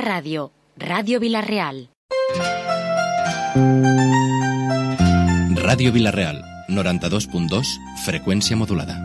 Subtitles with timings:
[0.00, 0.50] Ràdio,
[0.80, 1.90] Ràdio Vilareal.
[5.60, 6.38] Ràdio Vilareal,
[6.72, 7.74] 92.2,
[8.06, 8.96] freqüència modulada.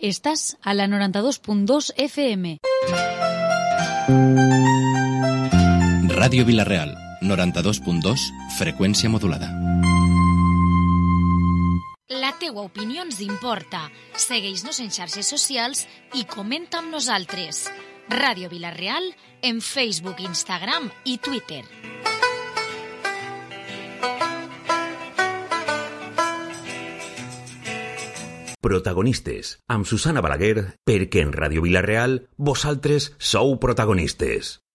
[0.00, 2.56] Estàs a la 92.2 FM.
[6.16, 8.24] Ràdio Vilareal, 92.2,
[8.56, 9.50] freqüència modulada.
[12.08, 13.90] La teua opinió ens importa.
[14.16, 15.84] Segueix-nos en xarxes socials
[16.14, 17.66] i comenta amb nosaltres.
[18.08, 19.02] Ràdio Vilareal
[19.42, 21.64] en Facebook, Instagram i Twitter.
[28.62, 34.65] Protagonistes, amb Susana Balaguer, perquè en Ràdio Vilareal vosaltres sou protagonistes.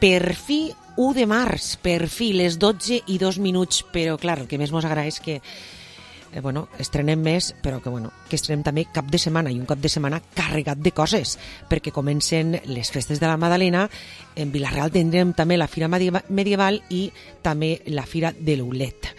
[0.00, 4.48] Per fi 1 de març, per fi les 12 i 2 minuts, però clar, el
[4.48, 8.62] que més mos agrada és que eh, bueno, estrenem més, però que, bueno, que estrenem
[8.64, 11.36] també cap de setmana, i un cap de setmana carregat de coses,
[11.68, 13.88] perquè comencen les festes de la Madalena,
[14.36, 17.10] en Vilareal tindrem també la Fira Medieva- Medieval i
[17.42, 19.10] també la Fira de l'Oulet.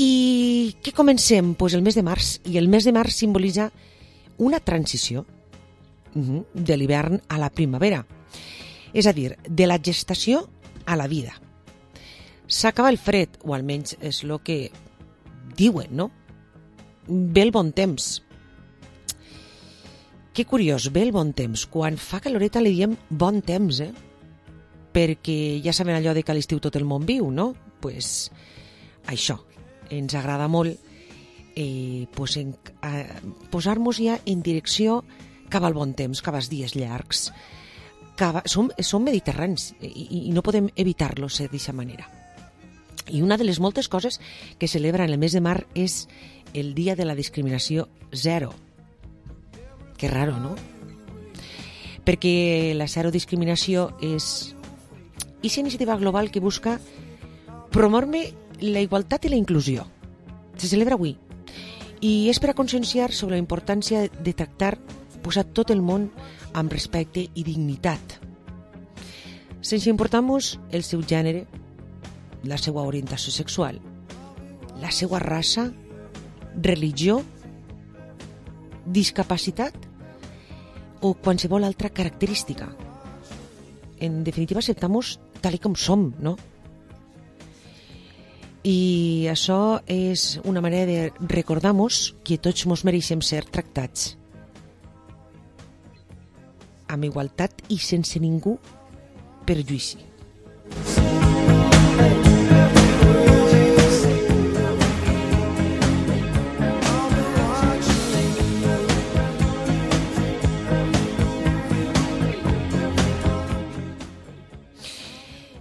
[0.00, 1.54] I què comencem?
[1.54, 3.70] Pues el mes de març, i el mes de març simbolitza
[4.38, 5.26] una transició
[6.14, 8.04] de l'hivern a la primavera,
[8.94, 10.46] és a dir, de la gestació
[10.86, 11.34] a la vida.
[12.46, 14.70] S'acaba el fred, o almenys és el que
[15.58, 16.10] diuen, no?
[17.08, 18.22] Ve el bon temps.
[20.34, 21.66] Que curiós, ve el bon temps.
[21.66, 23.92] Quan fa caloreta li diem bon temps, eh?
[24.94, 27.52] Perquè ja saben allò de que a l'estiu tot el món viu, no?
[27.84, 28.30] pues,
[29.12, 29.36] això,
[29.92, 30.78] ens agrada molt
[31.54, 32.54] eh, pues eh,
[33.52, 35.02] posar-nos ja en direcció
[35.52, 37.28] cap al bon temps, cap als dies llargs.
[38.16, 42.06] Cap a, som, som mediterranis i, i, no podem evitar-lo ser d'aquesta manera.
[43.10, 44.20] I una de les moltes coses
[44.58, 46.06] que celebra en el mes de mar és
[46.54, 48.54] el Dia de la Discriminació Zero.
[49.98, 50.54] Que raro, no?
[52.04, 54.54] Perquè la zero discriminació és
[55.38, 56.78] aquesta iniciativa global que busca
[57.72, 58.30] promoure
[58.60, 59.86] la igualtat i la inclusió.
[60.56, 61.16] Se celebra avui
[62.04, 64.76] i és per a conscienciar sobre la importància de tractar
[65.22, 66.10] pues, a tot el món
[66.54, 68.18] amb respecte i dignitat,
[69.64, 71.46] sense importar-nos el seu gènere,
[72.44, 73.80] la seva orientació sexual,
[74.80, 75.70] la seva raça,
[76.62, 77.22] religió,
[78.84, 79.74] discapacitat
[81.00, 82.68] o qualsevol altra característica.
[84.00, 86.36] En definitiva, acceptamos tal com som, no?
[88.64, 94.14] I això és una manera de recordar-nos que tots mos mereixem ser tractats
[96.94, 98.56] amb igualtat i sense ningú
[99.44, 99.98] perjuïci.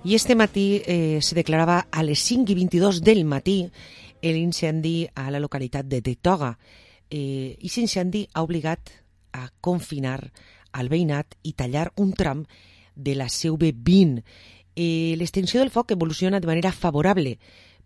[0.03, 3.71] I este matí eh, se declarava a les 5 i 22 del matí
[4.21, 6.57] l'incendi a la localitat de Tetoga.
[7.09, 8.91] Eh, I aquest incendi ha obligat
[9.31, 10.19] a confinar
[10.73, 12.45] al veïnat i tallar un tram
[12.95, 14.23] de la CV20.
[14.75, 17.37] Eh, L'extensió del foc evoluciona de manera favorable,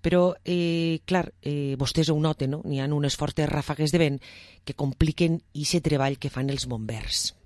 [0.01, 2.62] però, eh, clar, eh, vostès ho noten, no?
[2.66, 4.22] N'hi ha unes fortes ràfegues de vent
[4.63, 7.37] que compliquen aquest treball que fan els bombers.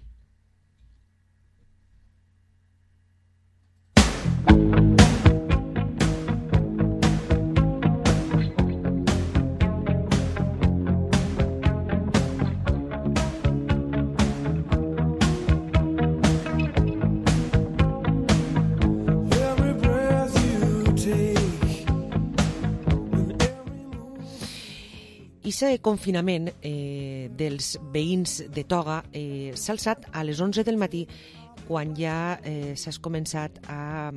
[25.51, 31.01] Issa confinament eh, dels veïns de Toga eh, s'ha alçat a les 11 del matí
[31.65, 34.13] quan ja eh, s'ha començat a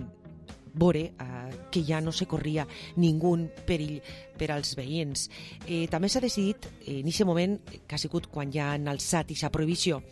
[0.78, 2.69] veure eh, que ja no se corria
[3.02, 3.32] ningú
[3.66, 3.98] perill
[4.38, 5.26] per als veïns.
[5.66, 9.26] Eh, també s'ha decidit, eh, en aquest moment, que ha sigut quan ja han alçat
[9.26, 10.04] aquesta prohibició,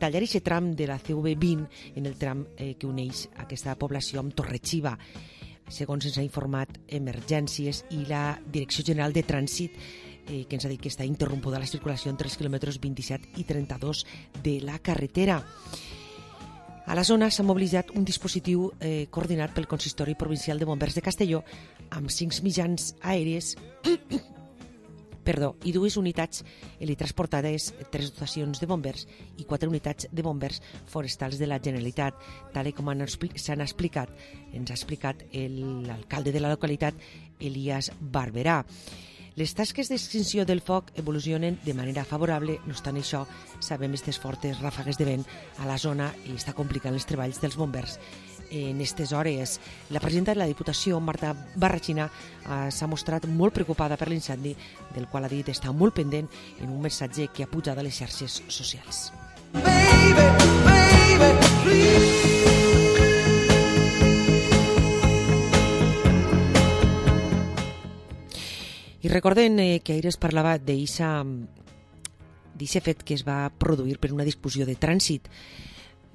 [0.00, 4.32] tallar aquest tram de la CV20 en el tram eh, que uneix aquesta població amb
[4.32, 4.96] Torrexiva
[5.72, 9.78] segons ens ha informat Emergències i la Direcció General de Trànsit
[10.28, 13.44] eh, que ens ha dit que està interrompuda la circulació entre els quilòmetres 27 i
[13.48, 14.04] 32
[14.42, 15.42] de la carretera.
[16.84, 21.04] A la zona s'ha mobilitzat un dispositiu eh, coordinat pel Consistori Provincial de Bombers de
[21.04, 21.40] Castelló
[21.96, 23.54] amb cinc mitjans aèries
[25.24, 26.44] perdó, i dues unitats
[26.78, 29.08] helitransportades, tres dotacions de bombers
[29.40, 30.60] i quatre unitats de bombers
[30.90, 32.20] forestals de la Generalitat,
[32.52, 34.12] tal com s'han explicat,
[34.52, 36.94] ens ha explicat l'alcalde de la localitat,
[37.40, 38.60] Elias Barberà.
[39.34, 43.24] Les tasques d'extinció del foc evolucionen de manera favorable, no obstant això,
[43.58, 45.24] sabem aquestes fortes ràfegues de vent
[45.58, 47.98] a la zona i està complicant els treballs dels bombers
[48.54, 49.58] en aquestes hores.
[49.90, 54.54] La presidenta de la Diputació, Marta Barrachina, eh, s'ha mostrat molt preocupada per l'incendi,
[54.94, 56.28] del qual ha dit estar molt pendent
[56.60, 59.10] en un missatge que ha pujat a les xarxes socials.
[59.54, 60.30] Baby,
[60.62, 61.43] baby,
[69.04, 71.04] I recorden eh, que ahir es parlava d'aquest
[72.80, 75.28] fet que es va produir per una discussió de trànsit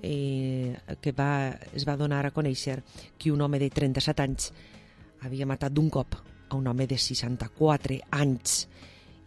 [0.01, 2.81] eh, que va, es va donar a conèixer
[3.13, 4.49] que un home de 37 anys
[5.21, 6.17] havia matat d'un cop
[6.49, 8.65] a un home de 64 anys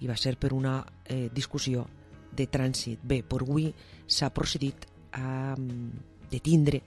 [0.03, 1.87] i va ser per una eh, discussió
[2.35, 2.99] de trànsit.
[2.99, 3.69] Bé, per avui
[4.09, 6.83] s'ha procedit a mm, detindre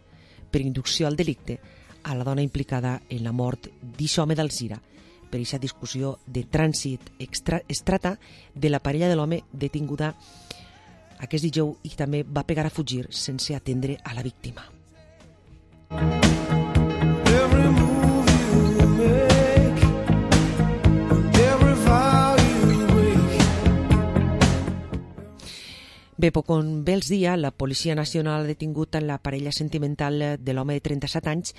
[0.52, 1.56] per inducció al delicte
[2.04, 3.72] a la dona implicada en la mort
[4.20, 4.82] home d'Alzira
[5.36, 8.16] per aquesta discussió de trànsit extra, es trata
[8.54, 10.14] de la parella de l'home detinguda
[11.20, 14.64] aquest dijous i també va pegar a fugir sense atendre a la víctima.
[15.92, 16.65] Every
[26.26, 30.24] Bé, poc on bé els dia, la Policia Nacional ha detingut en la parella sentimental
[30.42, 31.54] de l'home de 37 anys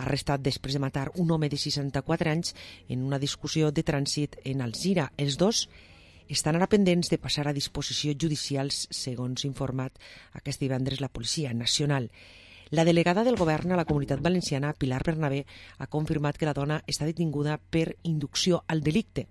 [0.00, 2.54] arrestat després de matar un home de 64 anys
[2.88, 5.10] en una discussió de trànsit en Alzira.
[5.20, 5.66] Els dos
[6.32, 10.00] estan ara pendents de passar a disposició judicials, segons informat
[10.40, 12.08] aquest divendres la Policia Nacional.
[12.70, 15.44] La delegada del govern a la comunitat valenciana, Pilar Bernabé,
[15.76, 19.28] ha confirmat que la dona està detinguda per inducció al delicte.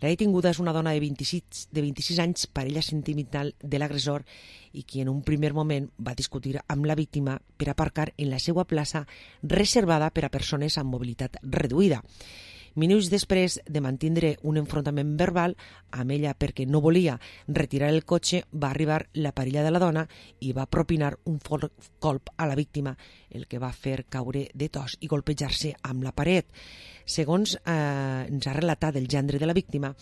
[0.00, 4.24] La detinguda és una dona de 26, de 26 anys, parella sentimental de l'agressor
[4.72, 8.38] i qui en un primer moment va discutir amb la víctima per aparcar en la
[8.38, 9.06] seva plaça
[9.42, 12.02] reservada per a persones amb mobilitat reduïda.
[12.74, 15.54] Minuts després de mantindre un enfrontament verbal
[15.90, 20.04] amb ella perquè no volia retirar el cotxe, va arribar la parella de la dona
[20.40, 22.96] i va propinar un fort colp a la víctima,
[23.30, 26.46] el que va fer caure de tos i golpejar-se amb la paret.
[27.04, 29.94] Segons eh, ens ha relatat el gendre de la víctima,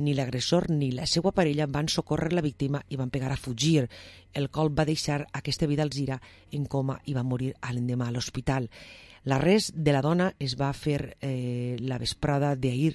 [0.00, 3.84] ni l'agressor ni la seva parella van socórrer la víctima i van pegar a fugir.
[4.32, 6.20] El colp va deixar aquesta vida Alzira
[6.56, 8.70] en coma i va morir l'endemà a l'hospital.
[9.24, 12.94] L'arrest de la dona es va fer eh, la vesprada d'ahir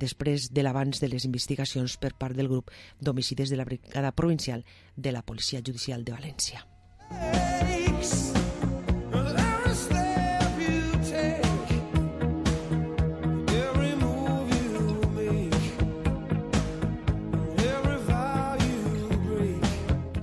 [0.00, 4.64] després de l'abans de les investigacions per part del grup d'homicidis de la Brigada Provincial
[4.96, 6.64] de la Policia Judicial de València.
[7.10, 7.79] Aches.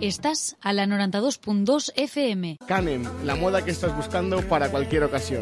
[0.01, 2.58] Estás a la 92.2 FM.
[2.68, 5.42] Canem, la moda que estás buscando para cualquier ocasión,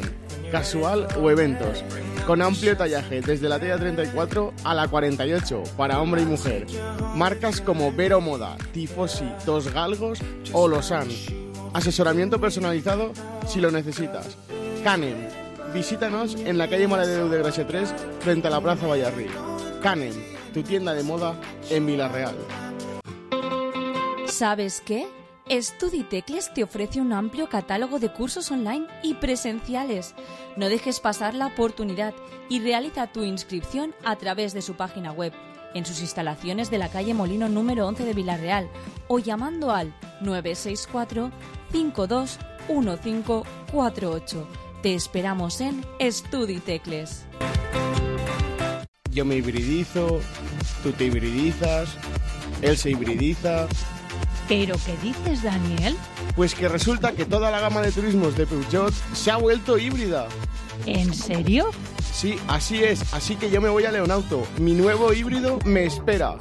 [0.49, 1.83] casual o eventos,
[2.25, 6.67] con amplio tallaje desde la talla 34 a la 48 para hombre y mujer.
[7.15, 10.19] Marcas como Vero Moda, Tifosi, Dos Galgos
[10.53, 11.09] o Losan.
[11.73, 13.11] Asesoramiento personalizado
[13.45, 14.37] si lo necesitas.
[14.85, 15.17] Canem,
[15.73, 19.27] visítanos en la calle Maladeu de Gracia 3 frente a la Plaza Vallarrí.
[19.83, 20.13] Canem,
[20.53, 21.35] tu tienda de moda
[21.69, 22.35] en Villarreal.
[24.27, 25.07] ¿Sabes qué?
[25.49, 30.15] Studitecles te ofrece un amplio catálogo de cursos online y presenciales.
[30.57, 32.13] No dejes pasar la oportunidad
[32.49, 35.33] y realiza tu inscripción a través de su página web,
[35.75, 38.67] en sus instalaciones de la calle Molino número 11 de Villarreal
[39.07, 41.29] o llamando al 964
[41.71, 44.47] 521548.
[44.81, 47.25] Te esperamos en Studitecles.
[49.11, 50.19] Yo me hibridizo,
[50.83, 51.95] tú te hibridizas,
[52.61, 53.67] él se hibridiza.
[54.47, 55.95] ¿Pero qué dices, Daniel?
[56.35, 60.27] Pues que resulta que toda la gama de turismos de Peugeot se ha vuelto híbrida.
[60.85, 61.71] ¿En serio?
[62.13, 64.43] Sí, así es, así que yo me voy a Leonauto.
[64.59, 66.35] Mi nuevo híbrido me espera.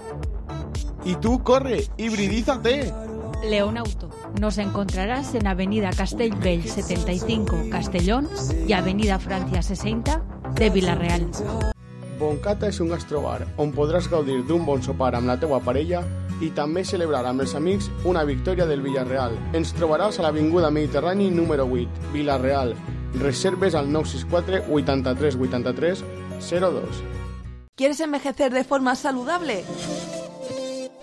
[1.04, 2.92] Y tú corre, hibridízate.
[3.42, 4.10] Leonauto.
[4.40, 8.28] Nos encontrarás en Avenida Castellbell 75, Castellón
[8.66, 10.22] y Avenida Francia 60
[10.54, 11.30] de Villarreal.
[12.14, 16.04] Boncata és un gastrobar on podràs gaudir d'un bon sopar amb la teua parella
[16.40, 17.54] i també celebrar amb els
[18.04, 19.36] una victòria del Villarreal.
[19.52, 22.74] Ens trobaràs a l'Avinguda Mediterrani número 8, Villarreal.
[23.20, 26.04] Reserves al 964 83 83
[26.40, 27.02] 02.
[27.76, 29.64] ¿Quieres envejecer de forma saludable?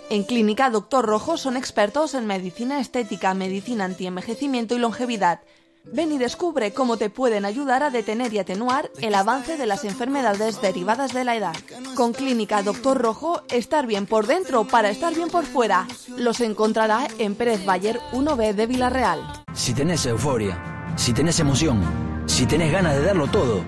[0.10, 5.40] En Clínica Doctor Rojo son expertos en medicina estética, medicina antienvejecimiento y longevidad.
[5.84, 9.84] Ven y descubre cómo te pueden ayudar a detener y atenuar el avance de las
[9.84, 11.56] enfermedades derivadas de la edad.
[11.96, 15.88] Con Clínica Doctor Rojo, estar bien por dentro para estar bien por fuera.
[16.18, 19.44] Los encontrará en Pérez Bayer 1B de Villarreal.
[19.54, 21.82] Si tenés euforia, si tenés emoción,
[22.28, 23.64] si tenés ganas de darlo todo,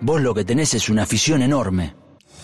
[0.00, 1.94] vos lo que tenés es una afición enorme.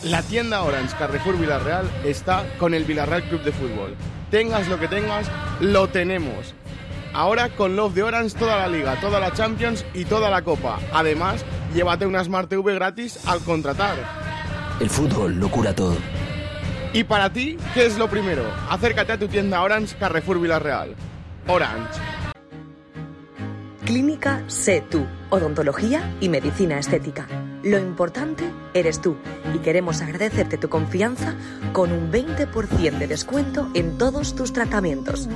[0.05, 3.95] La tienda Orange Carrefour Villarreal está con el Villarreal Club de Fútbol.
[4.31, 5.27] Tengas lo que tengas,
[5.61, 6.55] lo tenemos.
[7.15, 10.79] Ahora con Love de Orange toda la liga, toda la Champions y toda la Copa.
[10.93, 13.97] Además, llévate una Smart TV gratis al contratar.
[14.81, 15.97] El fútbol lo cura todo.
[16.95, 18.45] Y para ti, ¿qué es lo primero?
[18.69, 20.95] Acércate a tu tienda Orange Carrefour Villarreal.
[21.47, 22.01] Orange.
[23.85, 27.27] Clínica Sé Tú, odontología y medicina estética.
[27.63, 29.17] Lo importante eres tú
[29.55, 31.35] y queremos agradecerte tu confianza
[31.73, 35.29] con un 20% de descuento en todos tus tratamientos.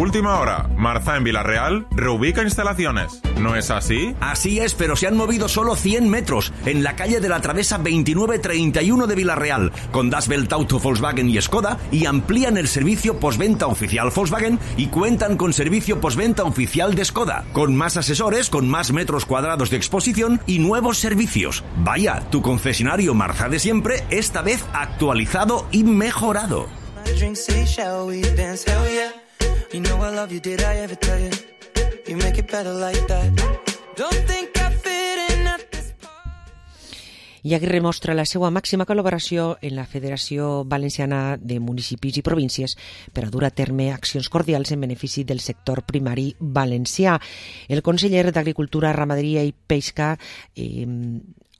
[0.00, 0.66] Última hora.
[0.78, 3.20] Marza en Villarreal reubica instalaciones.
[3.38, 4.16] ¿No es así?
[4.18, 7.76] Así es, pero se han movido solo 100 metros en la calle de la Travesa
[7.76, 13.66] 2931 de Villarreal, con Das Belt Auto Volkswagen y Skoda, y amplían el servicio postventa
[13.66, 18.92] oficial Volkswagen y cuentan con servicio postventa oficial de Skoda, con más asesores, con más
[18.92, 21.62] metros cuadrados de exposición y nuevos servicios.
[21.76, 26.68] Vaya, tu concesionario Marza de siempre, esta vez actualizado y mejorado.
[29.72, 31.30] You know I love you, did I ever tell you?
[32.08, 33.30] You make it better like that.
[33.94, 35.94] Don't think I fit in at this
[37.42, 37.80] i Aguirre
[38.14, 42.76] la seva màxima col·laboració en la Federació Valenciana de Municipis i Províncies
[43.14, 47.20] per a dur a terme accions cordials en benefici del sector primari valencià.
[47.68, 50.18] El conseller d'Agricultura, Ramaderia i Pesca
[50.56, 50.84] eh,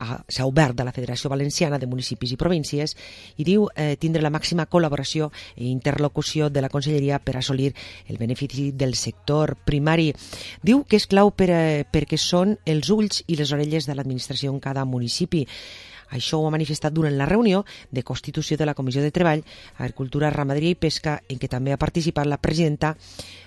[0.00, 2.96] s'ha obert a la Federació Valenciana de Municipis i Províncies
[3.36, 7.72] i diu eh, tindre la màxima col·laboració i interlocució de la Conselleria per assolir
[8.08, 10.10] el benefici del sector primari.
[10.62, 14.52] Diu que és clau per, eh, perquè són els ulls i les orelles de l'administració
[14.52, 15.46] en cada municipi.
[16.10, 19.44] Això ho ha manifestat durant la reunió de constitució de la Comissió de Treball,
[19.78, 22.96] Agricultura, Ramaderia i Pesca, en què també ha participat la presidenta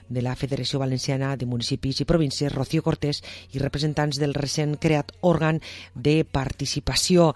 [0.10, 3.22] de la Federació Valenciana de Municipis i Províncies, Rocío Cortés,
[3.54, 5.62] i representants del recent creat òrgan
[5.96, 7.34] de participació.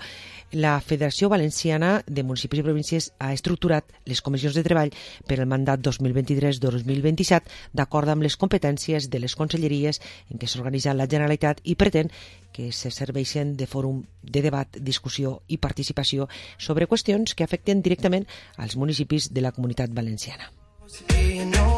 [0.52, 4.94] La Federació Valenciana de Municipis i Províncies ha estructurat les comissions de treball
[5.28, 10.00] per al mandat 2023-2027 d'acord amb les competències de les conselleries
[10.32, 12.12] en què s'organitza la Generalitat i pretén
[12.54, 18.26] que se serveixen de fòrum de debat, discussió i participació sobre qüestions que afecten directament
[18.56, 20.52] als municipis de la comunitat valenciana.
[20.88, 21.78] You know?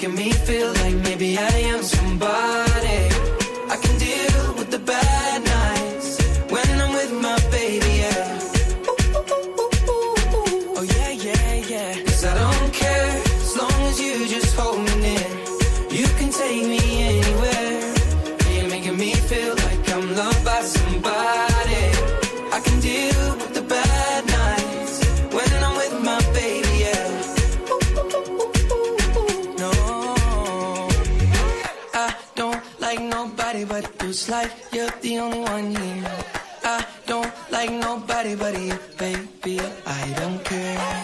[0.00, 2.69] making me feel like maybe I am somebody.
[33.20, 33.84] Nobody but.
[34.00, 36.10] It's like you're the only one here.
[36.64, 39.60] I don't like nobody but you, baby.
[39.86, 40.99] I don't care.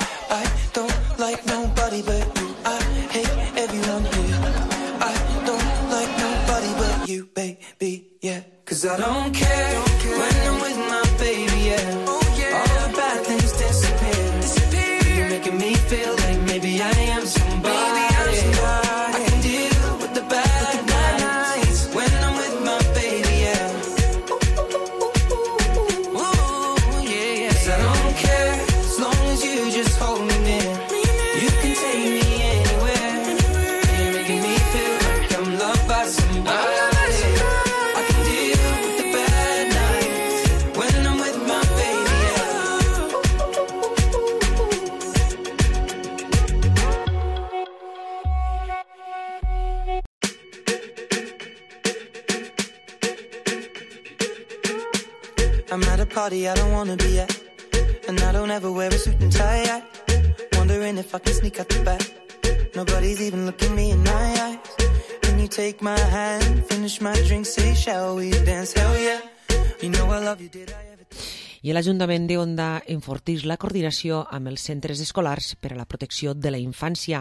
[71.77, 76.49] l'Ajuntament de Onda enfortís la coordinació amb els centres escolars per a la protecció de
[76.55, 77.21] la infància.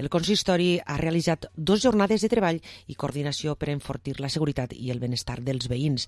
[0.00, 4.88] El consistori ha realitzat dos jornades de treball i coordinació per enfortir la seguretat i
[4.94, 6.06] el benestar dels veïns.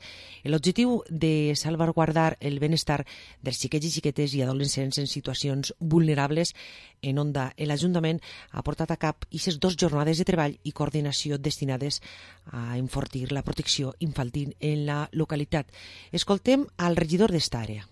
[0.49, 3.02] L'objectiu de salvaguardar el benestar
[3.44, 6.54] dels xiquets i xiquetes i adolescents en situacions vulnerables
[7.02, 12.00] en Onda, l'Ajuntament ha portat a cap aquestes dos jornades de treball i coordinació destinades
[12.49, 15.68] a enfortir la protecció infantil en la localitat.
[16.12, 17.91] Escoltem al regidor d'esta àrea.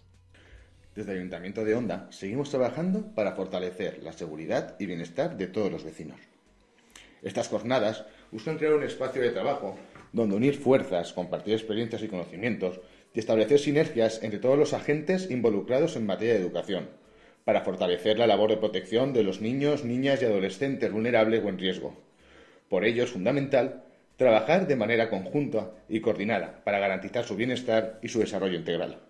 [0.95, 5.71] Desde el Ayuntamiento de Onda seguimos trabajando para fortalecer la seguridad y bienestar de todos
[5.71, 6.19] los vecinos.
[7.23, 9.79] Estas jornadas buscan crear un espacio de trabajo
[10.13, 12.81] donde unir fuerzas, compartir experiencias y conocimientos
[13.15, 16.89] y establecer sinergias entre todos los agentes involucrados en materia de educación,
[17.45, 21.59] para fortalecer la labor de protección de los niños, niñas y adolescentes vulnerables o en
[21.59, 21.95] riesgo.
[22.69, 23.85] Por ello es fundamental
[24.17, 29.10] trabajar de manera conjunta y coordinada para garantizar su bienestar y su desarrollo integral.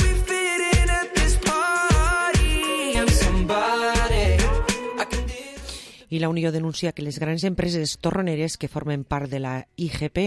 [6.11, 10.17] I la Unió denuncia que les grans empreses torroneres que formen part de la IGP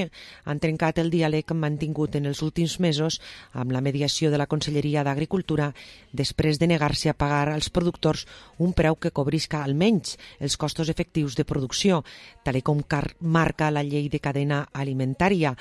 [0.49, 3.19] han trencat el diàleg mantingut en els últims mesos
[3.53, 5.75] amb la mediació de la Conselleria d'Agricultura
[6.11, 8.25] després de negar-se a pagar als productors
[8.57, 12.01] un preu que cobrisca almenys els costos efectius de producció,
[12.49, 12.81] tal com
[13.21, 15.53] marca la llei de cadena alimentària.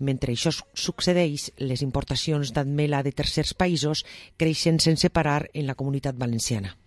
[0.00, 4.06] Mentre això succeeix, les importacions d'admela de tercers països
[4.38, 6.78] creixen sense parar en la comunitat valenciana.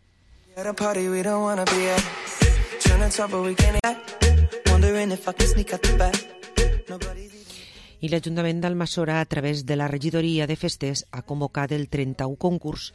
[0.58, 2.71] At a party we don't wanna be at.
[8.02, 12.92] I l'Ajuntament d'Almassora, a través de la regidoria de festes, ha convocat el 31 concurs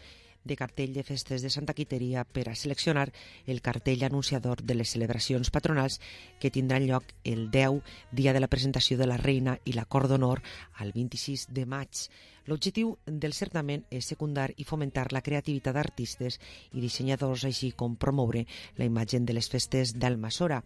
[0.46, 3.10] de cartell de festes de Santa Quiteria per a seleccionar
[3.46, 5.98] el cartell anunciador de les celebracions patronals
[6.40, 7.82] que tindran lloc el 10,
[8.12, 10.42] dia de la presentació de la Reina i la Cor d'Honor,
[10.78, 12.06] al 26 de maig.
[12.46, 16.38] L'objectiu del certamen és secundar i fomentar la creativitat d'artistes
[16.72, 18.46] i dissenyadors, així com promoure
[18.78, 20.62] la imatge de les festes d'Almassora.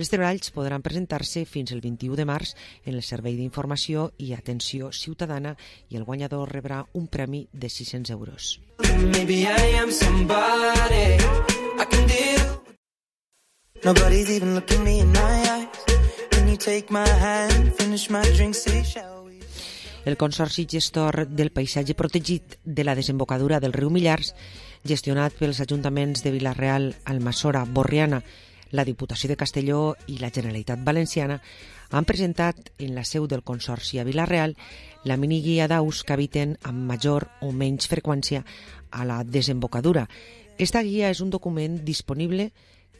[0.00, 2.54] Els treballs podran presentar-se fins el 21 de març
[2.88, 5.52] en el Servei d'Informació i Atenció Ciutadana
[5.92, 8.62] i el guanyador rebrà un premi de 600 euros.
[9.12, 11.20] Maybe I am somebody.
[11.20, 12.48] I can deal.
[13.84, 15.84] Nobody's even looking me in my eyes.
[16.30, 19.40] Can you take my hand, finish my drink, say shall we?
[20.06, 24.32] El Consorci Gestor del Paisatge Protegit de la desembocadura del riu Millars,
[24.82, 28.24] gestionat pels ajuntaments de Vilareal, Almassora, Borriana,
[28.70, 31.40] la Diputació de Castelló i la Generalitat Valenciana,
[31.90, 34.56] han presentat en la seu del Consorci a Vilareal
[35.04, 38.44] la miniguia d'aus que habiten amb major o menys freqüència
[38.90, 40.06] a la desembocadura.
[40.58, 42.50] Esta guia és un document disponible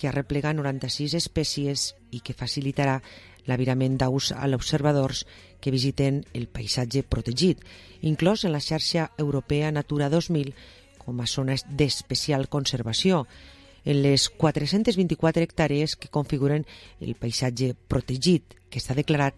[0.00, 3.00] que arreplega 96 espècies i que facilitarà
[3.46, 5.26] l'avirament d'aus a l'observadors
[5.61, 7.61] que visiten el paisatge protegit,
[8.00, 10.54] inclòs en la xarxa europea Natura 2000
[11.00, 13.26] com a zona d'especial conservació,
[13.84, 16.66] en les 424 hectàrees que configuren
[17.00, 19.34] el paisatge protegit, que està declarat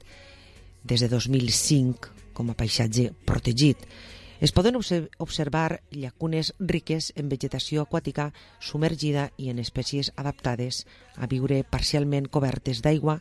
[0.84, 3.78] des de 2005 com a paisatge protegit.
[4.42, 11.28] Es poden obse- observar llacunes riques en vegetació aquàtica submergida i en espècies adaptades a
[11.30, 13.20] viure parcialment cobertes d'aigua,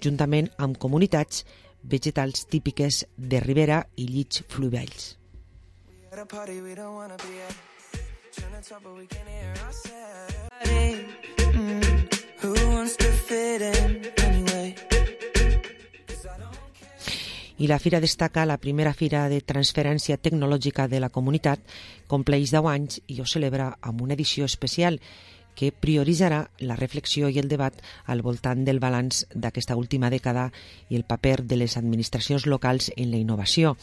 [0.00, 1.44] juntament amb comunitats
[1.82, 5.16] vegetals típiques de ribera i llits fluvials
[17.62, 21.60] i la fira destaca la primera fira de transferència tecnològica de la comunitat,
[22.10, 24.98] compleix 10 anys i ho celebra amb una edició especial
[25.54, 27.78] que prioritzarà la reflexió i el debat
[28.10, 30.48] al voltant del balanç d'aquesta última dècada
[30.88, 33.76] i el paper de les administracions locals en la innovació.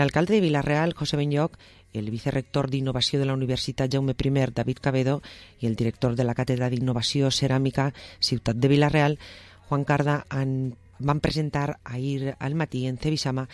[0.00, 1.58] L'alcalde de Vilareal, José Benlloc,
[1.92, 5.20] el vicerrector d'Innovació de la Universitat Jaume I, David Cabedo,
[5.60, 9.18] i el director de la Càtedra d'Innovació Ceràmica Ciutat de Vilareal,
[9.68, 13.48] Juan Carda, han, van presentar ahir al matí en Cebisama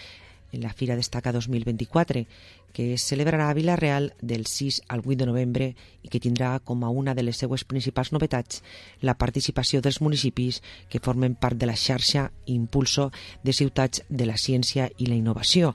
[0.53, 2.27] en la Fira Destaca 2024,
[2.72, 5.68] que es celebrarà a Vilareal del 6 al 8 de novembre
[6.05, 8.61] i que tindrà com a una de les seues principals novetats
[9.01, 10.61] la participació dels municipis
[10.92, 13.11] que formen part de la xarxa Impulso
[13.42, 15.72] de Ciutats de la Ciència i la Innovació,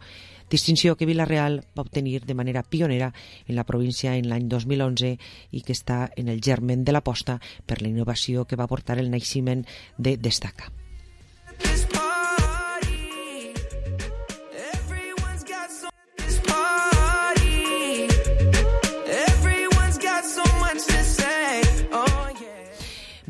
[0.51, 3.13] distinció que Vilareal va obtenir de manera pionera
[3.47, 5.15] en la província en l'any 2011
[5.51, 9.09] i que està en el germen de l'aposta per la innovació que va portar el
[9.09, 9.65] naixement
[9.97, 10.69] de Destaca.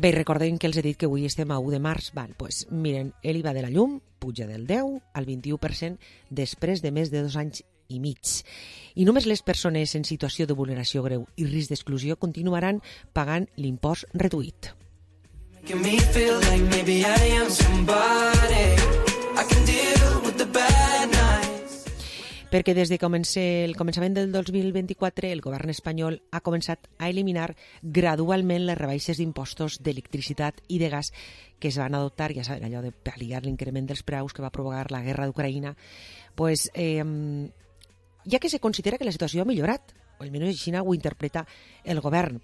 [0.02, 2.08] Bé, recordem que els he dit que avui estem a 1 de març.
[2.16, 7.12] Val, pues, miren, l'IVA de la llum puja del 10 al 21% després de més
[7.12, 8.42] de dos anys i mig.
[8.98, 12.82] I només les persones en situació de vulneració greu i risc d'exclusió continuaran
[13.14, 14.72] pagant l'impost reduït.
[15.70, 18.66] Me feel like maybe I am somebody.
[19.38, 19.91] I can deal
[22.52, 27.54] perquè des de comence, el començament del 2024 el govern espanyol ha començat a eliminar
[27.80, 31.14] gradualment les rebaixes d'impostos d'electricitat i de gas
[31.58, 34.90] que es van adoptar, ja saben, allò de pal·liar l'increment dels preus que va provocar
[34.92, 35.72] la guerra d'Ucraïna,
[36.36, 37.00] pues, eh,
[38.28, 41.46] ja que se considera que la situació ha millorat, o almenys així ho interpreta
[41.84, 42.40] el govern.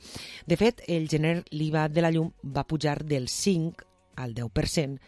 [0.47, 3.85] De fet, el gener l'IVA de la llum va pujar del 5
[4.17, 4.99] al 10%.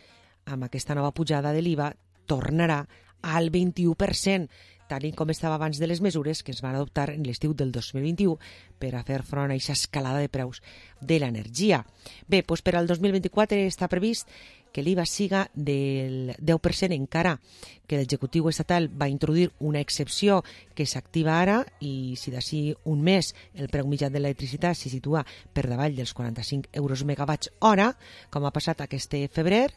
[0.45, 1.95] Amb aquesta nova pujada de l'IVA
[2.27, 2.85] tornarà
[3.23, 4.49] al 21%,
[4.91, 8.37] tal com estava abans de les mesures que es van adoptar en l'estiu del 2021
[8.83, 10.65] per a fer front a aquesta escalada de preus
[11.01, 11.85] de l'energia.
[12.27, 14.29] Bé, doncs per al 2024 està previst
[14.73, 17.39] que l'IVA siga del 10% encara
[17.87, 20.43] que l'executiu estatal va introduir una excepció
[20.75, 25.25] que s'activa ara i si d'ací un mes el preu mitjà de l'electricitat se situa
[25.55, 27.95] per davall dels 45 euros megawatts hora,
[28.31, 29.71] com ha passat aquest febrer,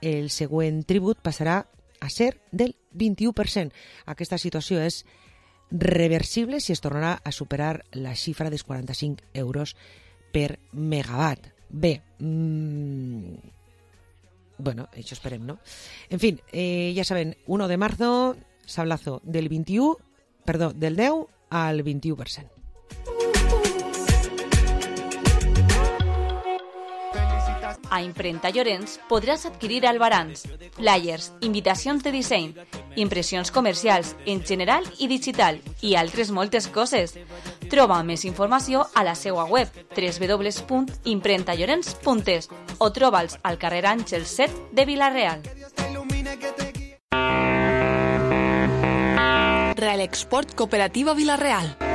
[0.00, 1.62] el següent tribut passarà
[2.04, 3.72] a ser del 21%.
[4.06, 5.02] Aquesta situació és
[5.70, 9.74] reversible si es tornarà a superar la xifra dels 45 euros
[10.32, 11.50] per megawatt.
[11.68, 13.34] Bé, mmm,
[14.58, 15.58] bueno, això esperem, ¿no?
[16.10, 18.36] En fin, eh, ya saben, 1 de marzo,
[18.66, 19.98] sablazo del 21,
[20.44, 22.53] perdó, del 10 al 21%.
[27.94, 32.50] A Imprenta Llorenç podràs adquirir albarans, flyers, invitacions de disseny,
[32.98, 37.14] impressions comercials en general i digital i altres moltes coses.
[37.70, 42.50] Troba més informació a la seva web www.imprentallorenç.es
[42.82, 45.38] o troba'ls al carrer Àngel 7 de Vilareal.
[49.78, 51.93] Real Export Cooperativa Villarreal.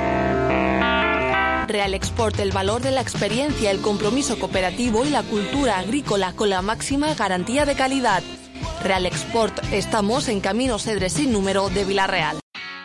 [1.70, 6.50] Real Export, el valor de la experiencia, el compromiso cooperativo y la cultura agrícola con
[6.50, 8.24] la máxima garantía de calidad.
[8.84, 12.40] Real Export, estamos en Camino Cedre sin número de Villarreal.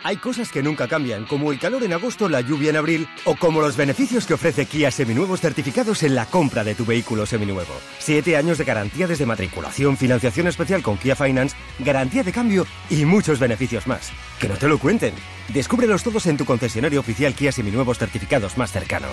[0.05, 3.35] Hay cosas que nunca cambian, como el calor en agosto, la lluvia en abril o
[3.35, 7.73] como los beneficios que ofrece Kia Seminuevos certificados en la compra de tu vehículo seminuevo.
[7.97, 13.03] Siete años de garantía desde matriculación, financiación especial con Kia Finance, garantía de cambio y
[13.03, 14.11] muchos beneficios más.
[14.39, 15.15] Que no te lo cuenten.
[15.51, 19.07] Descúbrelos todos en tu concesionario oficial Kia Seminuevos certificados más cercano.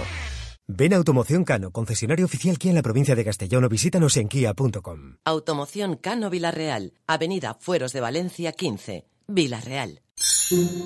[0.69, 4.29] Ven a Automoción Cano, concesionario oficial Kia en la provincia de Castellón o visítanos en
[4.29, 5.17] kia.com.
[5.25, 10.02] Automoción Cano Vilarreal, Avenida Fueros de Valencia 15, Vilarreal.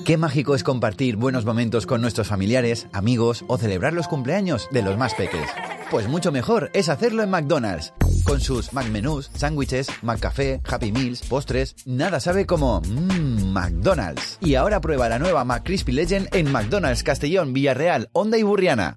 [0.05, 4.81] Qué mágico es compartir buenos momentos con nuestros familiares, amigos o celebrar los cumpleaños de
[4.81, 5.49] los más peques.
[5.91, 7.93] Pues mucho mejor es hacerlo en McDonald's.
[8.23, 14.37] Con sus McMenús, sándwiches, McCafé, Happy Meals, postres, nada sabe como mmm, McDonald's.
[14.41, 18.95] Y ahora prueba la nueva McCrispy Legend en McDonald's Castellón, Villarreal, Honda y Burriana.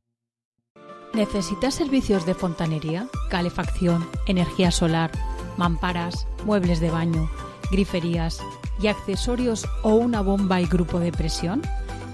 [1.15, 5.11] ¿Necesitas servicios de fontanería, calefacción, energía solar,
[5.57, 7.29] mamparas, muebles de baño,
[7.73, 8.41] griferías
[8.83, 11.63] y accesorios o una bomba y grupo de presión?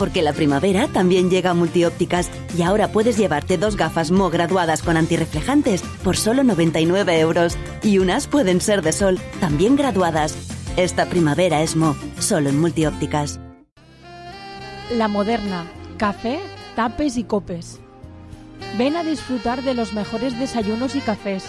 [0.00, 4.80] Porque la primavera también llega a multiópticas y ahora puedes llevarte dos gafas Mo graduadas
[4.80, 7.58] con antirreflejantes por solo 99 euros.
[7.82, 10.34] Y unas pueden ser de sol, también graduadas.
[10.78, 13.40] Esta primavera es Mo, solo en multiópticas.
[14.90, 15.66] La Moderna,
[15.98, 16.40] café,
[16.76, 17.78] tapes y copes.
[18.78, 21.44] Ven a disfrutar de los mejores desayunos y cafés.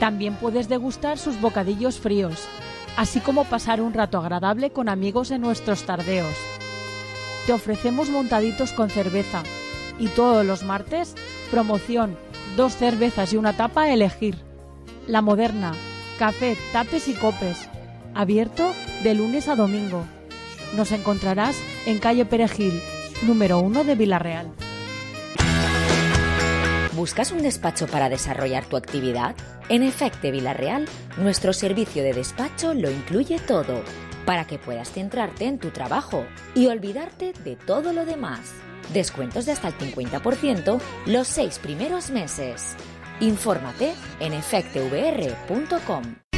[0.00, 2.48] También puedes degustar sus bocadillos fríos,
[2.96, 6.34] así como pasar un rato agradable con amigos en nuestros tardeos.
[7.46, 9.42] Te ofrecemos montaditos con cerveza
[9.98, 11.14] y todos los martes,
[11.50, 12.16] promoción,
[12.56, 14.36] dos cervezas y una tapa a elegir.
[15.06, 15.72] La Moderna,
[16.18, 17.68] café, tapes y copes,
[18.14, 18.72] abierto
[19.02, 20.04] de lunes a domingo.
[20.76, 22.80] Nos encontrarás en calle Perejil,
[23.22, 24.50] número 1 de Villarreal.
[26.92, 29.34] ¿Buscas un despacho para desarrollar tu actividad?
[29.68, 33.82] En Efecte Villarreal, nuestro servicio de despacho lo incluye todo,
[34.30, 38.52] para que puedas centrarte en tu trabajo y olvidarte de todo lo demás.
[38.92, 42.76] Descuentos de hasta el 50% los seis primeros meses.
[43.18, 46.29] Infórmate en efectevr.com.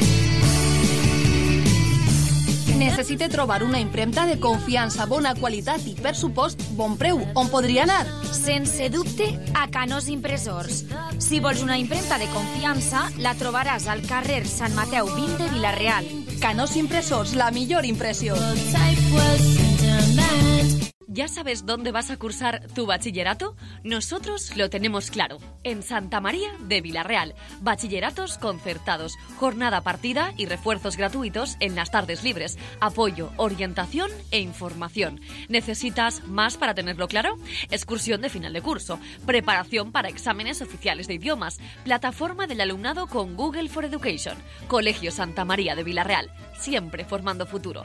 [2.82, 7.20] Necessite trobar una impremta de confiança, bona qualitat i, per supost, bon preu.
[7.38, 8.02] On podria anar?
[8.34, 10.82] Sense dubte, a Canós Impressors.
[11.22, 16.10] Si vols una impremta de confiança, la trobaràs al carrer Sant Mateu 20 de Vilareal.
[16.42, 18.34] Canós Impressors, la millor impressió.
[21.08, 23.56] ¿Ya sabes dónde vas a cursar tu bachillerato?
[23.84, 25.38] Nosotros lo tenemos claro.
[25.62, 27.34] En Santa María de Villarreal.
[27.60, 32.58] Bachilleratos concertados, jornada partida y refuerzos gratuitos en las tardes libres.
[32.80, 35.20] Apoyo, orientación e información.
[35.48, 37.36] ¿Necesitas más para tenerlo claro?
[37.70, 43.36] Excursión de final de curso, preparación para exámenes oficiales de idiomas, plataforma del alumnado con
[43.36, 44.36] Google for Education,
[44.68, 47.84] Colegio Santa María de Villarreal, siempre formando futuro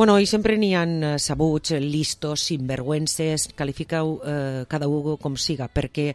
[0.00, 5.66] Bueno, i sempre n'hi han eh, sabuts, listos, sinvergüences, qualifiqueu eh, cada un com siga,
[5.68, 6.14] perquè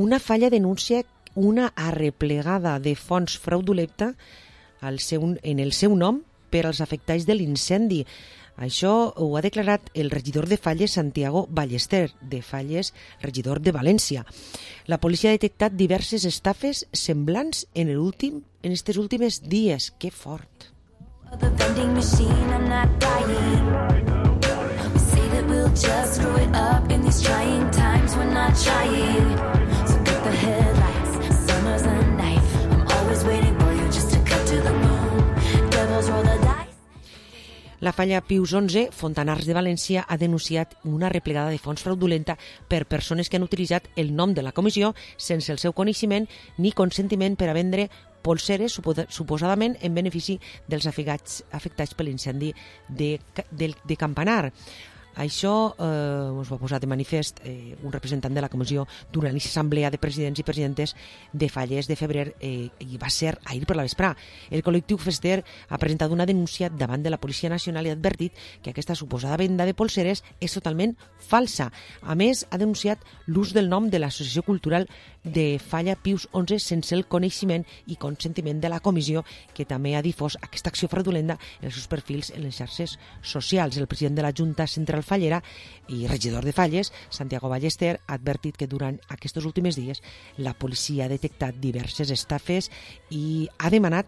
[0.00, 1.02] una falla denuncia
[1.36, 4.14] una arreplegada de fons fraudulenta
[4.80, 8.00] al seu, en el seu nom per als afectats de l'incendi.
[8.56, 14.24] Això ho ha declarat el regidor de Falles, Santiago Ballester, de Falles, regidor de València.
[14.88, 19.92] La policia ha detectat diverses estafes semblants en, el últim, en estes últimes dies.
[20.00, 20.73] Que fort!
[37.84, 42.86] La falla Pius 11, Fontanars de València, ha denunciat una replegada de fons fraudulenta per
[42.86, 46.24] persones que han utilitzat el nom de la comissió sense el seu coneixement
[46.56, 47.90] ni consentiment per a vendre
[48.24, 52.54] polseres supo- suposadament en benefici dels afectats, afectats per l'incendi
[52.88, 53.18] de,
[53.52, 54.48] del- de Campanar.
[55.14, 58.82] Això eh, us va posar de manifest eh, un representant de la comissió
[59.14, 60.96] d'una assemblea de presidents i presidentes
[61.32, 64.10] de Falles de febrer eh, i va ser ahir per la vesprà.
[64.50, 68.34] El col·lectiu Fester ha presentat una denúncia davant de la Policia Nacional i ha advertit
[68.60, 71.70] que aquesta suposada venda de polseres és totalment falsa.
[72.02, 72.98] A més, ha denunciat
[73.30, 74.88] l'ús del nom de l'Associació Cultural
[75.24, 79.24] de Falla Pius XI sense el coneixement i consentiment de la comissió
[79.56, 83.78] que també ha difós aquesta acció fraudulenta en els seus perfils en les xarxes socials.
[83.80, 85.42] El president de la Junta Central Fallera
[85.88, 90.02] i regidor de Falles, Santiago Ballester, ha advertit que durant aquests últims dies
[90.36, 92.70] la policia ha detectat diverses estafes
[93.10, 94.06] i ha demanat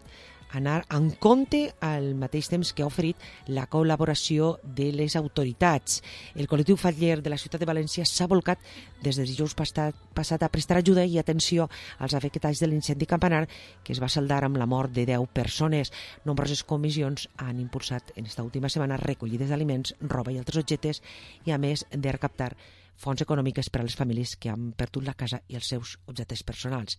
[0.51, 6.01] anar en compte al mateix temps que ha oferit la col·laboració de les autoritats.
[6.35, 8.61] El col·lectiu fatller de la ciutat de València s'ha volcat
[9.03, 9.95] des de dijous passat,
[10.43, 11.67] a prestar ajuda i atenció
[11.99, 13.47] als afectats de l'incendi campanar
[13.83, 15.91] que es va saldar amb la mort de 10 persones.
[16.25, 21.01] Nombroses comissions han impulsat en esta última setmana recollides d'aliments, roba i altres objectes
[21.45, 22.55] i a més de recaptar
[22.97, 26.43] fons econòmiques per a les famílies que han perdut la casa i els seus objectes
[26.43, 26.97] personals.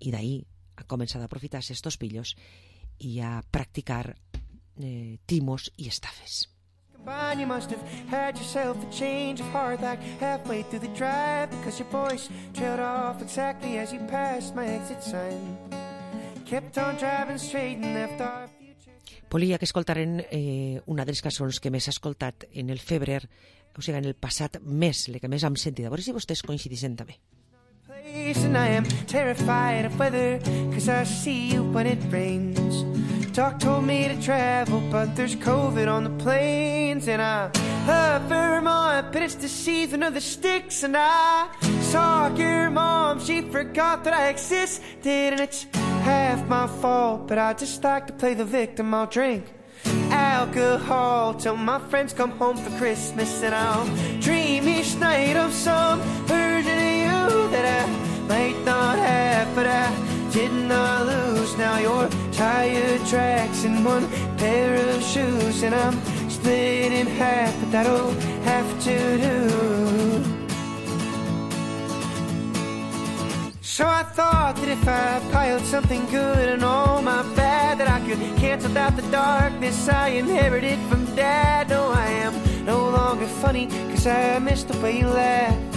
[0.00, 0.44] I d'ahir
[0.76, 2.34] ha començat a aprofitar-se estos pillos
[2.98, 4.16] i a practicar
[4.80, 6.46] eh, timos i estafes.
[7.38, 11.78] You must have had yourself a change of heart like halfway through the drive because
[11.78, 15.56] your voice trailed off exactly as you passed my exit sign.
[16.44, 18.48] Kept on driving straight and left our
[19.36, 23.18] Volia que escoltaren eh, una de les cançons que més s'ha escoltat en el febrer,
[23.76, 25.84] o sigui, en el passat mes, la que més hem sentit.
[25.84, 27.18] A veure si vostès coincidissin també.
[28.14, 30.38] And I am terrified of weather
[30.72, 32.82] cause I see you when it rains.
[33.32, 37.50] Doc told me to travel, but there's COVID on the planes, and I
[37.86, 40.82] love Vermont, but it's the season of the sticks.
[40.84, 41.48] And I
[41.80, 45.66] saw your mom, she forgot that I existed, and it's
[46.02, 48.94] half my fault, but I just like to play the victim.
[48.94, 49.52] I'll drink
[50.10, 53.86] alcohol till my friends come home for Christmas, and I'll
[54.20, 56.95] dream each night of some version
[57.50, 59.88] that I might not have, but I
[60.32, 61.56] did not lose.
[61.56, 65.96] Now your tire tracks in one pair of shoes, and I'm
[66.28, 68.12] split in half, but that'll
[68.42, 70.46] have to do.
[73.60, 78.00] So I thought that if I piled something good and all my bad, that I
[78.06, 81.68] could cancel out the darkness I inherited from dad.
[81.68, 85.75] No, I am no longer funny, cause I missed the way you laughed.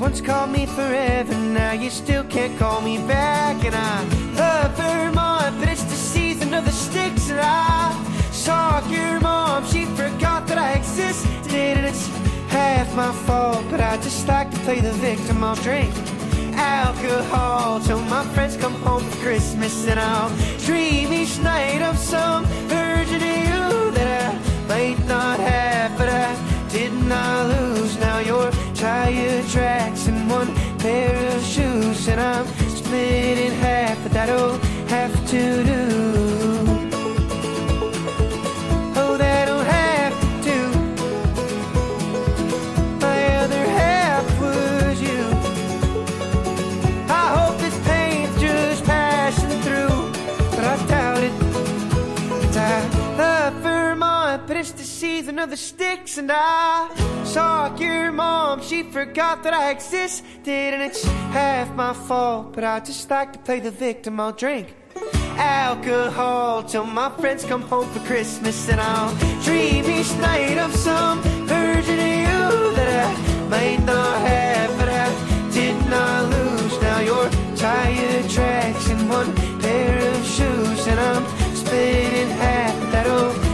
[0.00, 3.62] Once called me forever, now you still can't call me back.
[3.66, 7.28] And I love Vermont, but it's the season of the sticks.
[7.28, 7.92] And I
[8.32, 11.52] saw your mom, she forgot that I existed.
[11.52, 12.06] And it's
[12.48, 15.44] half my fault, but I just like to play the victim.
[15.44, 15.92] I'll drink
[16.54, 19.86] alcohol till my friends come home for Christmas.
[19.86, 25.98] And I'll dream each night of some version of you that I might not have,
[25.98, 26.34] but I
[26.70, 27.98] did not lose.
[27.98, 28.50] Now your
[28.80, 34.56] tire tracks in one pair of shoes, and I'm split in half, but that'll
[34.88, 36.29] have to do.
[55.40, 56.88] Of the sticks, and I
[57.24, 58.60] saw your mom.
[58.62, 63.38] She forgot that I existed, and it's half my fault, but I just like to
[63.38, 64.20] play the victim.
[64.20, 64.74] I'll drink
[65.36, 71.22] alcohol till my friends come home for Christmas, and I'll dream each night of some
[71.46, 76.82] version of you that I might not have, but I did not lose.
[76.82, 81.24] Now your tire tracks in one pair of shoes, and I'm
[81.54, 82.92] split in half.
[82.92, 83.49] That'll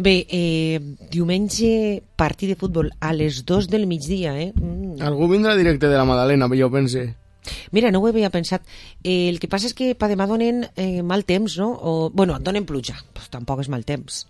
[0.00, 0.80] Bé, eh,
[1.12, 4.52] diumenge partit de futbol a les 2 del migdia, eh?
[4.56, 4.96] Mm.
[5.04, 7.02] Algú vindrà directe de la Madalena, jo pense.
[7.70, 8.64] Mira, no ho havia pensat.
[9.04, 11.68] Eh, el que passa és que pa demà donen eh, mal temps, no?
[11.76, 12.96] O, bueno, donen pluja.
[13.12, 14.24] Pues tampoc és mal temps.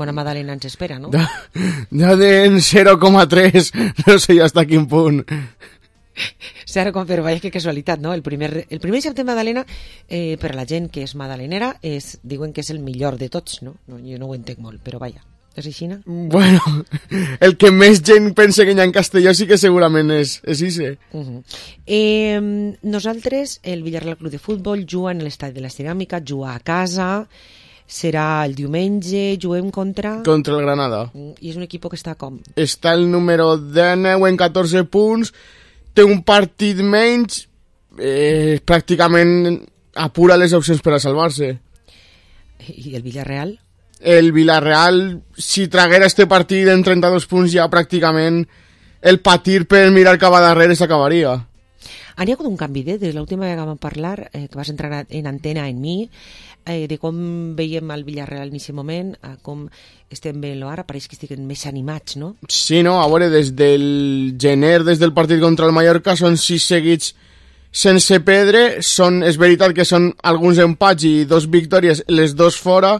[0.00, 1.10] Bona Madalena ens espera, no?
[1.12, 1.28] Ja,
[1.92, 3.72] ja den 0,3,
[4.06, 5.26] no sé ja hasta quin punt.
[6.70, 8.14] Zero com per vaja, que casualitat, no?
[8.14, 9.64] El primer, el primer dissabte de Madalena,
[10.08, 13.28] eh, per a la gent que és madalenera, és, diuen que és el millor de
[13.28, 13.74] tots, no?
[13.90, 15.24] no jo no ho entenc molt, però vaja.
[15.58, 15.98] És així, no?
[16.06, 16.60] Bueno,
[17.46, 20.62] el que més gent pensa que hi ha en Castelló sí que segurament és, és
[20.62, 20.92] Ise.
[21.10, 21.42] Uh -huh.
[21.86, 22.38] eh,
[22.82, 27.26] nosaltres, el Villarreal Club de Futbol, juga en l'estadi de la Ceràmica, juga a casa,
[27.90, 30.22] serà el diumenge, juguem contra...
[30.22, 31.10] Contra el Granada.
[31.14, 32.38] I és un equip que està com?
[32.54, 35.34] Està el número 19 en 14 punts,
[35.94, 37.46] té un partit menys,
[37.98, 39.60] eh, pràcticament
[39.94, 41.50] apura les opcions per a salvar-se.
[42.68, 43.58] I el Villarreal?
[44.00, 48.46] El Villarreal, si traguera este partit en 32 punts, ja pràcticament
[49.00, 51.34] el patir per mirar cap a darrere s'acabaria.
[52.16, 54.58] Han hi ha hagut un canvi de, de l'última vegada que vam parlar, eh, que
[54.58, 56.10] vas entrar en antena en mi,
[56.66, 57.16] eh, de com
[57.56, 59.66] veiem el Villarreal en aquest moment, a com
[60.10, 62.34] estem veient-lo ara, pareix que estiguen més animats, no?
[62.48, 66.66] Sí, no, a veure, des del gener, des del partit contra el Mallorca, són sis
[66.72, 67.14] seguits
[67.70, 72.96] sense pedre, són, és veritat que són alguns empats i dos victòries, les dos fora,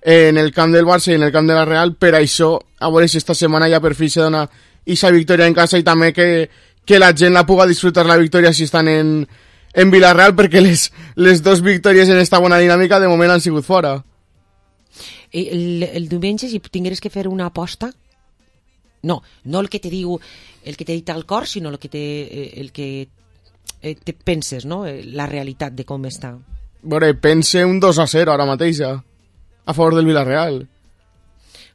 [0.00, 2.88] en el camp del Barça i en el camp de la Real, per això, a
[2.92, 6.12] veure si esta setmana ja per fi se dona aquesta victòria en casa i també
[6.12, 6.48] que,
[6.84, 9.12] que la gent la puga disfrutar la victòria si estan en,
[9.74, 13.66] en Villarreal, perquè les, les dos victòries en esta bona dinàmica de moment han sigut
[13.66, 13.98] fora.
[15.30, 17.92] I el, el diumenge, si tingueres que fer una aposta,
[19.02, 20.18] no, no el que te diu,
[20.64, 23.08] el que t'he dit al cor, sinó el que, te, eh, el que
[23.82, 24.84] eh, te penses, no?
[24.86, 26.34] Eh, la realitat de com està.
[26.82, 28.92] Veure, pense un 2 a 0 ara mateixa,
[29.64, 30.66] a favor del Villarreal.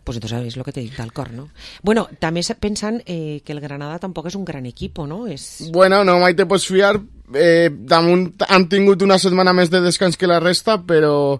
[0.05, 1.47] Pues entonces és el que t'he dit al cor, no?
[1.81, 5.25] Bueno, també pensant eh, que el Granada tampoc és un gran equip, no?
[5.25, 5.71] És...
[5.73, 6.99] Bueno, no mai te pots fiar.
[7.33, 11.39] Eh, damunt han tingut una setmana més de descans que la resta, però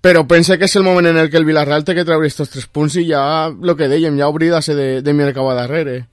[0.00, 2.52] però pense que és el moment en el que el Villarreal té que treure estos
[2.52, 6.04] tres punts i ja, el que dèiem, ja obrir-se de, de mirar cap a darrere.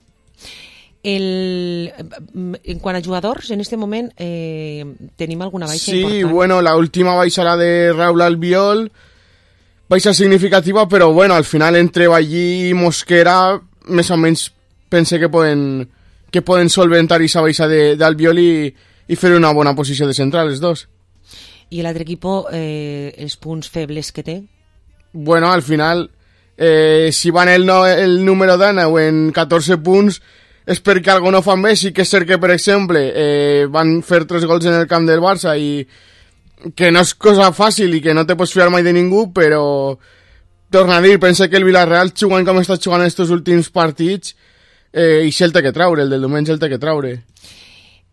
[1.06, 1.92] El,
[2.34, 4.82] en quant a jugadors, en este moment eh,
[5.14, 6.18] tenim alguna baixa sí, important?
[6.18, 8.88] Sí, bueno, la última baixa la de Raúl Albiol,
[9.88, 14.48] baixa significativa, però bueno, al final entre Ballí i Mosquera, més o menys
[14.90, 15.86] pense que poden,
[16.30, 18.50] que poden solventar aquesta baixa d'Albiol i,
[19.08, 20.86] i fer una bona posició de central, els dos.
[21.70, 24.40] I l'altre equip, eh, els punts febles que té?
[25.12, 26.10] Bueno, al final,
[26.56, 30.20] eh, si van el, no, el número o en 14 punts,
[30.66, 31.76] és perquè algo no fan bé.
[31.76, 35.06] Sí que és cert que, per exemple, eh, van fer tres gols en el camp
[35.06, 35.86] del Barça i
[36.74, 39.96] que no és cosa fàcil i que no te pots fiar mai de ningú, però
[40.70, 44.34] torna a dir, pensa que el Villarreal jugant com està jugant estos últims partits
[44.96, 47.12] eh, i el té que traure, el del diumenge el té que traure.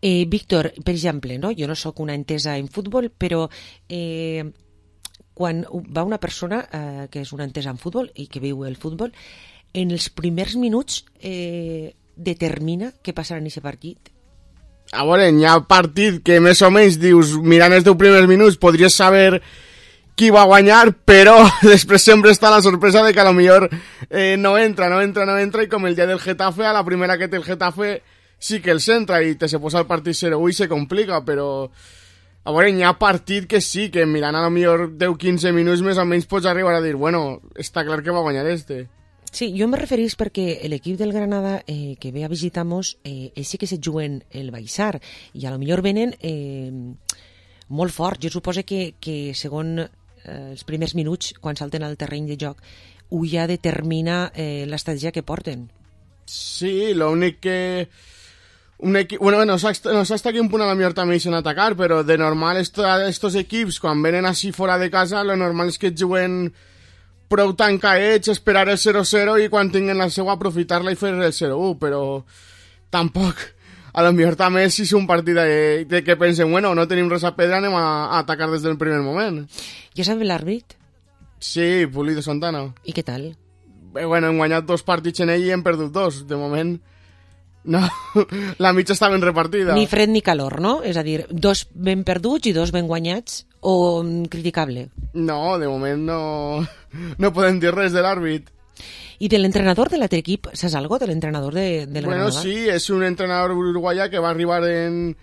[0.04, 1.50] Eh, Víctor, per exemple, no?
[1.56, 3.48] jo no sóc una entesa en futbol, però
[3.88, 4.44] eh,
[5.32, 8.76] quan va una persona eh, que és una entesa en futbol i que viu el
[8.76, 9.14] futbol,
[9.74, 14.12] en els primers minuts eh, determina què passarà en aquest partit?
[14.92, 18.60] A veure, hi ha partit que més o menys dius, mirant els teus primers minuts,
[18.60, 19.40] podries saber
[20.14, 23.68] qui va guanyar, però després sempre està la sorpresa de que a lo millor
[24.10, 26.84] eh, no entra, no entra, no entra, i com el dia del Getafe, a la
[26.86, 28.00] primera que té el Getafe
[28.38, 31.70] sí que el centra i te se posa el partit 0 i se complica, però
[32.44, 35.96] a veure, hi ha partit que sí, que mirant a lo millor 10-15 minuts més
[35.96, 38.84] o menys pots arribar a dir, bueno, està clar que va guanyar este.
[39.34, 43.58] Sí, jo me referís perquè l'equip del Granada eh, que ve a visitar-nos, eh, sí
[43.58, 45.00] que se juguen el baixar
[45.32, 46.70] i a lo millor venen eh,
[47.68, 48.20] molt fort.
[48.22, 49.88] Jo suposo que, que segon
[50.24, 52.60] eh, els primers minuts, quan salten al terreny de joc,
[53.10, 55.68] ho ja determina eh, l'estratègia que porten.
[56.26, 57.58] Sí, l'únic que
[58.84, 61.74] un equip, bueno, no sé, no sé hasta punt a la millor també deixen atacar,
[61.76, 65.94] però de normal estos equips, quan venen així fora de casa, lo normal és que
[65.94, 66.52] juguen
[67.28, 71.78] prou tancadets, esperar el 0-0 i quan tinguin la seva aprofitar-la i fer el 0-1,
[71.78, 72.02] però
[72.90, 73.40] tampoc
[73.94, 77.06] a lo millor també si és un partit de, de que pensen, bueno, no tenim
[77.12, 79.44] res a pedra, anem a, a atacar des del primer moment.
[79.94, 80.74] Ja saben l'àrbit?
[81.38, 82.66] Sí, Pulido Santana.
[82.82, 83.30] I què tal?
[83.94, 86.24] Bé, bueno, hem guanyat dos partits en ell i hem perdut dos.
[86.26, 86.74] De moment,
[87.70, 87.82] no,
[88.64, 89.76] la mitja està ben repartida.
[89.78, 90.80] Ni fred ni calor, no?
[90.82, 94.88] És a dir, dos ben perduts i dos ben guanyats, o mm, criticable?
[95.14, 96.18] No, de moment no,
[97.22, 98.50] no podem dir res de l'àrbit.
[99.24, 102.42] I de l'entrenador de l'altre equip, saps algo de l'entrenador de, del bueno, Granada?
[102.42, 105.14] sí, és un entrenador uruguaià que va arribar en,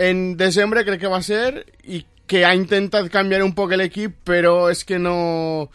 [0.00, 4.70] en desembre, crec que va ser, i que ha intentat canviar un poc l'equip, però
[4.72, 5.68] és que no,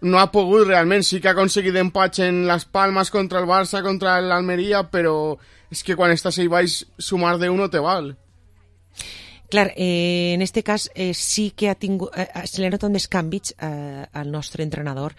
[0.00, 1.04] no ha pogut realment.
[1.04, 5.36] Sí que ha aconseguit empats en les Palmes contra el Barça, contra l'Almeria, però
[5.72, 8.14] és que quan estàs ahí baix, sumar de uno te val.
[9.52, 13.04] Clar, eh, en este cas eh, sí que ha tingut, eh, se li notat més
[13.04, 15.12] canvis eh, al nostre entrenador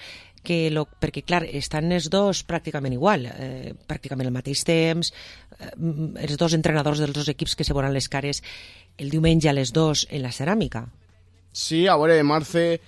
[0.44, 5.14] que lo, perquè, clar, estan els dos pràcticament igual, eh, pràcticament al mateix temps,
[5.58, 5.72] eh,
[6.26, 8.44] els dos entrenadors dels dos equips que se veuran les cares
[8.98, 10.86] el diumenge a les dos en la ceràmica.
[11.54, 12.82] Sí, a veure, Marce,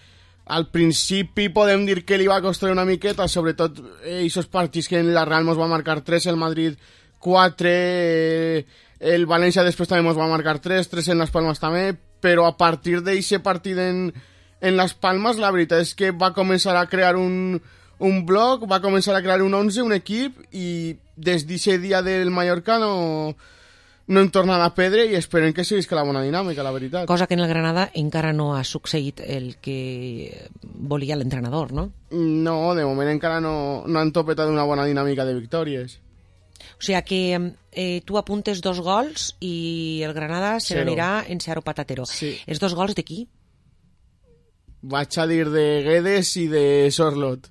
[0.45, 5.13] al principi podem dir que li va costar una miqueta, sobretot aquests partits que en
[5.13, 6.77] la Real mos va marcar 3, el Madrid
[7.19, 8.65] 4, eh,
[8.99, 12.55] el València després també ens va marcar 3, 3 en les Palmes també, però a
[12.57, 14.07] partir d'aquest partit en,
[14.61, 17.59] en Las Palmas la veritat és que va començar a crear un,
[17.99, 22.31] un blog, va començar a crear un 11, un equip, i des d'aquest dia del
[22.31, 23.35] Mallorca no,
[24.07, 27.07] no hem tornat a perdre i esperem que seguisca la bona dinàmica, la veritat.
[27.09, 31.89] Cosa que en el Granada encara no ha succeït el que volia l'entrenador, no?
[32.11, 35.99] No, de moment encara no, no han topetat una bona dinàmica de victòries.
[36.75, 37.21] O sigui que
[37.71, 42.05] eh, tu apuntes dos gols i el Granada se n'anirà en zero patatero.
[42.09, 42.35] Sí.
[42.47, 43.25] Els dos gols de qui?
[44.85, 47.49] Vaig a dir de Guedes i de Sorlot.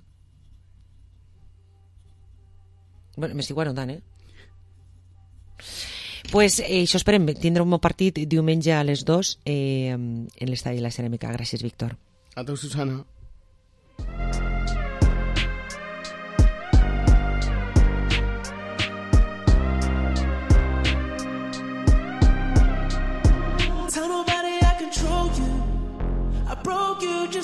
[3.17, 4.03] Bueno, m'estic guardant, eh?
[6.35, 10.83] pues, eh, això esperem, tindre un bon partit diumenge a les 2 eh, en l'estadi
[10.83, 11.31] de la Ceràmica.
[11.35, 11.95] Gràcies, Víctor.
[12.35, 13.05] A tu, Susana.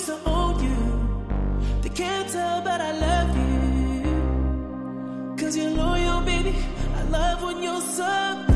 [0.01, 0.77] You to own you.
[1.83, 4.05] They can't tell, but I love you.
[5.37, 6.55] Cause you're loyal, baby.
[6.95, 8.50] I love when you're submissive.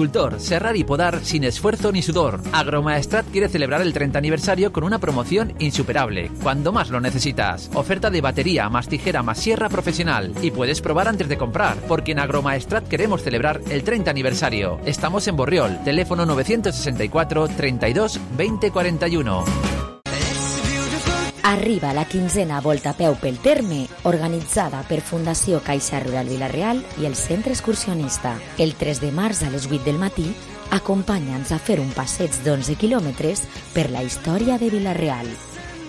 [0.00, 2.40] Agricultor, serrar y podar sin esfuerzo ni sudor.
[2.52, 7.70] Agromaestrat quiere celebrar el 30 aniversario con una promoción insuperable, cuando más lo necesitas.
[7.74, 10.32] Oferta de batería, más tijera, más sierra profesional.
[10.40, 14.80] Y puedes probar antes de comprar, porque en Agromaestrat queremos celebrar el 30 aniversario.
[14.86, 19.69] Estamos en Borriol, teléfono 964 32 20 41.
[21.50, 27.06] Arriba la quinzena Volta a peu pel terme, organitzada per Fundació Caixa Rural Vilareal i
[27.08, 28.38] el Centre Excursionista.
[28.56, 30.30] El 3 de març a les 8 del matí,
[30.70, 33.42] acompanya'ns a fer un passeig d'11 quilòmetres
[33.74, 35.26] per la història de Vilareal.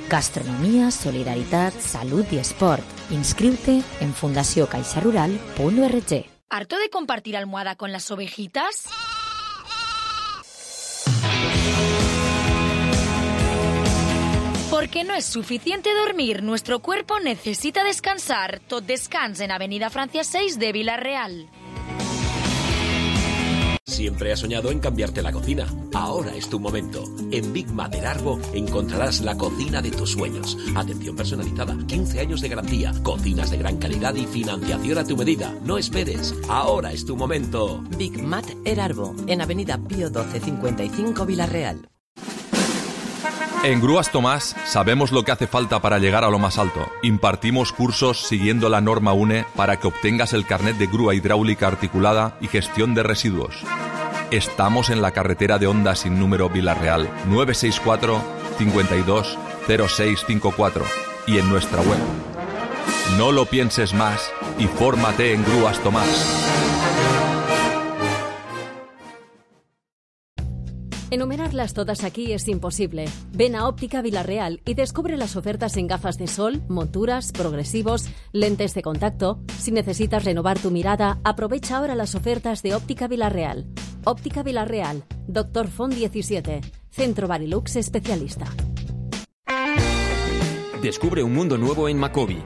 [0.10, 2.82] Gastronomia, solidaritat, salut i esport.
[3.14, 6.26] Inscriu-te en fundaciocaixarural.org.
[6.50, 8.90] ¿Harto de compartir almohada con las ovejitas?
[14.82, 18.62] Porque no es suficiente dormir, nuestro cuerpo necesita descansar.
[18.68, 21.52] Tot descans en Avenida Francia 6 de Villarreal.
[23.86, 25.68] Siempre has soñado en cambiarte la cocina.
[25.94, 27.04] Ahora es tu momento.
[27.30, 30.58] En Big Mater Arbo encontrarás la cocina de tus sueños.
[30.76, 35.54] Atención personalizada, 15 años de garantía, cocinas de gran calidad y financiación a tu medida.
[35.64, 36.34] No esperes.
[36.50, 37.84] Ahora es tu momento.
[38.00, 41.88] Big Mat Erarbo, en Avenida Pío 1255 Villarreal.
[43.64, 46.92] En Grúas Tomás sabemos lo que hace falta para llegar a lo más alto.
[47.04, 52.36] Impartimos cursos siguiendo la norma UNE para que obtengas el carnet de grúa hidráulica articulada
[52.42, 53.56] y gestión de residuos.
[54.32, 58.20] Estamos en la carretera de Onda sin número Villarreal 964
[58.58, 59.38] 52
[59.68, 60.84] 0654
[61.28, 62.00] y en nuestra web.
[63.20, 66.71] No lo pienses más y fórmate en Grúas Tomás.
[71.14, 73.04] Enumerarlas todas aquí es imposible.
[73.34, 78.74] Ven a Óptica Villarreal y descubre las ofertas en gafas de sol, monturas, progresivos, lentes
[78.74, 79.42] de contacto.
[79.60, 83.68] Si necesitas renovar tu mirada, aprovecha ahora las ofertas de Óptica Villarreal.
[84.06, 88.46] Óptica Villarreal, Doctor Font 17, Centro Barilux Especialista.
[90.82, 92.42] Descubre un mundo nuevo en Macobi.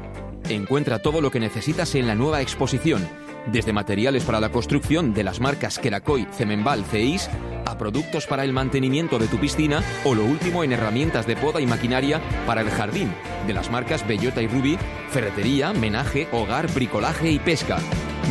[0.49, 3.07] Encuentra todo lo que necesitas en la nueva exposición
[3.47, 7.29] desde materiales para la construcción de las marcas Kerakoy, Cemenbal, Ceis,
[7.65, 11.61] a productos para el mantenimiento de tu piscina o lo último en herramientas de poda
[11.61, 13.13] y maquinaria para el jardín,
[13.47, 14.77] de las marcas Bellota y Ruby,
[15.09, 17.77] ferretería, menaje, hogar, bricolaje y pesca.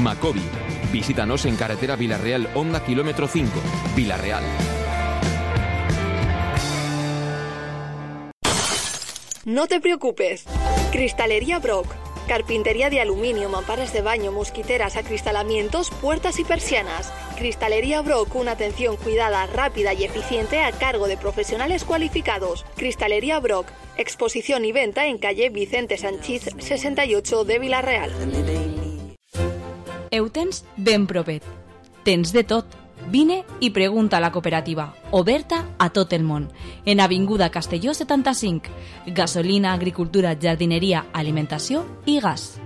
[0.01, 0.43] Macobi.
[0.93, 3.51] Visítanos en carretera Villarreal Honda Kilómetro 5,
[3.97, 4.45] Villarreal.
[9.45, 10.45] No te preocupes.
[10.93, 11.89] Cristalería Brock
[12.29, 17.13] Carpintería de aluminio, mamparas de baño, mosquiteras, acristalamientos, puertas y persianas.
[17.37, 22.65] Cristalería Brock, una atención cuidada, rápida y eficiente a cargo de profesionales cualificados.
[22.77, 23.67] Cristalería Brock,
[23.97, 28.13] exposición y venta en calle Vicente Sanchiz 68 de Villarreal.
[30.11, 31.07] Eutens ben.
[32.05, 32.84] Tens de tot.
[33.11, 38.71] Vine i pregunta a la cooperativa, oberta a tot en Avinguda Castelló 75,
[39.07, 42.59] gasolina, agricultura, jardinería, alimentació i gas.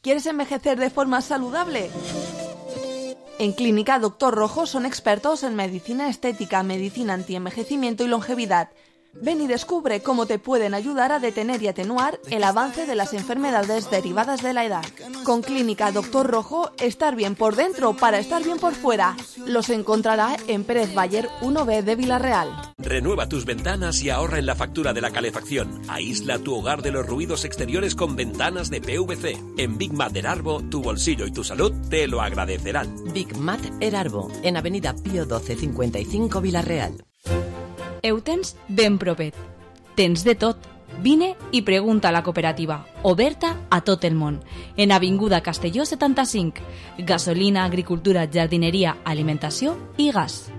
[0.00, 1.90] ¿Quieres envejecer de forma saludable?
[3.38, 8.70] En Clínica Doctor Rojo son expertos en medicina estética, medicina antienvejecimiento y longevidad.
[9.22, 13.14] Ven y descubre cómo te pueden ayudar a detener y atenuar el avance de las
[13.14, 14.84] enfermedades derivadas de la edad.
[15.24, 19.16] Con Clínica Doctor Rojo, estar bien por dentro para estar bien por fuera.
[19.46, 22.74] Los encontrará en Pérez Bayer 1B de Villarreal.
[22.78, 25.82] Renueva tus ventanas y ahorra en la factura de la calefacción.
[25.88, 29.38] Aísla tu hogar de los ruidos exteriores con ventanas de PVC.
[29.56, 32.94] En Big Mat Erarbo, tu bolsillo y tu salud te lo agradecerán.
[33.12, 37.04] Big Mat Erarbo, en Avenida Pío 1255 Villarreal.
[38.02, 38.98] Eutens ben.
[39.94, 40.56] Tens de tot.
[41.02, 44.40] Vine i pregunta a la cooperativa, oberta a tot el món,
[44.76, 46.62] en Avinguda Castelló 75,
[46.98, 50.52] gasolina, agricultura, jardineria, alimentació i gas.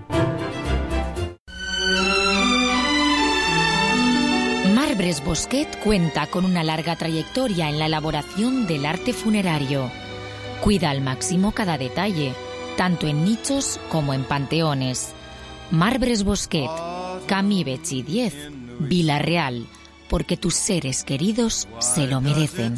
[4.74, 9.90] Marbres Bosquet cuenta con una larga trayectoria en la elaboración del arte funerario.
[10.62, 12.34] Cuida al máximo cada detalle,
[12.76, 15.14] tanto en nichos como en panteones.
[15.70, 16.70] Marbres Bosquet,
[17.26, 18.34] Camí Bechi 10,
[18.80, 19.66] Villarreal,
[20.08, 22.76] porque tus seres queridos se lo merecen.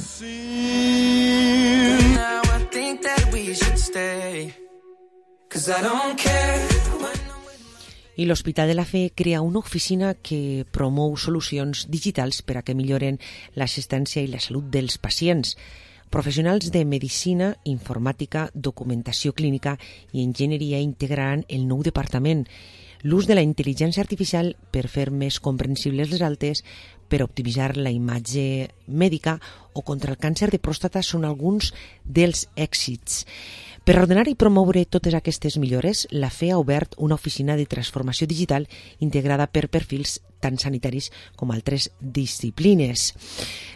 [8.17, 12.75] I l'Hospital de la Fe crea una oficina que promou solucions digitals per a que
[12.75, 13.21] milloren
[13.55, 15.55] l'assistència i la salut dels pacients.
[16.11, 19.77] Professionals de medicina, informàtica, documentació clínica
[20.11, 22.49] i enginyeria integraran el nou departament
[23.03, 26.65] l'ús de la intel·ligència artificial per fer més comprensibles les altes,
[27.11, 29.39] per optimitzar la imatge mèdica
[29.75, 31.73] o contra el càncer de pròstata són alguns
[32.05, 33.25] dels èxits.
[33.85, 38.29] Per ordenar i promoure totes aquestes millores, la FE ha obert una oficina de transformació
[38.31, 38.69] digital
[39.01, 43.11] integrada per perfils tant sanitaris com altres disciplines.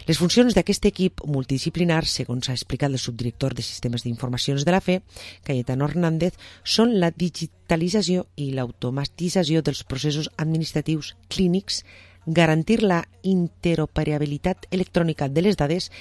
[0.05, 4.81] Les funcions d'aquest equip multidisciplinar, segons ha explicat el subdirector de Sistemes d'Informacions de la
[4.81, 4.99] FE,
[5.45, 11.83] Cayetano Hernández, són la digitalització i l'automatització dels processos administratius clínics
[12.25, 15.91] garantir la interoperabilitat electrònica de les dades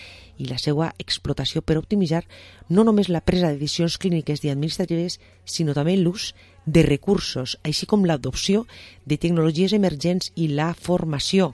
[0.41, 2.25] i la seva explotació per optimitzar
[2.69, 6.33] no només la presa de decisions clíniques i administratives, sinó també l'ús
[6.67, 8.65] de recursos, així com l'adopció
[9.05, 11.53] de tecnologies emergents i la formació.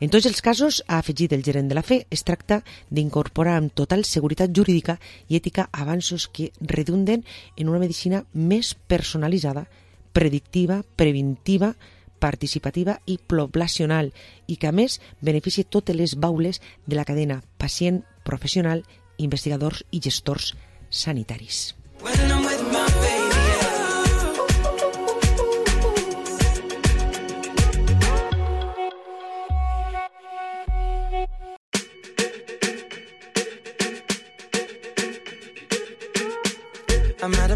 [0.00, 3.72] En tots els casos, ha afegit el gerent de la FE, es tracta d'incorporar amb
[3.72, 7.22] total seguretat jurídica i ètica avanços que redunden
[7.56, 9.68] en una medicina més personalitzada,
[10.12, 11.74] predictiva, preventiva,
[12.18, 14.12] participativa i poblacional
[14.48, 18.84] i que a més beneficia totes les baules de la cadena pacient, professional,
[19.18, 20.54] investigadors i gestors
[20.90, 21.83] sanitaris.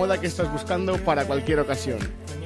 [0.00, 1.98] moda que estás buscando para cualquier ocasión,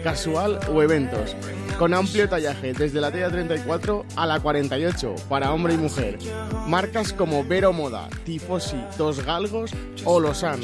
[0.02, 1.36] casual o eventos,
[1.78, 6.18] con amplio tallaje desde la talla 34 a la 48 para hombre y mujer.
[6.66, 9.70] Marcas como Vero Moda, Tifosi, Dos Galgos
[10.05, 10.62] o Losan.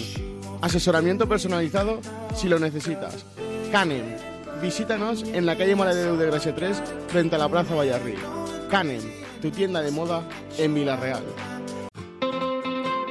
[0.62, 2.00] Asesoramiento personalizado
[2.34, 3.24] si lo necesitas.
[3.70, 4.16] Canem,
[4.60, 8.16] visítanos en la calle Maledeu de Gracia 3 frente a la Plaza Vallarrí.
[8.68, 9.00] Canem,
[9.40, 10.24] tu tienda de moda
[10.58, 11.22] en Villarreal.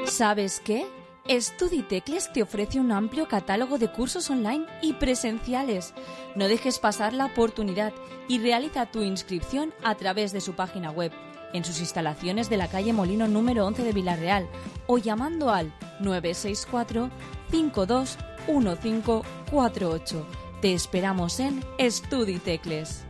[0.05, 0.98] ¿Sabes qué?
[1.29, 5.93] Studitecles te ofrece un amplio catálogo de cursos online y presenciales.
[6.35, 7.93] No dejes pasar la oportunidad
[8.27, 11.11] y realiza tu inscripción a través de su página web,
[11.53, 14.49] en sus instalaciones de la calle Molino número 11 de Villarreal
[14.87, 17.11] o llamando al 964
[17.51, 20.25] 521548.
[20.61, 23.05] Te esperamos en Studitecles.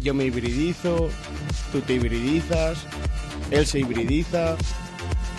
[0.00, 1.10] Yo me hibridizo,
[1.70, 2.78] tú te hibridizas,
[3.50, 4.56] él se hibridiza.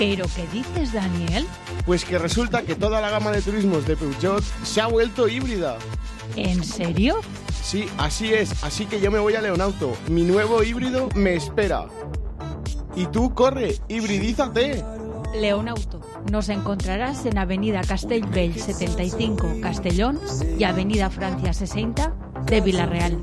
[0.02, 1.46] ¿Pero qué dices, Daniel?
[1.86, 5.78] Pues que resulta que toda la gama de turismos de Peugeot se ha vuelto híbrida.
[6.36, 7.20] ¿En serio?
[7.62, 8.64] Sí, así es.
[8.64, 9.96] Así que yo me voy a Leonauto.
[10.10, 11.86] Mi nuevo híbrido me espera.
[12.96, 14.84] Y tú corre, hibridízate.
[15.40, 16.02] Leonauto.
[16.32, 20.20] Nos encontrarás en Avenida Castellbell 75, Castellón
[20.58, 22.12] i Avenida Francia 60
[22.48, 23.22] de Vilareal.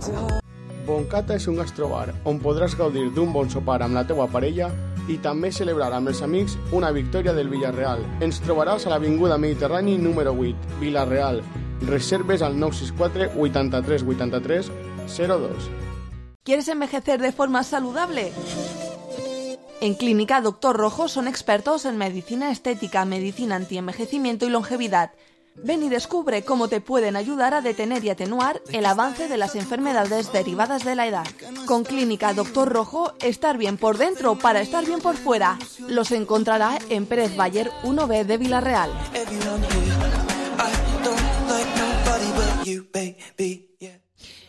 [0.89, 4.71] Boncata és un gastrobar on podràs gaudir d'un bon sopar amb la teua parella
[5.09, 6.23] i també celebrar amb els
[6.73, 8.05] una victòria del Villarreal.
[8.21, 11.43] Ens trobaràs a l'Avinguda Mediterrani número 8, Villarreal.
[11.87, 14.71] Reserves al 964 83 83
[15.17, 15.71] 02.
[16.45, 18.33] ¿Quieres envejecer de forma saludable?
[19.81, 25.13] En Clínica Doctor Rojo son expertos en medicina estética, medicina antienvejecimiento y longevidad.
[25.65, 29.55] Ven y descubre cómo te pueden ayudar a detener y atenuar el avance de las
[29.55, 31.27] enfermedades derivadas de la edad.
[31.67, 35.59] Con Clínica Doctor Rojo, estar bien por dentro para estar bien por fuera.
[35.89, 38.91] Los encontrará en Pérez Bayer 1B de Villarreal.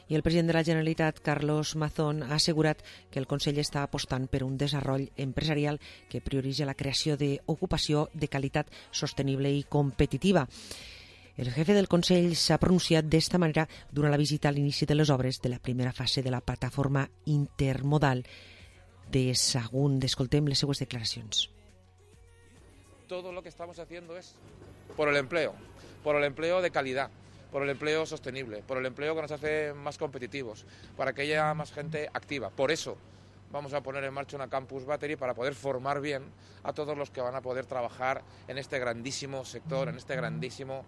[0.09, 2.81] I el president de la Generalitat, Carlos Mazón, ha assegurat
[3.11, 5.77] que el Consell està apostant per un desenvolupament empresarial
[6.09, 10.47] que prioritza la creació d'ocupació de qualitat sostenible i competitiva.
[11.39, 13.63] El jefe del Consell s'ha pronunciat d'esta manera
[13.95, 17.05] durant la visita a l'inici de les obres de la primera fase de la plataforma
[17.31, 18.25] intermodal
[19.07, 20.03] de Sagunt.
[20.03, 21.47] Escoltem les seues declaracions.
[23.09, 24.35] todo lo que estamos haciendo es
[24.95, 25.53] por el empleo,
[26.03, 27.09] por el empleo de calidad,
[27.51, 30.65] por el empleo sostenible, por el empleo que nos hace más competitivos,
[30.95, 32.51] para que haya más gente activa.
[32.51, 32.97] Por eso
[33.51, 36.21] vamos a poner en marcha una campus battery para poder formar bien
[36.63, 40.85] a todos los que van a poder trabajar en este grandísimo sector, en este grandísimo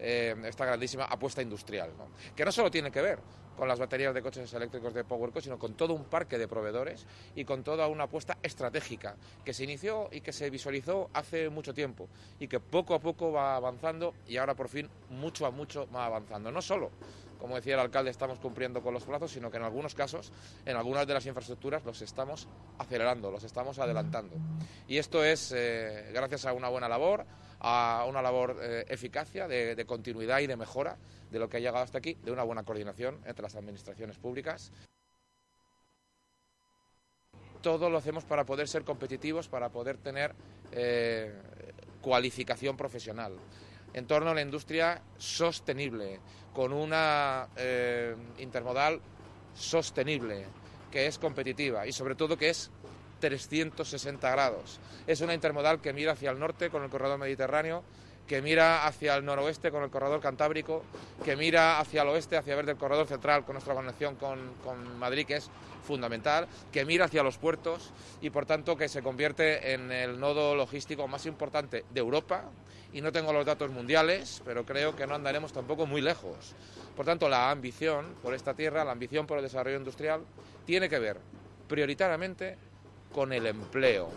[0.00, 1.90] eh, esta grandísima apuesta industrial,
[2.34, 3.18] que no solo tiene que ver
[3.60, 7.06] con las baterías de coches eléctricos de PowerCo, sino con todo un parque de proveedores
[7.34, 11.74] y con toda una apuesta estratégica que se inició y que se visualizó hace mucho
[11.74, 15.86] tiempo y que poco a poco va avanzando y ahora por fin mucho a mucho
[15.94, 16.50] va avanzando.
[16.50, 16.90] No solo,
[17.38, 20.32] como decía el alcalde, estamos cumpliendo con los plazos, sino que en algunos casos,
[20.64, 22.48] en algunas de las infraestructuras, los estamos
[22.78, 24.36] acelerando, los estamos adelantando.
[24.88, 27.26] Y esto es eh, gracias a una buena labor,
[27.60, 30.96] a una labor eh, eficacia de, continuidad y de mejora
[31.30, 34.72] de lo que ha llegado hasta aquí, de una buena coordinación entre las administraciones públicas.
[37.60, 40.34] Todo lo hacemos para poder ser competitivos, para poder tener
[40.72, 41.32] eh,
[42.00, 43.34] cualificación profesional
[43.92, 46.20] en torno a la industria sostenible,
[46.54, 49.00] con una eh, intermodal
[49.54, 50.46] sostenible,
[50.90, 52.70] que es competitiva y sobre todo que es
[53.20, 54.80] 360 grados.
[55.06, 57.84] Es una intermodal que mira hacia el norte con el corredor mediterráneo,
[58.30, 60.84] que mira hacia el noroeste con el corredor cantábrico,
[61.24, 64.98] que mira hacia el oeste, hacia ver del corredor central con nuestra conexión con, con,
[65.00, 65.50] Madrid, que es
[65.82, 67.90] fundamental, que mira hacia los puertos
[68.20, 72.44] y por tanto que se convierte en el nodo logístico más importante de Europa.
[72.92, 76.54] Y no tengo los datos mundiales, pero creo que no andaremos tampoco muy lejos.
[76.96, 80.22] Por tanto, la ambición por esta tierra, la ambición por el desarrollo industrial,
[80.66, 81.18] tiene que ver
[81.66, 82.58] prioritariamente
[83.12, 84.10] con el empleo,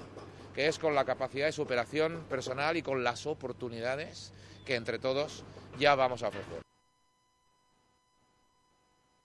[0.54, 4.34] que es con la capacidad de superación personal y con las oportunidades
[4.66, 5.44] que entre todos
[5.78, 6.62] ya vamos a ofrecer.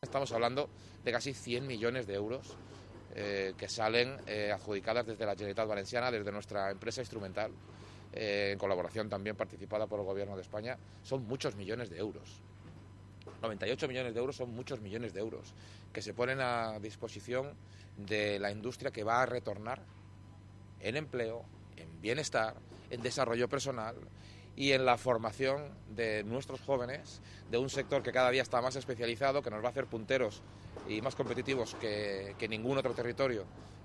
[0.03, 0.71] Estamos hablando
[1.05, 2.57] de casi 100 millones de euros
[3.15, 7.51] eh, que salen eh, adjudicadas desde la Generalitat Valenciana, desde nuestra empresa instrumental,
[8.13, 10.79] eh, en colaboración también participada por el Gobierno de España.
[11.03, 12.41] Son muchos millones de euros.
[13.43, 15.53] 98 millones de euros son muchos millones de euros
[15.93, 17.53] que se ponen a disposición
[17.99, 19.83] de la industria que va a retornar
[20.81, 21.45] en empleo,
[21.77, 22.55] en bienestar,
[22.91, 23.97] en desarrollo personal
[24.57, 27.21] y en la formación de nuestros jóvenes,
[27.51, 30.43] de un sector que cada día está más especializado, que nos va a hacer punteros
[30.89, 33.45] y más competitivos que, que ningún otro territorio,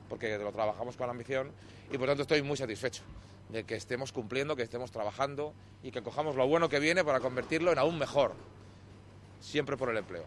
[0.10, 1.52] porque lo trabajamos con ambición
[1.92, 3.04] y por tanto estoy muy satisfecho
[3.50, 5.54] de que estemos cumpliendo, que estemos trabajando
[5.84, 8.34] y que cojamos lo bueno que viene para convertirlo en aún mejor,
[9.40, 10.26] siempre por el empleo.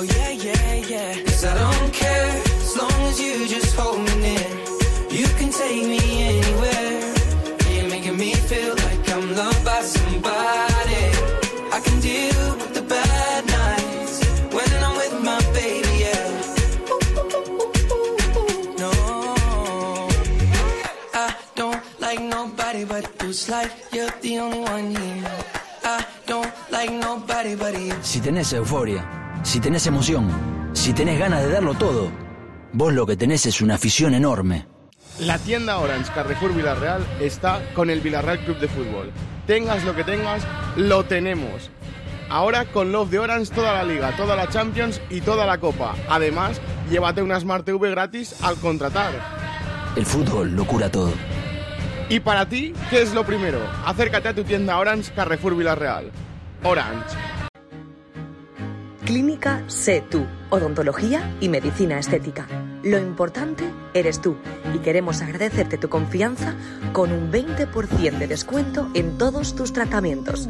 [0.00, 1.14] Oh yeah, yeah, yeah.
[1.24, 2.28] Cause I don't care
[2.64, 4.48] as long as you just hold me near.
[5.10, 7.14] You can take me anywhere.
[7.74, 11.04] You're making me feel like I'm loved by somebody.
[11.76, 14.24] I can deal with the bad nights
[14.56, 16.28] when I'm with my baby, yeah.
[18.80, 18.90] No,
[21.12, 23.04] I don't like nobody but.
[23.20, 25.30] It's like you're the only one here.
[25.84, 27.92] I don't like nobody but you.
[28.02, 30.28] Si tenés euforia, si tenés emoción,
[30.72, 32.10] si tenés ganas de darlo todo,
[32.72, 34.66] vos lo que tenés es una afición enorme.
[35.18, 39.10] La tienda Orange Carrefour Villarreal está con el Villarreal Club de Fútbol.
[39.46, 40.42] Tengas lo que tengas,
[40.76, 41.70] lo tenemos.
[42.30, 45.94] Ahora con Love de Orange toda la liga, toda la Champions y toda la Copa.
[46.08, 49.12] Además, llévate una Smart TV gratis al contratar.
[49.96, 51.12] El fútbol lo cura todo.
[52.08, 53.58] Y para ti, ¿qué es lo primero?
[53.84, 56.10] Acércate a tu tienda Orange Carrefour Villarreal.
[56.62, 57.29] Orange.
[59.10, 62.46] Clínica Sé Tú, odontología y medicina estética.
[62.84, 64.36] Lo importante eres tú
[64.72, 66.54] y queremos agradecerte tu confianza
[66.92, 70.48] con un 20% de descuento en todos tus tratamientos.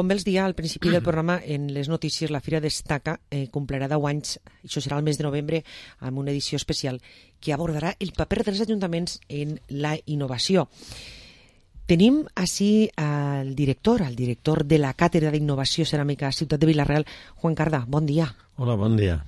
[0.07, 3.49] i com els dia al principi del programa, en les notícies, la Fira Destaca eh,
[3.51, 5.59] complirà 10 anys, això serà el mes de novembre,
[5.99, 7.01] amb una edició especial
[7.43, 10.69] que abordarà el paper dels ajuntaments en la innovació.
[11.91, 17.03] Tenim així al director, al director de la Càtedra d'Innovació Ceràmica Ciutat de Vilareal,
[17.43, 17.83] Juan Cardà.
[17.85, 18.31] Bon dia.
[18.55, 19.19] Hola, bon dia.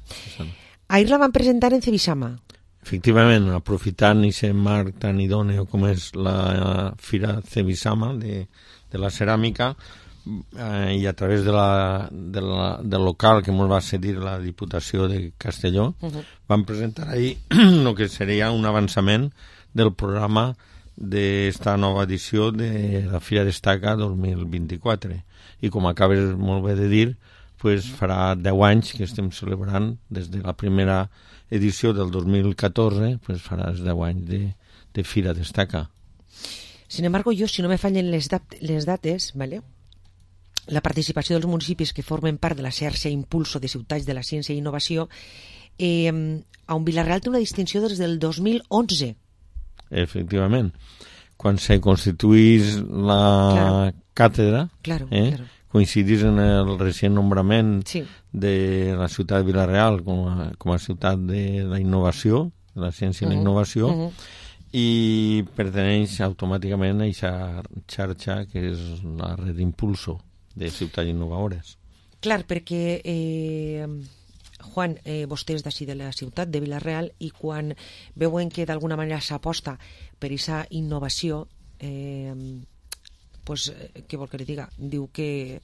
[0.88, 2.38] Ahir la van presentar en Cebisama.
[2.88, 8.46] Efectivament, aprofitant aquest marc tan idòneo com és la Fira Cebisama de,
[8.88, 9.74] de la ceràmica
[10.58, 14.38] eh, i a través de la, de la, del local que ens va cedir la
[14.40, 16.24] Diputació de Castelló, uh -huh.
[16.48, 19.32] van presentar ahir el que seria un avançament
[19.74, 20.56] del programa
[20.96, 25.24] d'esta nova edició de la Fira Destaca 2024.
[25.62, 27.18] I com acabes molt bé de dir,
[27.58, 31.10] pues farà 10 anys que estem celebrant des de la primera
[31.50, 34.56] edició del 2014, pues farà 10 anys de,
[34.94, 35.90] de Fira Destaca.
[36.88, 39.62] Sin embargo, jo, si no me fallen les, dat les dates, ¿vale?
[40.70, 44.24] La participació dels municipis que formen part de la xarxa Impulso de Ciutats de la
[44.24, 45.09] Ciència i Innovació,
[45.78, 46.11] eh,
[46.67, 49.15] a un Vilareal té una distinció des del 2011.
[49.89, 50.74] Efectivament.
[51.38, 53.22] Quan se constituís la
[53.55, 53.93] Claro.
[54.13, 55.45] càtedra, Claro, eh, claro.
[55.72, 58.03] coincidís en el recent nombrament Sí.
[58.32, 62.91] de la ciutat de Vilareal com a, com a ciutat de la innovació, de la
[62.91, 64.11] ciència i la innovació, mhm.
[64.74, 70.20] i perteneix automàticament a aquesta xarxa que és la red Impulso
[70.60, 71.78] de ciutats innovadores.
[72.20, 73.88] Clar, perquè, eh,
[74.60, 77.72] Juan, eh, vostè és d'ací de la ciutat de Vilareal i quan
[78.16, 79.78] veuen que d'alguna manera s'aposta
[80.20, 81.47] per aquesta innovació,
[81.80, 82.36] eh,
[83.45, 84.68] pues, eh, què vol que li diga?
[84.78, 85.62] Diu que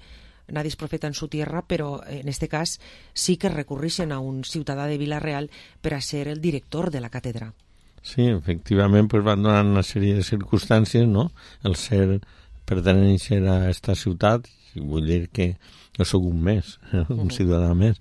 [0.47, 2.79] nadie es profeta en su tierra, però en este cas
[3.13, 5.49] sí que recurreixen a un ciutadà de Vilareal
[5.81, 7.53] per a ser el director de la càtedra.
[8.01, 11.31] Sí, efectivament, pues van donar una sèrie de circumstàncies, no?
[11.63, 12.21] El ser
[12.69, 14.45] pertenèixer a aquesta ciutat,
[14.81, 15.55] vull dir que
[15.97, 16.77] jo sóc un més,
[17.09, 17.31] un Mhm.
[17.31, 17.97] ciutadà més,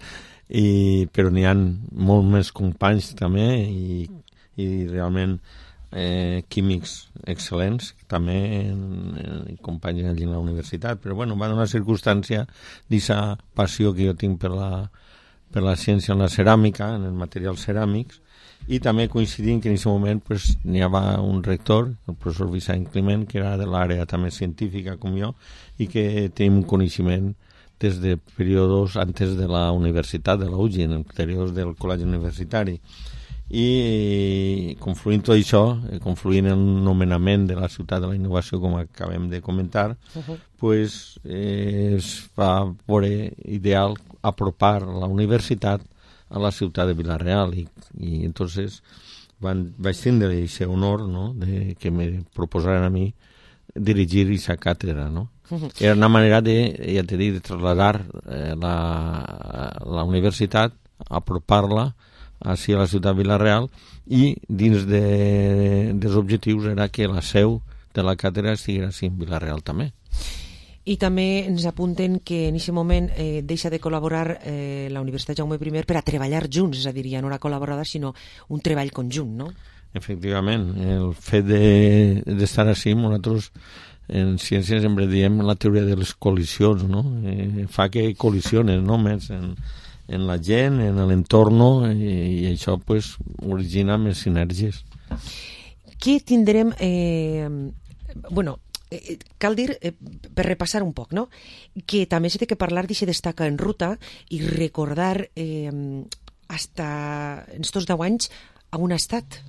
[0.48, 4.08] i, però n'hi ha molt més companys també i,
[4.60, 5.38] i realment
[5.90, 8.36] eh, químics excel·lents també
[8.68, 12.44] en, companys allí en la universitat però bueno, va donar circumstància
[12.90, 14.90] d'aquesta passió que jo tinc per la,
[15.54, 18.20] per la ciència en la ceràmica, en els materials ceràmics,
[18.66, 22.86] i també coincidint que en aquest moment pues, n'hi havia un rector, el professor Vicent
[22.92, 25.34] Climent, que era de l'àrea també científica com jo,
[25.78, 27.34] i que tenim un coneixement
[27.80, 32.08] des de períodes antes de la universitat, de la UGI, en el període del col·legi
[32.08, 32.80] universitari.
[33.54, 38.74] i confluint tot això, eh, confluint el nomenament de la ciutat de la innovació com
[38.78, 40.38] acabem de comentar, uh -huh.
[40.56, 45.82] pues, eh, es va veure ideal apropar la universitat
[46.30, 47.66] a la ciutat de Vilareal i,
[48.00, 48.80] i entonces
[49.42, 51.32] van, vaig tindre aquest honor no?
[51.34, 53.12] de que me proposaren a mi
[53.74, 55.28] dirigir aquesta càtedra, no?
[55.80, 56.56] Era una manera de,
[56.94, 58.76] ja te dic, de trasladar eh, la,
[59.84, 60.72] la universitat,
[61.10, 61.92] apropar-la
[62.44, 63.68] a la ciutat de Vilareal
[64.06, 67.60] i dins de, dels objectius era que la seu
[67.94, 69.92] de la càtedra estigués en Vilareal també.
[70.84, 75.38] I també ens apunten que en aquest moment eh, deixa de col·laborar eh, la Universitat
[75.40, 78.12] Jaume I per a treballar junts, és a dir, ja no era col·laborada, sinó
[78.48, 79.48] un treball conjunt, no?
[79.94, 83.50] Efectivament, el fet d'estar de, així, nosaltres
[84.08, 87.04] en ciències sempre diem la teoria de les col·lisions, no?
[87.24, 88.98] Eh, fa que col·lisiones, no?
[89.00, 89.54] Més en,
[90.08, 91.62] en la gent, en l'entorn,
[91.94, 92.12] i,
[92.42, 94.82] i això pues, origina més sinergies.
[95.96, 96.74] Què tindrem...
[96.76, 97.48] Eh,
[98.28, 98.58] bueno,
[98.94, 99.92] eh, cal dir, eh,
[100.34, 101.28] per repassar un poc, no?
[101.86, 103.94] que també s'ha de parlar d'aquesta destaca en ruta
[104.30, 105.72] i recordar eh,
[106.48, 108.30] hasta en estos 10 anys
[108.70, 109.40] a un estat.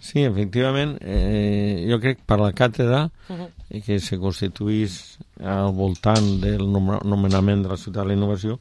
[0.00, 3.82] Sí, efectivament, eh, jo crec per la càtedra uh -huh.
[3.82, 8.60] que se constituís al voltant del nomenament de la ciutat de la innovació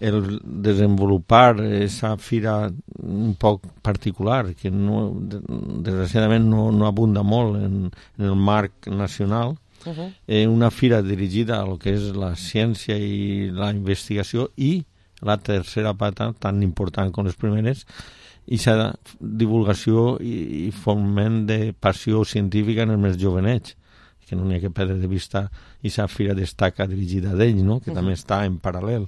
[0.00, 2.70] el desenvolupar esa fira
[3.02, 9.56] un poc particular, que no, desgraciadament no, no abunda molt en, en el marc nacional,
[9.86, 10.12] uh -huh.
[10.26, 14.84] eh, una fira dirigida a lo que és la ciència i la investigació i
[15.20, 17.86] la tercera pata, tan important com les primeres,
[18.46, 23.76] i la divulgació i, i foment de passió científica en els més jovenets
[24.26, 25.50] que no n'hi ha que perdre de vista
[25.82, 27.80] i la fira destaca dirigida d'ells, no?
[27.80, 27.96] que uh -huh.
[27.96, 29.06] també està en paral·lel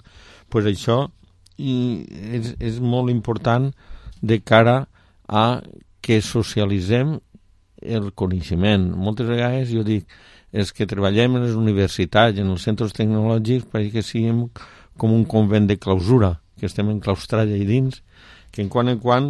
[0.48, 1.10] pues això
[1.56, 3.72] i és, és molt important
[4.20, 4.88] de cara
[5.28, 5.62] a
[6.00, 7.18] que socialitzem
[7.82, 8.94] el coneixement.
[8.94, 10.06] Moltes vegades jo dic,
[10.56, 14.46] és que treballem en les universitats, en els centres tecnològics, perquè siguem
[14.96, 18.00] com un convent de clausura, que estem enclaustrats allà dins,
[18.52, 19.28] que en quan en quan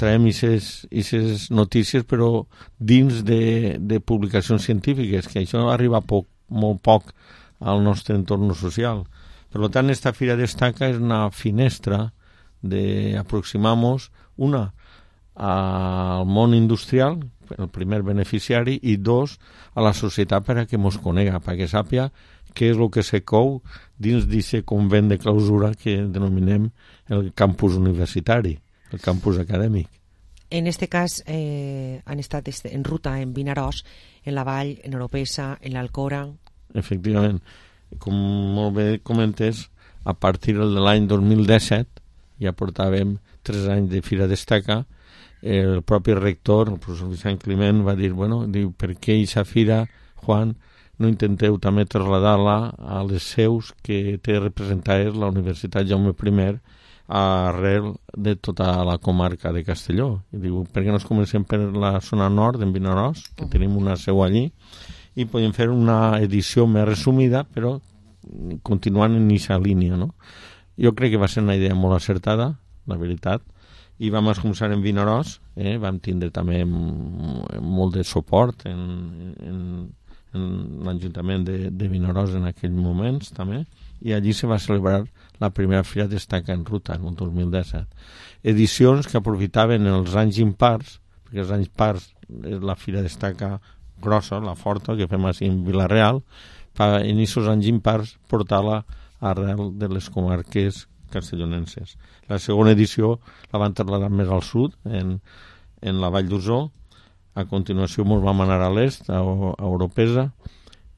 [0.00, 2.46] traiem aquestes notícies, però
[2.78, 7.12] dins de, de publicacions científiques, que això arriba poc, molt poc
[7.60, 9.04] al nostre entorn social.
[9.52, 12.14] Per tant, esta fira destaca és una finestra
[12.62, 14.70] de aproximamos una
[15.36, 17.20] al món industrial,
[17.58, 19.38] el primer beneficiari, i dos,
[19.74, 22.10] a la societat per a que mos conega, perquè sàpia
[22.52, 23.62] què és el que se cou
[23.96, 26.68] dins d'aquest convent de clausura que denominem
[27.08, 28.58] el campus universitari,
[28.92, 29.88] el campus acadèmic.
[30.52, 33.84] En este cas eh, han estat en ruta en Vinaròs,
[34.24, 36.26] en la Vall, en Oropesa, en l'Alcora...
[36.76, 37.40] Efectivament
[37.98, 38.14] com
[38.56, 39.68] molt bé comentes,
[40.04, 42.02] a partir de l'any 2017,
[42.42, 43.16] ja portàvem
[43.46, 44.82] tres anys de Fira Destaca,
[45.42, 49.82] el propi rector, el professor Vicent Climent, va dir, bueno, diu, per què aquesta fira,
[50.22, 50.54] Juan,
[51.02, 56.60] no intenteu també traslladar-la a les seus que té representar la Universitat Jaume I
[57.12, 60.22] arrel de tota la comarca de Castelló.
[60.32, 63.48] I diu, per què no es comencem per la zona nord, en Vinaròs, que uh
[63.48, 63.52] -huh.
[63.52, 64.52] tenim una seu allí,
[65.14, 67.80] i podem fer una edició més resumida, però
[68.62, 70.14] continuant en aquesta línia, no?
[70.78, 73.42] Jo crec que va ser una idea molt acertada, la veritat,
[74.02, 75.76] i vam començar en Vinaròs, eh?
[75.78, 78.80] vam tindre també molt de suport en,
[79.38, 79.60] en,
[80.34, 80.48] en
[80.86, 83.62] l'Ajuntament de, de Vinaròs en aquells moments també,
[84.02, 85.04] i allí se va celebrar
[85.38, 87.86] la primera Fira Destaca en Ruta, en el 2017.
[88.42, 92.10] Edicions que aprofitaven els anys impars, perquè els anys pars
[92.48, 93.54] és la Fira Destaca
[94.02, 96.24] grossa, la forta, que fem així en Vilareal,
[96.74, 98.82] per en aquests anys impars portar-la
[99.22, 101.96] arrel de les comarques castellonenses.
[102.28, 103.18] La segona edició
[103.52, 105.18] la van trasladar més al sud, en,
[105.82, 106.64] en la Vall d'Usó,
[107.34, 110.26] a continuació ens vam anar a l'est, a, a Oropesa,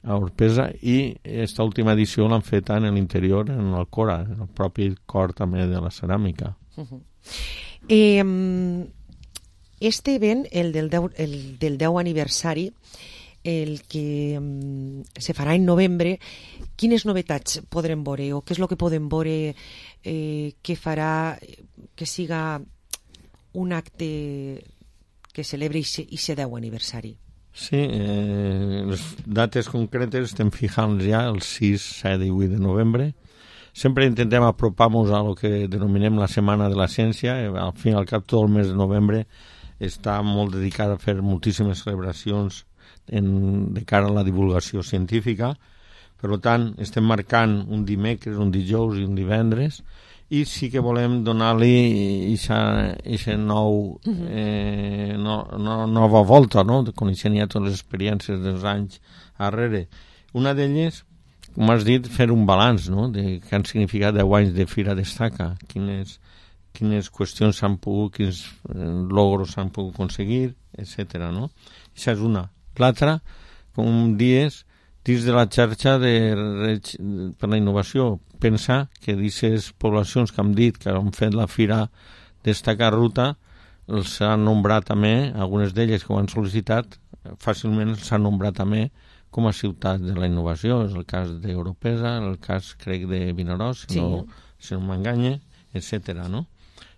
[0.05, 4.51] a Orpesa, i aquesta última edició l'han fet en l'interior, en el Cora, en el
[4.53, 6.55] propi cor també de la ceràmica.
[6.75, 7.01] Uh -huh.
[7.89, 8.87] eh,
[9.79, 12.71] este event, el del 10, el del 10 aniversari,
[13.45, 16.17] el que um, se farà en novembre,
[16.75, 21.37] quines novetats podrem veure o què és el que podem veure eh, que farà
[21.95, 22.57] que siga
[23.53, 24.09] un acte
[25.31, 27.13] que celebri aquest 10 aniversari?
[27.55, 33.13] Sí, eh, les dates concretes estem fijant ja el 6, 7 i 8 de novembre.
[33.75, 37.37] Sempre intentem apropar-nos a lo que denominem la Setmana de la Ciència.
[37.45, 39.27] Eh, al fin i al cap, tot el mes de novembre
[39.79, 42.65] està molt dedicada a fer moltíssimes celebracions
[43.11, 45.53] en, de cara a la divulgació científica.
[46.21, 49.81] Per tant, estem marcant un dimecres, un dijous i un divendres
[50.33, 56.81] i sí que volem donar-li aquesta nou eh, no, no, nova volta, no?
[56.97, 59.01] coneixent ja totes les experiències dels anys
[59.37, 59.85] darrere.
[60.33, 61.03] Una d'elles,
[61.53, 63.09] com has dit, fer un balanç no?
[63.13, 66.17] de què han significat 10 anys de Fira Destaca, quines,
[66.73, 68.41] quines qüestions s'han pogut, quins
[68.73, 71.29] eh, logros s'han pogut aconseguir, etc.
[71.29, 71.51] No?
[71.93, 72.47] Això és una.
[72.81, 73.19] L'altra,
[73.75, 74.63] com dies,
[75.05, 76.13] dins de la xarxa de,
[77.39, 81.85] per la innovació, pensar que d'aquestes poblacions que hem dit que han fet la fira
[82.45, 83.35] destacar ruta
[83.87, 86.97] els han nombrat també, algunes d'elles que ho han sol·licitat,
[87.41, 88.87] fàcilment s'han nombrat també
[89.35, 90.81] com a ciutat de la innovació.
[90.87, 94.01] És el cas d'Europesa, el cas, crec, de Vinaròs, si sí.
[94.01, 94.25] no,
[94.57, 95.39] si no m'enganye,
[95.75, 96.25] etc.
[96.31, 96.45] no?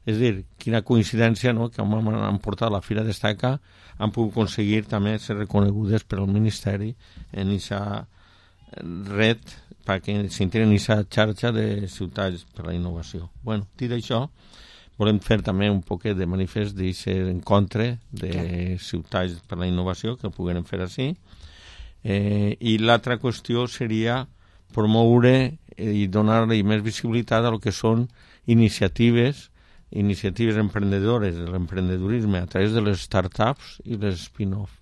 [0.07, 1.67] És dir, quina coincidència no?
[1.73, 3.57] que hem, han portat la Fira Destaca
[3.97, 6.93] han pogut aconseguir també ser reconegudes per al Ministeri
[7.33, 8.05] en aquesta
[9.17, 9.41] red
[9.87, 13.29] perquè s'integren en aquesta xarxa de ciutats per la innovació.
[13.43, 14.27] bueno, dit això,
[14.97, 18.79] volem fer també un poquet de manifest d'aquest encontre de Clar.
[18.81, 21.15] ciutats per la innovació que puguem fer així
[22.03, 24.25] eh, i l'altra qüestió seria
[24.73, 28.07] promoure i donar-li més visibilitat a lo que són
[28.47, 29.49] iniciatives
[29.91, 34.81] iniciatives emprenedores de l'emprendedorisme a través de les startups i les spin-off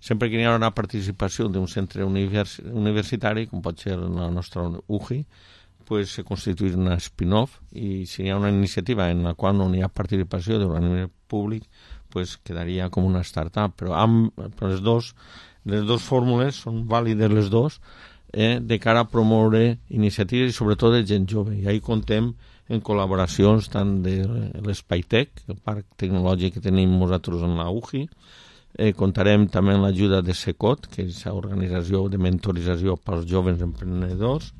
[0.00, 4.64] sempre que hi ha una participació d'un centre univers universitari, com pot ser la nostra
[4.86, 5.24] UGI,
[5.88, 9.68] pues, se constituir una spin-off i si hi ha una iniciativa en la qual no
[9.74, 11.64] hi ha participació d'un nivell públic,
[12.12, 13.74] pues, quedaria com una startup.
[13.76, 15.14] Però amb, les, dos,
[15.64, 17.80] les dues fórmules són vàlides les dues
[18.32, 21.56] eh, de cara a promoure iniciatives i sobretot de gent jove.
[21.56, 22.34] I ahir contem
[22.68, 24.18] en col·laboracions tant de
[24.64, 28.06] l'Espai Tec, el parc tecnològic que tenim nosaltres en la UGI,
[28.76, 34.52] Eh, contarem també amb l'ajuda de SECOT, que és l'organització de mentorització pels joves emprenedors.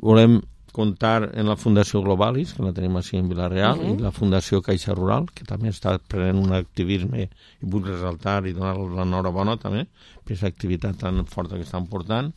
[0.00, 0.38] Volem
[0.72, 3.98] comptar en la Fundació Globalis, que la tenim així en Vilareal, uh -huh.
[3.98, 7.28] i la Fundació Caixa Rural, que també està prenent un activisme i
[7.60, 9.86] vull resaltar i donar l'enhorabona també
[10.24, 12.32] per aquesta activitat tan forta que estan portant.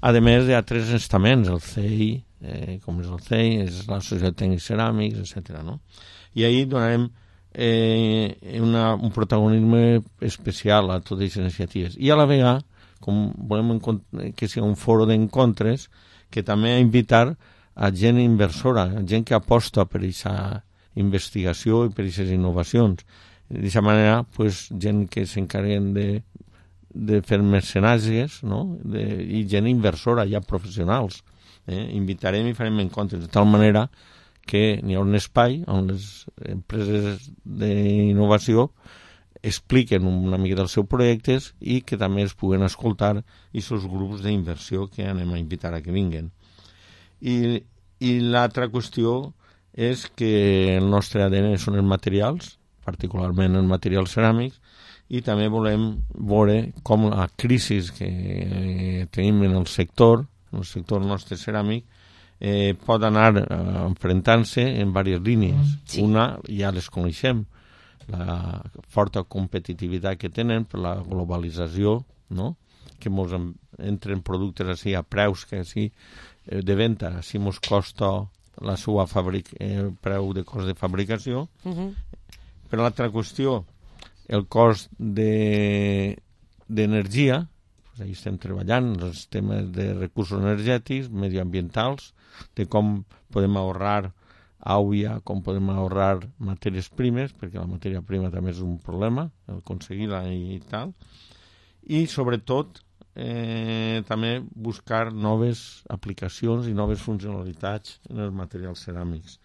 [0.00, 4.00] A més, hi ha tres estaments, el CEI, eh, com és el CEI, és la
[4.00, 5.60] Societat Tècnic Ceràmics, etc.
[5.64, 5.78] No?
[6.36, 7.08] I ahir donarem
[7.52, 11.96] eh, una, un protagonisme especial a totes aquestes iniciatives.
[11.98, 12.60] I a la vegada,
[13.00, 13.78] com volem
[14.36, 15.88] que sigui un foro d'encontres,
[16.30, 17.36] que també invitar
[17.76, 20.62] a gent inversora, a gent que aposta per aquesta
[20.96, 23.04] investigació i per aquestes innovacions.
[23.48, 26.06] D'aquesta manera, pues, gent que s'encarreguen de,
[26.90, 28.78] de fer mecenatges no?
[28.82, 29.04] de,
[29.38, 31.22] i gent inversora, ja professionals.
[31.66, 31.82] Eh?
[31.98, 33.88] Invitarem i farem encontres de tal manera
[34.46, 38.70] que n'hi ha un espai on les empreses d'innovació
[39.46, 43.14] expliquen una mica dels seus projectes i que també es puguen escoltar
[43.52, 46.30] i els grups d'inversió que anem a invitar a que vinguen.
[47.20, 47.62] I,
[48.00, 49.32] i l'altra qüestió
[49.72, 52.56] és que el nostre ADN són els materials,
[52.86, 54.58] particularment els materials ceràmics,
[55.08, 60.24] i també volem veure com la crisi que tenim en el sector,
[60.56, 61.84] el sector nostre ceràmic,
[62.40, 63.46] eh, pot anar eh,
[63.86, 65.56] enfrontant-se en diverses línies.
[65.56, 66.02] Mm, sí.
[66.02, 67.44] Una, ja les coneixem,
[68.12, 72.56] la forta competitivitat que tenen per la globalització, no?
[73.00, 73.32] que ens
[73.78, 78.28] entren productes així a preus que així eh, de venda, així ens costa
[78.64, 81.48] la seva fabric, eh, preu de cost de fabricació.
[81.64, 81.94] Uh -huh.
[82.70, 83.64] Per l'altra qüestió,
[84.28, 85.38] el cost d'energia,
[87.38, 87.46] de,
[87.96, 92.12] pues ahí estem treballant, els temes de recursos energètics, medioambientals,
[92.56, 94.12] de com podem ahorrar
[94.60, 100.26] aigua, com podem ahorrar matèries primes, perquè la matèria prima també és un problema, aconseguir-la
[100.28, 100.92] i tal,
[101.86, 102.82] i sobretot
[103.14, 109.38] eh, també buscar noves aplicacions i noves funcionalitats en els materials ceràmics.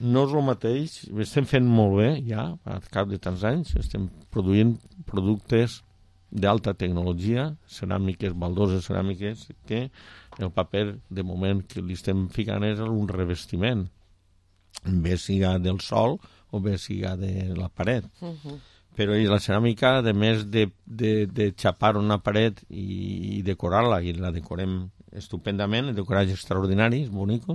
[0.00, 4.08] No és el mateix, estem fent molt bé ja, al cap de tants anys, estem
[4.32, 5.82] produint productes
[6.30, 9.90] d'alta tecnologia, ceràmiques, baldoses ceràmiques, que
[10.38, 13.86] el paper, de moment, que li estem ficant és un revestiment,
[14.84, 16.18] bé siga del sol
[16.50, 18.06] o bé siga de la paret.
[18.20, 18.58] Uh -huh.
[18.96, 24.12] Però la ceràmica, a més de, de, de xapar una paret i, i decorar-la, i
[24.12, 27.46] la decorem estupendament, decorats extraordinaris, bonics,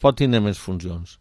[0.00, 1.18] pot tenir més funcions.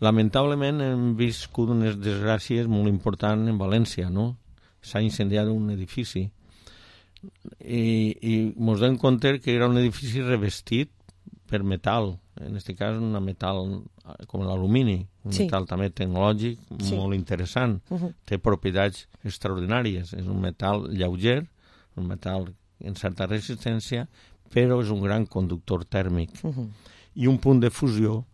[0.00, 4.36] Lamentablement hem viscut unes desgràcies molt importants en València, no?
[4.82, 6.30] S'ha incendiat un edifici
[7.60, 10.92] i, i ens donem compte que era un edifici revestit
[11.50, 13.64] per metal, en aquest cas un metal
[14.30, 15.44] com l'alumini, un sí.
[15.44, 16.94] metal també tecnològic sí.
[16.96, 18.12] molt interessant, uh -huh.
[18.24, 21.46] té propietats extraordinàries, és un metal lleuger,
[21.96, 22.48] un metal
[22.80, 24.06] en certa resistència,
[24.50, 26.30] però és un gran conductor tèrmic.
[26.42, 26.68] Uh -huh.
[27.14, 28.24] i un punt de fusió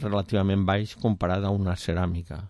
[0.00, 2.48] relativament baix comparat a una ceràmica.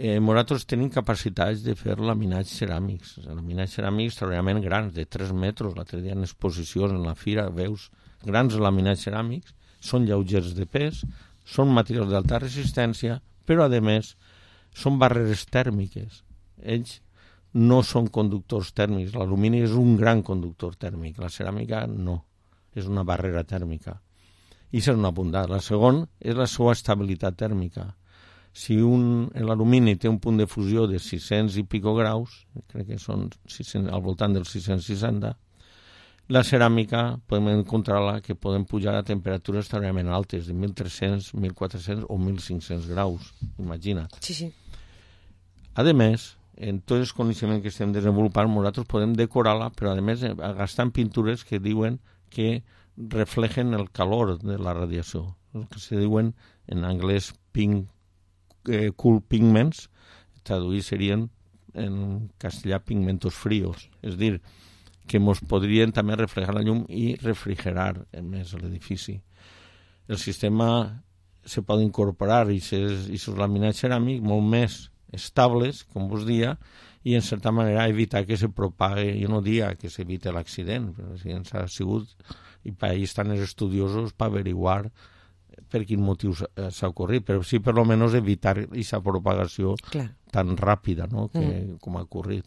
[0.00, 5.74] Eh, nosaltres tenim capacitats de fer laminats ceràmics, laminats ceràmics extraordinàriament grans, de 3 metres,
[5.74, 7.88] l'altre dia en exposicions en la fira veus
[8.22, 11.02] grans laminats ceràmics, són lleugers de pes,
[11.42, 14.14] són materials d'alta resistència, però a més
[14.70, 16.22] són barreres tèrmiques.
[16.62, 17.00] Ells
[17.58, 22.20] no són conductors tèrmics, l'alumini és un gran conductor tèrmic, la ceràmica no,
[22.70, 23.98] és una barrera tèrmica.
[24.70, 25.50] I és una bondat.
[25.50, 27.96] La segona és la seva estabilitat tèrmica
[28.52, 32.98] si un, l'alumini té un punt de fusió de 600 i pico graus, crec que
[33.02, 35.34] són 600, al voltant dels 660,
[36.28, 42.18] la ceràmica podem encontrar-la que podem pujar a temperatures extraordinàriament altes, de 1.300, 1.400 o
[42.18, 44.18] 1.500 graus, imagina't.
[44.20, 44.50] Sí, sí.
[45.78, 50.24] A més, en tots els coneixements que estem desenvolupant, nosaltres podem decorar-la, però a més
[50.58, 52.64] gastant pintures que diuen que
[52.98, 56.34] reflejen el calor de la radiació, el que se diuen
[56.66, 57.86] en anglès pink
[58.68, 59.88] eh, cool pigments,
[60.46, 61.28] traduir serien
[61.74, 64.38] en castellà pigmentos fríos, és dir,
[65.08, 69.16] que ens podrien també reflejar la llum i refrigerar més l'edifici.
[70.08, 70.68] El sistema
[71.48, 74.78] se pot incorporar i aquests laminats ceràmics molt més
[75.16, 76.56] estables, com vos dia,
[77.08, 81.16] i en certa manera evitar que se propague, jo no dia que s'evite l'accident, però
[81.16, 82.10] si ens ha sigut,
[82.68, 84.90] i per ahí estan els estudiosos per averiguar
[85.68, 90.06] per quin motiu s'ha ocorrit, però sí per almenys evitar aquesta propagació Clar.
[90.30, 91.28] tan ràpida no?
[91.28, 91.78] que, Mm.
[91.80, 92.46] com ha ocorrit.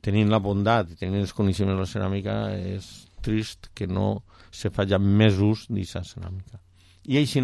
[0.00, 4.96] Tenint la bondat, tenint els coneixements de la ceràmica, és trist que no se faci
[5.02, 6.60] més ús d'aquesta ceràmica.
[7.04, 7.42] I així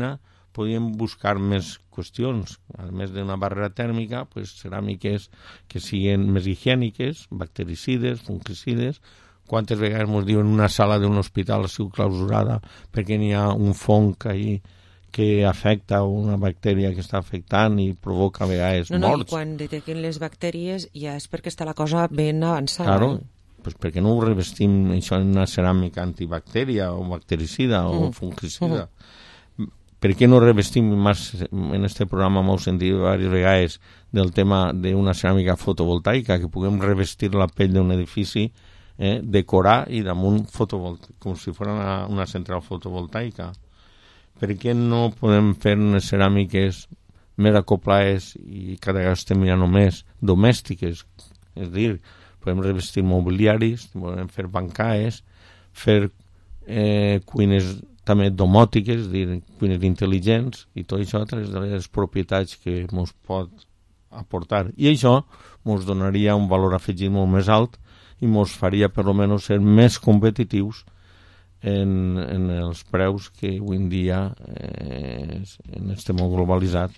[0.55, 5.29] podíem buscar més qüestions, a més d'una barrera tèrmica, pues, ceràmiques
[5.67, 9.01] que siguin més higièniques, bactericides, fungicides,
[9.49, 12.61] quantes vegades ens diuen una sala d'un hospital ha sigut clausurada
[12.95, 14.63] perquè n'hi ha un fong ahí
[15.15, 19.31] que afecta una bactèria que està afectant i provoca a vegades No, no, i morts.
[19.31, 22.89] quan detecten les bactèries ja és perquè està la cosa ben avançada.
[22.91, 23.21] Claro,
[23.63, 28.13] pues perquè no ho revestim això en una ceràmica antibactèria o bactericida o Mhm.
[28.13, 28.89] fungicida?
[30.05, 33.79] Per què no revestim més, en este programa m'heu sentit diverses vegades
[34.13, 38.51] del tema d'una ceràmica fotovoltaica, que puguem revestir la pell d'un edifici,
[38.99, 43.53] eh, decorar i damunt fotovoltaica, com si fos una, una central fotovoltaica.
[44.41, 46.85] Per què no podem fer unes ceràmiques
[47.37, 51.05] més acoplades i cada vegada estem mirant només domèstiques?
[51.55, 51.99] És dir,
[52.43, 55.23] podem revestir mobiliaris, podem fer bancaes,
[55.73, 56.01] fer
[56.67, 62.59] eh, cuines també domòtiques, és dir, cuines intel·ligents, i tot això a de les propietats
[62.61, 63.49] que ens pot
[64.15, 64.69] aportar.
[64.77, 65.23] I això
[65.65, 67.79] ens donaria un valor afegit molt més alt
[68.21, 70.85] i ens faria per almenys ser més competitius
[71.65, 74.21] en, en els preus que avui en dia
[74.53, 75.41] eh,
[75.73, 76.93] en este món globalitzat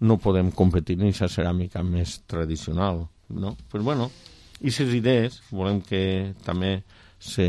[0.00, 3.56] no podem competir en aquesta ceràmica més tradicional no?
[3.68, 4.08] pues bueno,
[4.60, 6.78] i aquestes idees volem que també
[7.18, 7.48] se,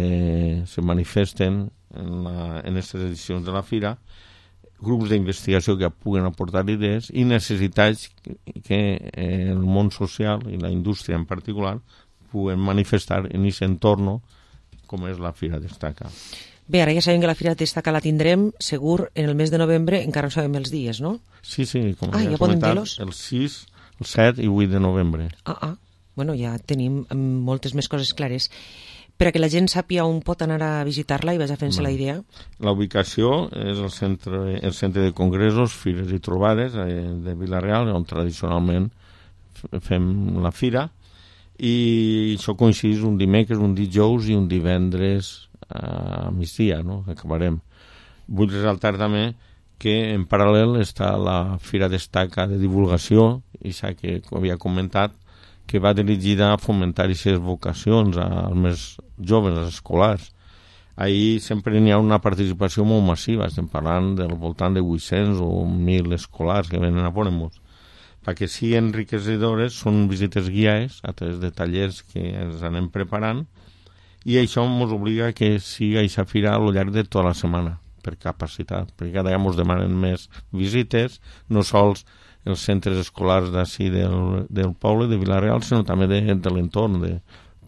[0.67, 3.95] se manifesten en, la, en aquestes edicions de la Fira
[4.83, 8.81] grups d'investigació que puguen aportar idees i necessitats que, que
[9.13, 11.77] eh, el món social i la indústria en particular
[12.31, 14.19] puguen manifestar en aquest entorn
[14.89, 16.09] com és la Fira Destaca.
[16.69, 19.57] Bé, ara ja sabem que la Fira Destaca la tindrem segur en el mes de
[19.57, 21.15] novembre, encara no sabem els dies, no?
[21.41, 22.99] Sí, sí, com Ah, ja ja podem dir-los?
[23.01, 23.55] el 6,
[23.99, 25.29] el 7 i 8 de novembre.
[25.45, 25.75] Ah, ah.
[26.15, 28.51] Bueno, ja tenim mm, moltes més coses clares.
[29.17, 31.89] Per a que la gent sàpia on pot anar a visitar-la i vagi fent-se la
[31.91, 32.19] idea.
[32.63, 37.89] La ubicació és el centre, el centre de congressos, fires i trobades eh, de Vilareal,
[37.91, 38.91] on tradicionalment
[39.81, 40.85] fem la fira,
[41.59, 47.03] i això coincideix un dimecres, un dijous i un divendres a migdia, no?
[47.07, 47.59] acabarem.
[48.27, 49.33] Vull resaltar també
[49.79, 55.15] que en paral·lel està la Fira Destaca de Divulgació, i ja que havia comentat,
[55.69, 58.83] que va dirigida a fomentar aquestes vocacions als més
[59.31, 60.31] joves, als escolars.
[60.99, 65.63] Ahir sempre n'hi ha una participació molt massiva, estem parlant del voltant de 800 o
[65.63, 67.61] 1.000 escolars que venen a veure-nos.
[68.25, 73.45] Perquè sí enriquecedores són visites guiades a través de tallers que ens anem preparant
[74.25, 77.77] i això ens obliga que siga aquesta fira a lo llarg de tota la setmana
[78.03, 81.19] per capacitat, perquè cada dia ens demanen més visites,
[81.49, 82.05] no sols
[82.47, 87.13] els centres escolars d'ací del, del poble de Vilareal, sinó també de, de l'entorn, de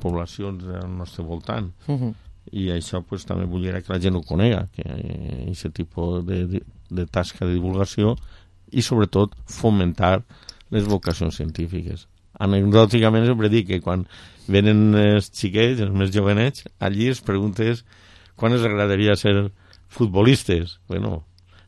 [0.02, 1.72] poblacions del nostre voltant.
[1.88, 2.14] Mhm.
[2.58, 4.84] I això pues, també dir que la gent ho conega, que
[5.52, 8.16] aquest tipus de, de, de tasca de divulgació
[8.72, 10.24] i sobretot fomentar
[10.72, 12.08] les vocacions científiques.
[12.42, 14.08] Anecdòticament sempre dic que quan
[14.50, 17.84] venen els xiquets, els més jovenets, allí es preguntes
[18.40, 19.52] quan els agradaria ser
[19.92, 21.26] futbolistes, bueno,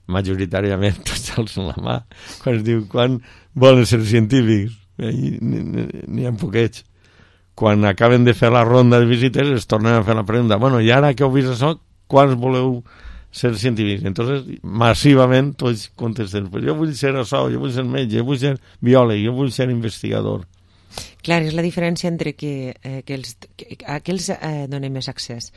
[0.09, 1.99] majoritàriament tots alcen la mà,
[2.41, 3.19] quan es diu quan
[3.53, 6.83] volen ser científics, n'hi ha poquets.
[7.53, 10.79] Quan acaben de fer la ronda de visites es tornen a fer la pregunta, bueno,
[10.81, 11.75] i ara que heu vist això,
[12.09, 12.79] quants voleu
[13.29, 14.05] ser científics?
[14.09, 18.41] Entonces, massivament tots contesten, pues jo vull ser això, jo vull ser metge, jo vull
[18.41, 20.47] ser biòleg, jo vull ser investigador.
[21.23, 25.51] Clar, és la diferència entre que, eh, que, els, que aquells eh, donen més accés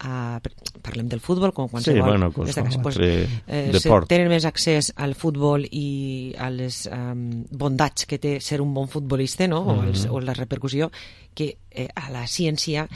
[0.00, 0.40] a,
[0.80, 4.08] parlem del futbol com qualsevol Sí, bueno, qualsevol casa, pues, eh, deport.
[4.08, 8.88] tenen més accés al futbol i a les um, bondats que té ser un bon
[8.88, 9.60] futbolista no?
[9.60, 10.14] o, els, Mhm.
[10.14, 10.90] o la repercussió
[11.34, 12.88] que eh, a la ciència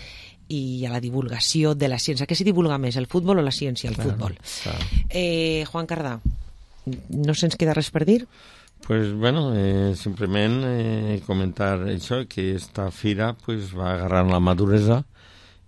[0.49, 2.27] i a la divulgació de la ciència.
[2.27, 3.89] Què s'hi divulga més, el futbol o la ciència?
[3.91, 4.35] El Claro, futbol.
[4.63, 4.79] claro.
[5.11, 6.21] Eh, Juan Cardà,
[7.11, 8.27] no se'ns queda res per dir?
[8.87, 15.05] Pues bueno, eh, simplement eh, comentar això, que esta fira pues, va agarrant la maduresa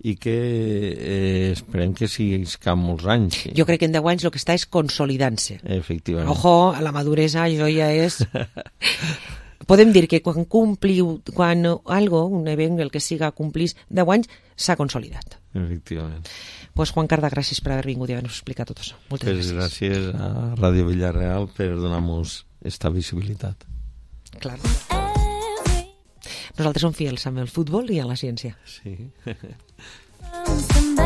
[0.07, 3.39] i que eh, esperem que siga molts anys.
[3.57, 5.57] Jo crec que en 10 anys el que està és consolidant-se.
[5.65, 6.29] Efectivament.
[6.31, 8.21] Ojo, a la maduresa això ja és...
[9.67, 14.29] Podem dir que quan compliu, quan algo, un event, el que siga complís 10 anys,
[14.55, 15.41] s'ha consolidat.
[15.57, 16.29] Efectivament.
[16.77, 18.95] Pues Juan Carda, gràcies per haver vingut i haver-nos explicat tot això.
[19.11, 19.57] Moltes Pues gràcies.
[19.57, 23.65] gràcies a Ràdio Villarreal per donar-nos esta visibilitat.
[24.43, 24.59] Clar.
[26.57, 28.57] Nosaltres som fiels amb el futbol i a la ciència.
[28.65, 28.97] Sí.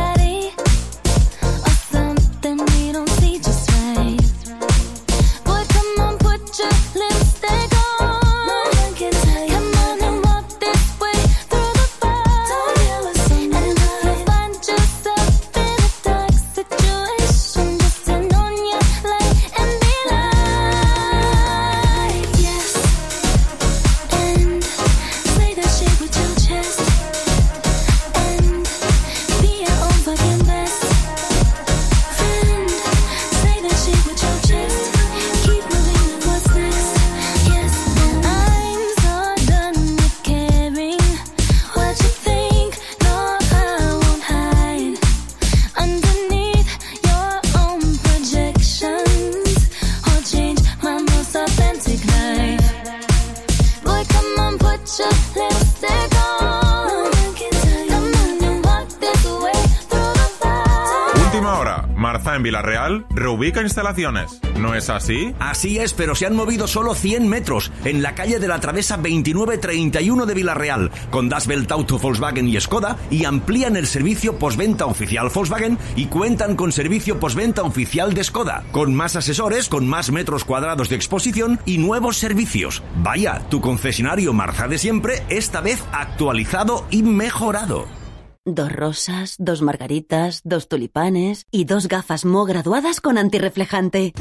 [62.29, 64.39] en Villarreal reubica instalaciones.
[64.59, 65.33] ¿No es así?
[65.39, 68.97] Así es, pero se han movido solo 100 metros en la calle de la Travesa
[68.97, 74.85] 2931 de Villarreal, con Das Belt Auto Volkswagen y Skoda, y amplían el servicio postventa
[74.85, 80.11] oficial Volkswagen y cuentan con servicio postventa oficial de Skoda, con más asesores, con más
[80.11, 82.83] metros cuadrados de exposición y nuevos servicios.
[82.97, 88.00] Vaya, tu concesionario Marza de siempre, esta vez actualizado y mejorado.
[88.45, 94.13] Dos rosas, dos margaritas, dos tulipanes y dos gafas Mo graduadas con antirreflejante.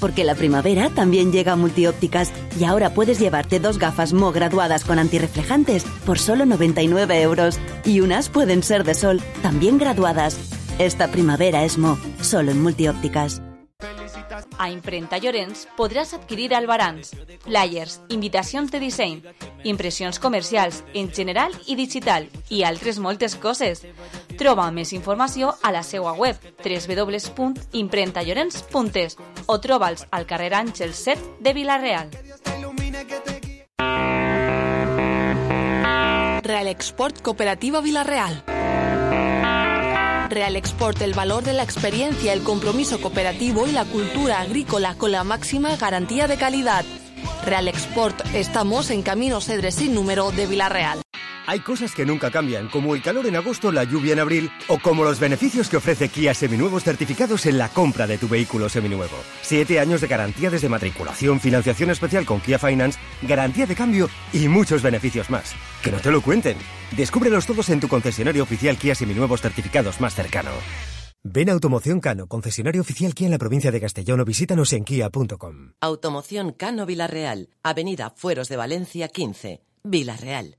[0.00, 4.82] Porque la primavera también llega a multiópticas y ahora puedes llevarte dos gafas Mo graduadas
[4.82, 7.58] con antirreflejantes por solo 99 euros.
[7.84, 10.38] Y unas pueden ser de sol, también graduadas.
[10.78, 13.42] Esta primavera es Mo, solo en multiópticas.
[14.56, 17.12] A Imprenta Llorenç podràs adquirir albarans,
[17.44, 19.20] flyers, invitacions de disseny,
[19.68, 23.84] impressions comercials en general i digital i altres moltes coses.
[24.40, 29.16] Troba més informació a la seva web www.imprentallorenç.es
[29.46, 32.08] o troba'ls al carrer Àngel 7 de Vilareal.
[36.46, 38.55] Real Export Cooperativa Villarreal.
[40.28, 45.12] Real Export, el valor de la experiencia, el compromiso cooperativo y la cultura agrícola con
[45.12, 46.84] la máxima garantía de calidad.
[47.44, 51.00] Real Export, estamos en Camino Cedre sin número de Villarreal.
[51.46, 54.78] Hay cosas que nunca cambian, como el calor en agosto, la lluvia en abril, o
[54.78, 59.16] como los beneficios que ofrece Kia Seminuevos certificados en la compra de tu vehículo seminuevo.
[59.42, 64.48] Siete años de garantía desde matriculación, financiación especial con Kia Finance, garantía de cambio y
[64.48, 65.54] muchos beneficios más.
[65.84, 66.56] Que no te lo cuenten.
[66.96, 70.50] Descúbrelos todos en tu concesionario oficial Kia Seminuevos certificados más cercano.
[71.22, 74.84] Ven a Automoción Cano, concesionario oficial Kia en la provincia de Castellón o visítanos en
[74.84, 75.72] kia.com.
[75.80, 80.58] Automoción Cano Villarreal, Avenida Fueros de Valencia 15, Villarreal.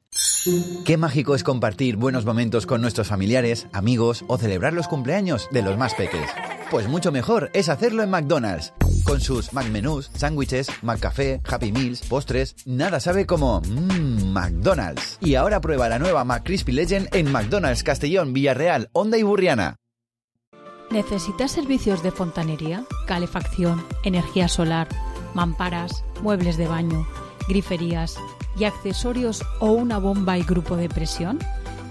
[0.86, 5.62] Qué mágico es compartir buenos momentos con nuestros familiares, amigos o celebrar los cumpleaños de
[5.62, 6.30] los más peques.
[6.70, 8.74] Pues mucho mejor es hacerlo en McDonald's.
[9.06, 15.18] Con sus McMenús, sándwiches, McCafé, Happy Meals, postres, nada sabe como mmm, McDonald's.
[15.22, 19.78] Y ahora prueba la nueva McCrispy Legend en McDonald's Castellón, Villarreal, Honda y Burriana.
[20.92, 24.88] ¿Necesitas servicios de fontanería, calefacción, energía solar,
[25.34, 27.06] mamparas, muebles de baño,
[27.48, 28.18] griferías
[28.58, 31.40] y accesorios o una bomba y grupo de presión?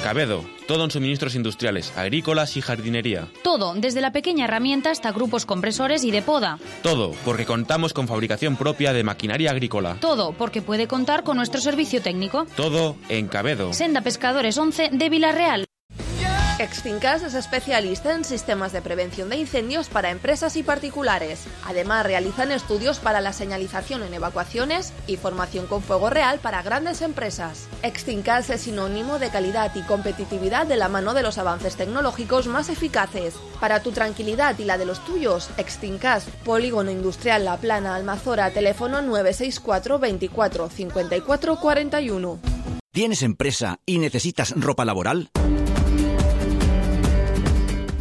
[0.03, 3.29] Cabedo, todo en suministros industriales, agrícolas y jardinería.
[3.45, 6.59] Todo, desde la pequeña herramienta hasta grupos compresores y de poda.
[6.83, 9.99] Todo, porque contamos con fabricación propia de maquinaria agrícola.
[10.01, 12.47] Todo, porque puede contar con nuestro servicio técnico.
[12.57, 13.75] Todo en Cabedo.
[13.75, 15.70] Senda Pescadores 11 de Villarreal.
[16.61, 21.47] Extincas es especialista en sistemas de prevención de incendios para empresas y particulares.
[21.65, 27.01] Además, realizan estudios para la señalización en evacuaciones y formación con fuego real para grandes
[27.01, 27.67] empresas.
[27.83, 32.69] Extincas es sinónimo de calidad y competitividad de la mano de los avances tecnológicos más
[32.69, 33.37] eficaces.
[33.59, 39.01] Para tu tranquilidad y la de los tuyos, Extincas, Polígono Industrial La Plana, Almazora, teléfono
[39.01, 42.39] 964 24 54 41.
[42.93, 45.31] ¿Tienes empresa y necesitas ropa laboral?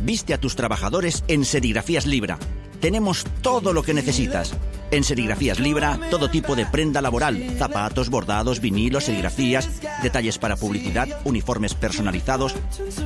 [0.10, 2.40] Viste a tus trabajadores en Serigrafías Libra.
[2.82, 4.56] Tenemos todo lo que necesitas.
[4.90, 9.70] En Serigrafías Libra, todo tipo de prenda laboral, zapatos, bordados, vinilos, serigrafías,
[10.02, 12.56] detalles para publicidad, uniformes personalizados.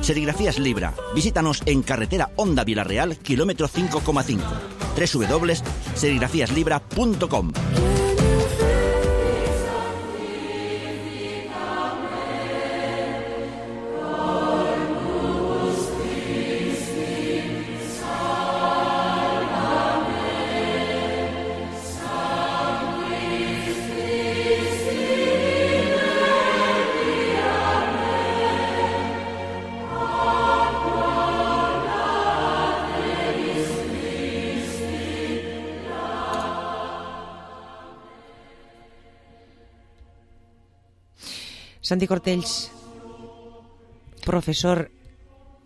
[0.00, 0.94] Serigrafías Libra.
[1.14, 4.40] Visítanos en carretera Honda Villarreal, kilómetro 5,5.
[4.96, 7.52] www.serigrafíaslibra.com.
[41.84, 42.70] Santi Cortells,
[44.24, 44.88] professor,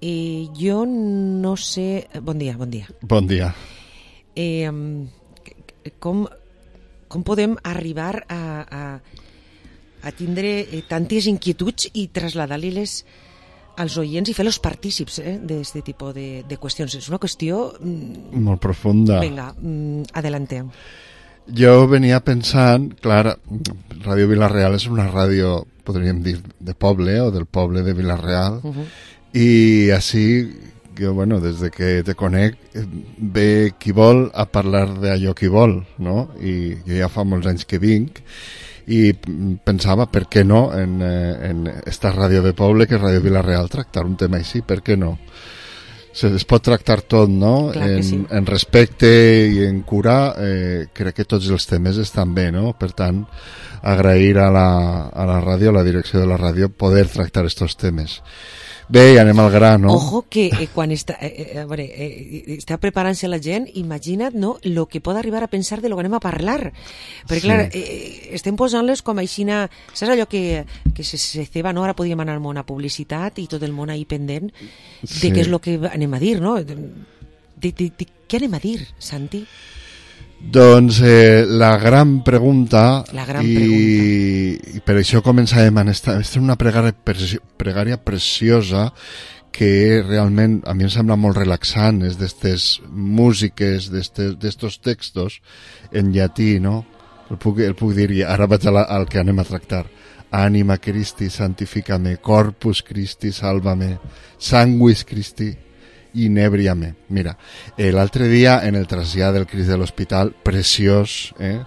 [0.02, 2.08] eh, jo no sé...
[2.20, 2.88] Bon dia, bon dia.
[3.06, 3.52] Bon dia.
[4.34, 4.66] Eh,
[6.02, 6.26] com,
[7.06, 8.82] com podem arribar a, a,
[10.02, 12.98] a tindre eh, tantes inquietuds i traslladar-les
[13.78, 16.98] als oients i fer-los partícips eh, d'aquest tipus de, de qüestions.
[16.98, 17.68] És una qüestió...
[17.78, 19.20] Mm, Molt profunda.
[19.22, 20.64] Vinga, mm, adelante.
[21.48, 23.38] Jo venia pensant, clar,
[24.02, 28.74] Ràdio Vilareal és una ràdio, podríem dir, de poble o del poble de Vilareal, Uh
[28.74, 28.86] -huh.
[29.32, 30.51] i així,
[30.98, 32.85] jo, bueno, des de que te conec, eh,
[33.19, 36.31] ve qui vol a parlar d'allò qui vol, no?
[36.40, 38.20] I jo ja fa molts anys que vinc,
[38.89, 39.12] i
[39.65, 43.69] pensava, per què no, en, eh, en esta ràdio de poble, que és Ràdio Vilareal,
[43.69, 45.19] tractar un tema així, per què no?
[46.18, 47.70] Se es pot tractar tot, no?
[47.74, 48.18] Clar En, sí.
[48.34, 49.08] en respecte
[49.52, 52.72] i en cura, eh, crec que tots els temes estan bé, no?
[52.78, 53.22] Per tant,
[53.86, 54.70] agrair a la,
[55.08, 58.18] a la ràdio, a la direcció de la ràdio, poder tractar estos temes.
[58.89, 59.90] Bé, i anem al gra, no?
[59.93, 64.32] Ojo que eh, quan està, eh, eh, a veure, eh, està preparant-se la gent, imagina't
[64.40, 66.73] no, lo que pot arribar a pensar de lo que anem a parlar.
[67.28, 67.44] Perquè, Sí.
[67.44, 69.66] clar, eh, estem posant-les com aixina...
[69.93, 71.85] Saps allò que, que se, se ceba, no?
[71.85, 75.32] Ara podíem anar al món a publicitat i tot el món ahí pendent de Sí.
[75.32, 76.56] què és el que anem a dir, no?
[76.65, 79.44] De, de, de, de, què anem a dir, Santi?
[80.40, 86.39] Doncs eh, la gran pregunta, La gran i, i per això començàvem en esta, esta
[86.39, 88.93] és una pregària, preci- pregària preciosa
[89.52, 95.40] que realment a mi em sembla molt relaxant, és d'estes músiques, d'estos textos
[95.90, 96.85] en llatí, no?
[97.28, 99.82] El puc, el puc dir, i ara vaig a la, al que anem a tractar.
[100.31, 103.97] Ànima Christi, santificame, corpus Christi, sálvame,
[104.39, 105.51] sanguis Christi,
[106.14, 106.94] inebriame.
[107.09, 107.36] Mira,
[107.76, 111.59] eh, l'altre dia en el trasllat del Cris de l'Hospital, preciós, eh?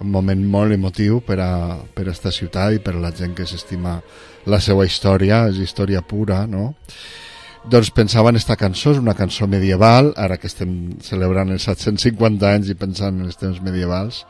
[0.00, 3.34] un moment molt emotiu per a, per a esta ciutat i per a la gent
[3.36, 3.98] que s'estima
[4.48, 6.72] la seva història, és història pura, no?
[7.68, 12.48] Doncs pensava en esta cançó, és una cançó medieval, ara que estem celebrant els 750
[12.48, 14.22] anys i pensant en els temps medievals,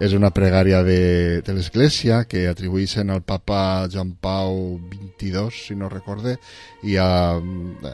[0.00, 5.92] és una pregària de, de l'Església que atribuïssin al papa Joan Pau XXII, si no
[5.92, 6.38] recorde,
[6.88, 7.10] i a,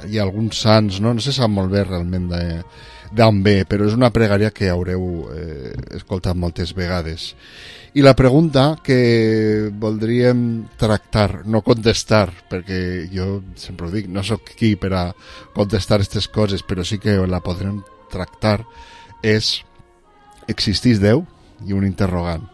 [0.07, 3.99] i a alguns sants, no, no se sap molt bé realment d'on ve, però és
[3.99, 7.33] una pregària que haureu eh, escoltat moltes vegades.
[7.97, 14.51] I la pregunta que voldríem tractar, no contestar, perquè jo sempre ho dic, no sóc
[14.53, 15.05] qui per a
[15.55, 17.79] contestar aquestes coses, però sí que la podrem
[18.13, 18.67] tractar,
[19.25, 19.63] és
[20.45, 21.25] existís Déu?
[21.65, 22.45] I un interrogant.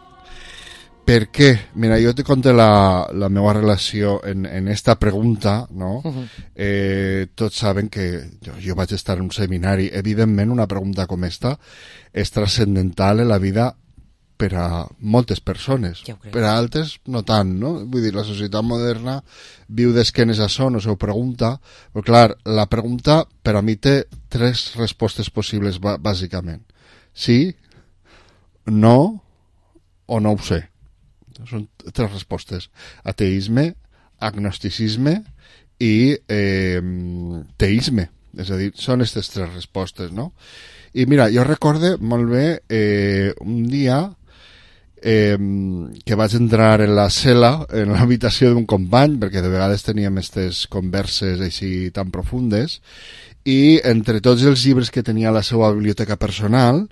[1.03, 1.49] per què?
[1.75, 5.99] Mira, jo te conto la, la meva relació en, en esta pregunta, no?
[6.05, 6.27] Mhm.
[6.55, 9.89] eh, tots saben que jo, jo vaig estar en un seminari.
[9.91, 11.57] Evidentment, una pregunta com esta
[12.13, 13.73] és transcendental en la vida
[14.43, 14.67] per a
[14.99, 16.01] moltes persones.
[16.03, 17.77] Ja per a altres, no tant, no?
[17.87, 19.21] Vull dir, la societat moderna
[19.71, 21.53] viu d'esquenes a això, no se ho pregunta.
[21.93, 24.01] Però, clar, la pregunta per a mi té
[24.33, 26.65] tres respostes possibles, bà- bàsicament.
[27.15, 27.53] Sí,
[28.67, 28.97] no
[30.05, 30.65] o no ho sé.
[31.47, 32.67] Són tres respostes.
[33.07, 33.69] Ateisme,
[34.19, 35.21] agnosticisme
[35.79, 35.95] i
[36.27, 36.81] eh,
[37.57, 38.09] teisme.
[38.37, 40.31] És a dir, són aquestes tres respostes, no?
[40.93, 44.03] I mira, jo recorde molt bé eh, un dia
[45.03, 45.37] eh,
[46.05, 50.63] que vaig entrar en la cel·la, en l'habitació d'un company, perquè de vegades teníem aquestes
[50.71, 52.79] converses així tan profundes,
[53.45, 56.85] i entre tots els llibres que tenia a la seva biblioteca personal,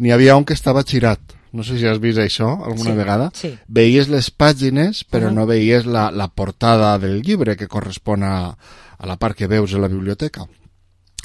[0.00, 1.20] n'hi havia un que estava girat.
[1.52, 3.30] No sé si has vist això alguna Sí, vegada.
[3.34, 3.50] sí.
[3.68, 5.34] Veies les pàgines, però Ahà.
[5.34, 8.56] no veies la, la portada del llibre que correspon a,
[8.96, 10.46] a la part que veus a la biblioteca.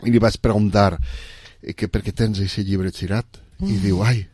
[0.03, 0.97] I li vaig preguntar
[1.61, 3.25] "Eh, que per què tens aquest llibre girat?
[3.61, 3.81] I Mm.
[3.81, 4.27] diu, ai,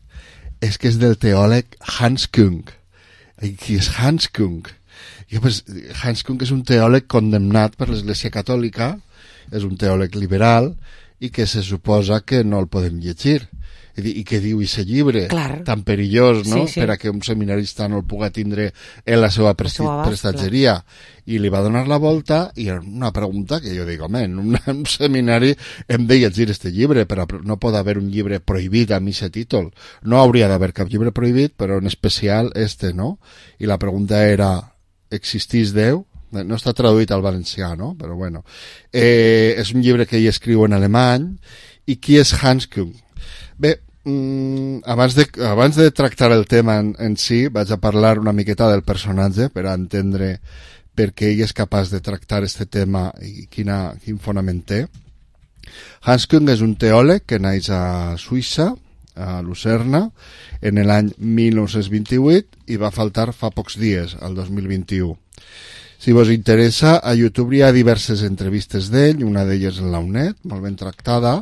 [0.62, 2.70] és que és del teòleg Hans Kung.
[3.42, 4.70] I qui és Hans Kung?
[5.34, 5.64] I pues,
[6.04, 8.94] Hans Kung és un teòleg condemnat per l'Església Catòlica,
[9.52, 10.72] és un teòleg liberal
[11.22, 13.42] i que se suposa que no el podem llegir.
[13.98, 15.64] I, què diu aquest llibre Clar.
[15.68, 16.66] tan perillós no?
[16.66, 16.80] Sí, sí.
[16.80, 18.70] per a que un seminarista no el puga tindre
[19.06, 20.78] en la seva presti- abast, prestatgeria
[21.26, 24.56] i li va donar la volta i una pregunta que jo dic, home, en un,
[24.66, 25.54] en un seminari
[25.88, 29.72] hem de llegir este llibre, però no pot haver un llibre prohibit amb aquest títol.
[30.04, 33.20] No hauria d'haver cap llibre prohibit, però en especial este, no?
[33.60, 34.56] I la pregunta era,
[35.12, 36.06] existís Déu?
[36.32, 37.92] No està traduït al valencià, no?
[38.00, 38.46] Però bueno.
[38.88, 41.28] Eh, és un llibre que ell escriu en alemany.
[41.92, 42.94] I qui és Hans Kung?
[43.62, 43.76] Bé,
[44.06, 48.34] mm, abans, de, abans de tractar el tema en, en si, vaig a parlar una
[48.34, 50.32] miqueta del personatge per a entendre
[50.98, 54.80] per què ell és capaç de tractar este tema i quina, quin fonament té.
[56.10, 58.72] Hans Kung és un teòleg que naix a Suïssa,
[59.14, 60.08] a Lucerna,
[60.66, 65.14] en l'any 1928 i va faltar fa pocs dies, al 2021.
[66.02, 70.40] Si vos interessa, a YouTube hi ha diverses entrevistes d'ell, una d'elles en la UNED,
[70.50, 71.36] molt ben tractada,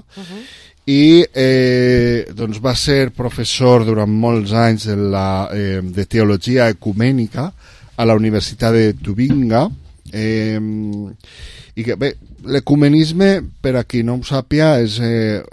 [0.89, 7.51] i eh, doncs va ser professor durant molts anys de, la, eh, de teologia ecumènica
[7.99, 9.67] a la Universitat de Tubinga
[10.13, 12.13] eh, i que bé,
[12.49, 13.29] l'ecumenisme
[13.61, 15.43] per a qui no ho sàpia és eh,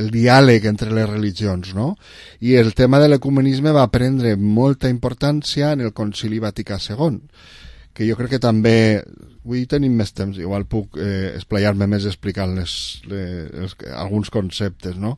[0.00, 1.92] el diàleg entre les religions no?
[2.40, 7.20] i el tema de l'ecumenisme va prendre molta importància en el concili Vaticà II
[7.96, 8.76] que jo crec que també
[9.46, 12.72] avui tenim més temps, igual puc eh, esplayar-me més explicant les,
[13.08, 15.16] les, els, alguns conceptes, no?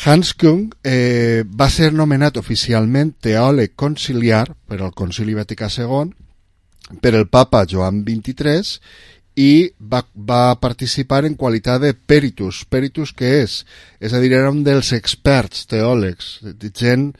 [0.00, 7.12] Hans Kung eh, va ser nomenat oficialment teòleg conciliar per al Concili Vaticà II per
[7.14, 8.80] el papa Joan XXIII
[9.38, 12.64] i va, va participar en qualitat de peritus.
[12.68, 13.60] Peritus què és?
[14.00, 16.38] És a dir, era un dels experts teòlegs,
[16.74, 17.10] gent,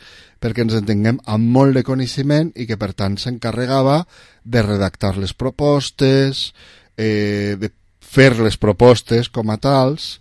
[0.41, 4.03] perquè ens entenguem, amb molt de coneixement i que per tant s'encarregava
[4.45, 6.51] de redactar les propostes,
[6.97, 7.71] eh, de
[8.01, 10.19] fer les propostes com a tals,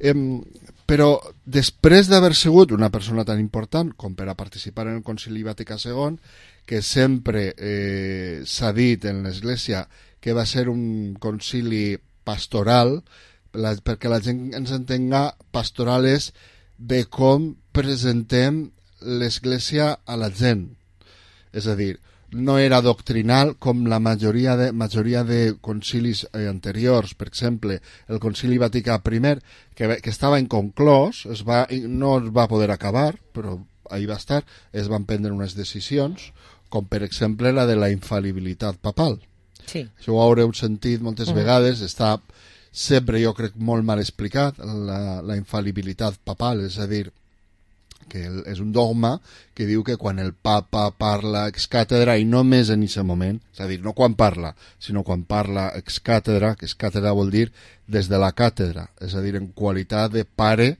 [0.00, 0.14] eh,
[0.88, 5.44] però després d'haver sigut una persona tan important com per a participar en el Concili
[5.44, 6.16] Vaticà II,
[6.64, 9.86] que sempre eh, s'ha dit en l'Església
[10.20, 12.98] que va ser un concili pastoral,
[13.54, 16.32] la, perquè la gent ens entenga, pastoral és
[16.78, 18.66] de com presentem
[19.00, 20.68] l'Església a la gent.
[21.54, 21.96] És a dir,
[22.30, 27.78] no era doctrinal com la majoria de, majoria de concilis eh, anteriors, per exemple,
[28.08, 29.20] el concili Vaticà I,
[29.74, 33.58] que, que estava inconclòs, es va, no es va poder acabar, però
[33.90, 36.32] ahí va estar, es van prendre unes decisions,
[36.68, 39.22] com per exemple la de la infal·libilitat papal.
[39.68, 39.84] Sí.
[40.00, 41.36] Això ho haureu sentit moltes Mhm.
[41.36, 42.16] vegades, està
[42.72, 47.10] sempre, jo crec, molt mal explicat, la, la infal·libilitat papal, és a dir,
[48.08, 49.18] que és un dogma
[49.54, 53.60] que diu que quan el papa parla ex càtedra i només en aquest moment, és
[53.60, 57.50] a dir, no quan parla, sinó quan parla ex càtedra, que ex càtedra vol dir
[57.86, 60.78] des de la càtedra, és a dir, en qualitat de pare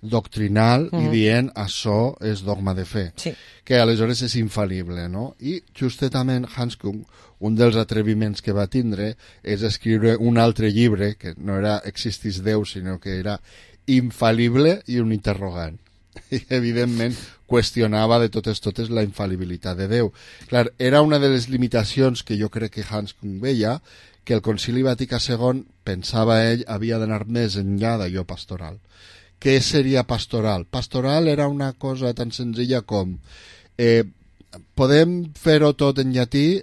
[0.00, 1.10] doctrinal i Mhm.
[1.10, 3.32] dient això és dogma de fe, Sí.
[3.64, 5.34] que aleshores és infal·lible, no?
[5.40, 7.04] I justament Hans Kung,
[7.40, 12.42] un dels atreviments que va tindre és escriure un altre llibre, que no era Existís
[12.42, 13.40] Déu, sinó que era
[13.86, 15.78] infal·lible i un interrogant
[16.30, 17.14] i evidentment
[17.48, 20.12] qüestionava de totes totes la infal·libilitat de Déu.
[20.48, 23.80] Clar, era una de les limitacions que jo crec que Hans Kung veia,
[24.24, 28.78] que el Concili Vaticà II, pensava ell, havia d'anar més enllà d'allò pastoral.
[29.38, 30.66] Què seria pastoral?
[30.66, 33.16] Pastoral era una cosa tan senzilla com
[33.78, 34.02] eh,
[34.74, 36.60] podem fer-ho tot en llatí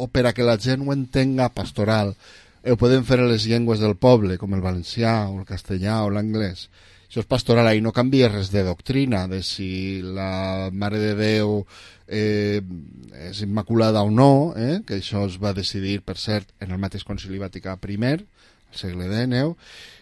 [0.00, 2.14] o per a que la gent ho entenga pastoral.
[2.62, 6.00] Eh, Ho podem fer a les llengües del poble, com el valencià o el castellà
[6.04, 6.68] o l'anglès.
[7.06, 11.60] Això és pastoral, ahí no canvia res de doctrina, de si la Mare de Déu
[12.08, 12.58] eh,
[13.28, 14.80] és immaculada o no, eh?
[14.86, 18.16] que això es va decidir, per cert, en el mateix Concili Vaticà I,
[18.78, 19.54] segle XIX.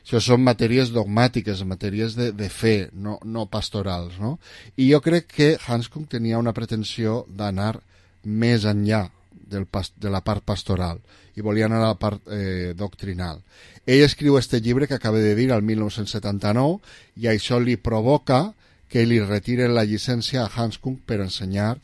[0.03, 4.19] Això són matèries dogmàtiques, matèries de, de fe, no, no pastorals.
[4.21, 4.37] No?
[4.77, 7.77] I jo crec que Hanscom tenia una pretensió d'anar
[8.25, 11.01] més enllà del pas, de la part pastoral
[11.37, 13.41] i volia anar a la part eh, doctrinal.
[13.87, 16.79] Ell escriu este llibre que acaba de dir al 1979
[17.23, 18.53] i això li provoca
[18.93, 21.77] que li retiren la llicència a Hanscom per ensenyar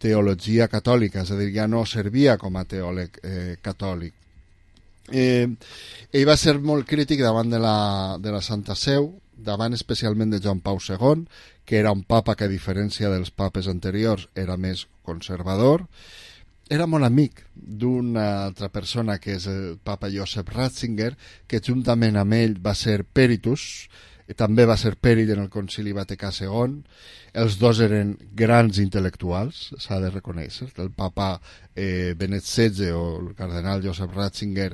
[0.00, 4.14] teologia catòlica, és a dir, ja no servia com a teòleg eh, catòlic.
[5.10, 5.48] Eh,
[6.12, 10.40] ell va ser molt crític davant de la, de la Santa Seu, davant especialment de
[10.42, 11.24] Joan Pau II,
[11.64, 15.86] que era un papa que a diferència dels papes anteriors era més conservador,
[16.70, 21.16] era molt amic d'una altra persona que és el papa Josep Ratzinger,
[21.50, 23.88] que juntament amb ell va ser Peritus,
[24.38, 26.76] també va ser Pèrit en el Concili Vaticà II.
[27.42, 30.68] Els dos eren grans intel·lectuals, s'ha de reconèixer.
[30.82, 31.32] El papa
[31.74, 34.72] eh, Benet XVI o el cardenal Josep Ratzinger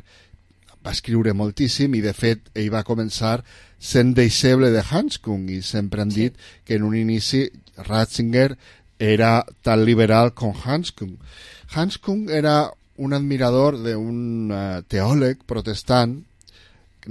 [0.86, 3.40] va escriure moltíssim i de fet ell va començar
[3.82, 7.48] sent deixeble de Hanscom i sempre han dit que en un inici
[7.88, 8.52] Ratzinger
[8.98, 11.16] era tan liberal com Hanscom.
[11.74, 16.16] Hanscom era un admirador d'un uh, teòleg protestant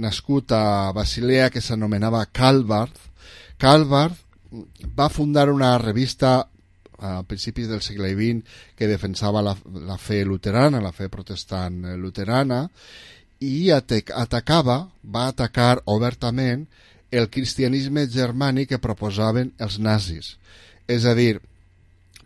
[0.02, 2.96] nascut a Basilea que s'anomenava Calvard.
[3.56, 4.16] Calvard
[4.96, 6.48] va fundar una revista
[6.98, 9.54] a principis del segle XX que defensava la,
[9.84, 12.64] la fe luterana, la fe protestant luterana,
[13.40, 16.66] i atacava, va atacar obertament
[17.10, 20.36] el cristianisme germànic que proposaven els nazis.
[20.88, 21.38] És a dir,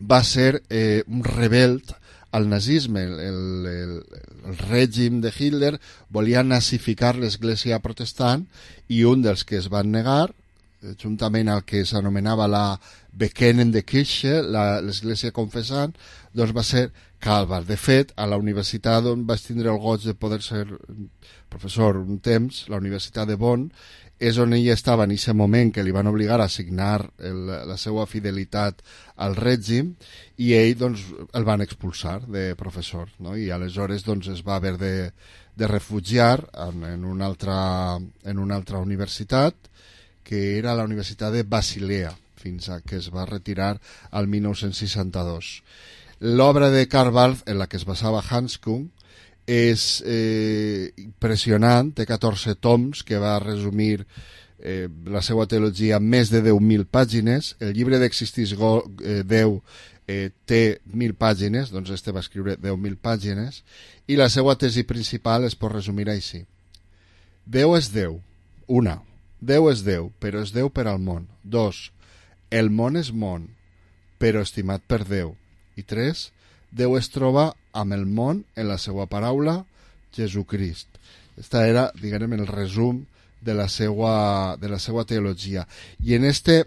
[0.01, 1.81] va ser eh, un rebel
[2.33, 3.03] al nazisme.
[3.05, 3.95] El, el, el,
[4.51, 5.75] el règim de Hitler
[6.09, 8.47] volia nazificar l'església protestant
[8.89, 10.31] i un dels que es van negar,
[10.83, 12.65] eh, juntament al que s'anomenava la
[13.13, 15.95] Bekennende Kirche, l'església confessant,
[16.35, 17.65] doncs va ser Calvar.
[17.69, 20.65] De fet, a la universitat on vaig tindre el goig de poder ser
[21.53, 23.67] professor un temps, la Universitat de Bonn,
[24.21, 27.77] és on ell estava en aquest moment que li van obligar a signar el, la
[27.81, 28.83] seva fidelitat
[29.25, 29.95] al règim
[30.37, 33.37] i ell doncs, el van expulsar de professor no?
[33.37, 34.95] i aleshores doncs, es va haver de,
[35.57, 39.57] de refugiar en, en, una altra, en una altra universitat
[40.23, 43.77] que era la Universitat de Basilea fins a que es va retirar
[44.11, 45.61] al 1962
[46.21, 48.89] l'obra de Karl Barth en la que es basava Hanscom
[49.51, 54.05] és eh, impressionant, té 14 toms que va resumir
[54.61, 57.55] eh, la seva teologia en més de 10.000 pàgines.
[57.59, 59.59] El llibre d'Existis eh, Déu
[60.07, 63.65] eh, té 1.000 pàgines, doncs este va escriure 10.000 pàgines,
[64.07, 66.45] i la seva tesi principal es pot resumir així.
[67.47, 68.21] Déu és Déu,
[68.69, 69.01] una.
[69.41, 71.27] Déu és Déu, però és Déu per al món.
[71.43, 71.89] Dos.
[72.51, 73.47] El món és món,
[74.19, 75.37] però estimat per Déu.
[75.79, 76.31] I tres.
[76.71, 79.61] Déu es troba amb el món en la seva paraula
[80.15, 80.89] Jesucrist.
[81.39, 83.05] Esta era, diguem, el resum
[83.41, 85.67] de la seva, de la seva teologia.
[86.05, 86.65] I en este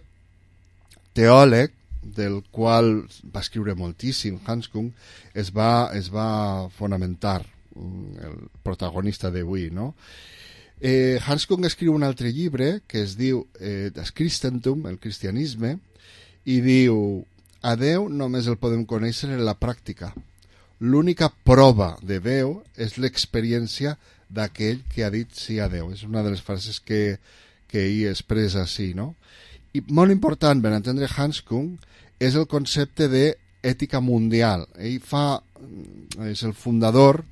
[1.13, 4.89] teòleg, del qual va escriure moltíssim Hanscom,
[5.33, 7.41] es va, es va fonamentar
[7.75, 9.93] el protagonista d'avui, no?
[9.93, 10.42] Eh,
[11.23, 15.77] Hanscom escriu un altre llibre que es diu eh, Das Christentum, el cristianisme,
[16.43, 17.23] i diu
[17.63, 20.11] a Déu només el podem conèixer en la pràctica.
[20.83, 23.95] L'única prova de Déu és l'experiència
[24.27, 25.93] d'aquell que ha dit sí a Déu.
[25.95, 27.19] És una de les frases que,
[27.71, 29.13] que ell expressa així, no?
[29.73, 31.71] I molt important, per entendre Hanscom,
[32.19, 34.67] és el concepte d'ètica mundial.
[34.77, 35.39] Ell fa,
[36.27, 37.23] és el fundador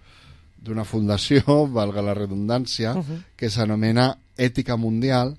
[0.62, 1.42] d'una fundació,
[1.80, 3.20] valga la redundància, uh -huh.
[3.36, 5.36] que s'anomena Ètica Mundial,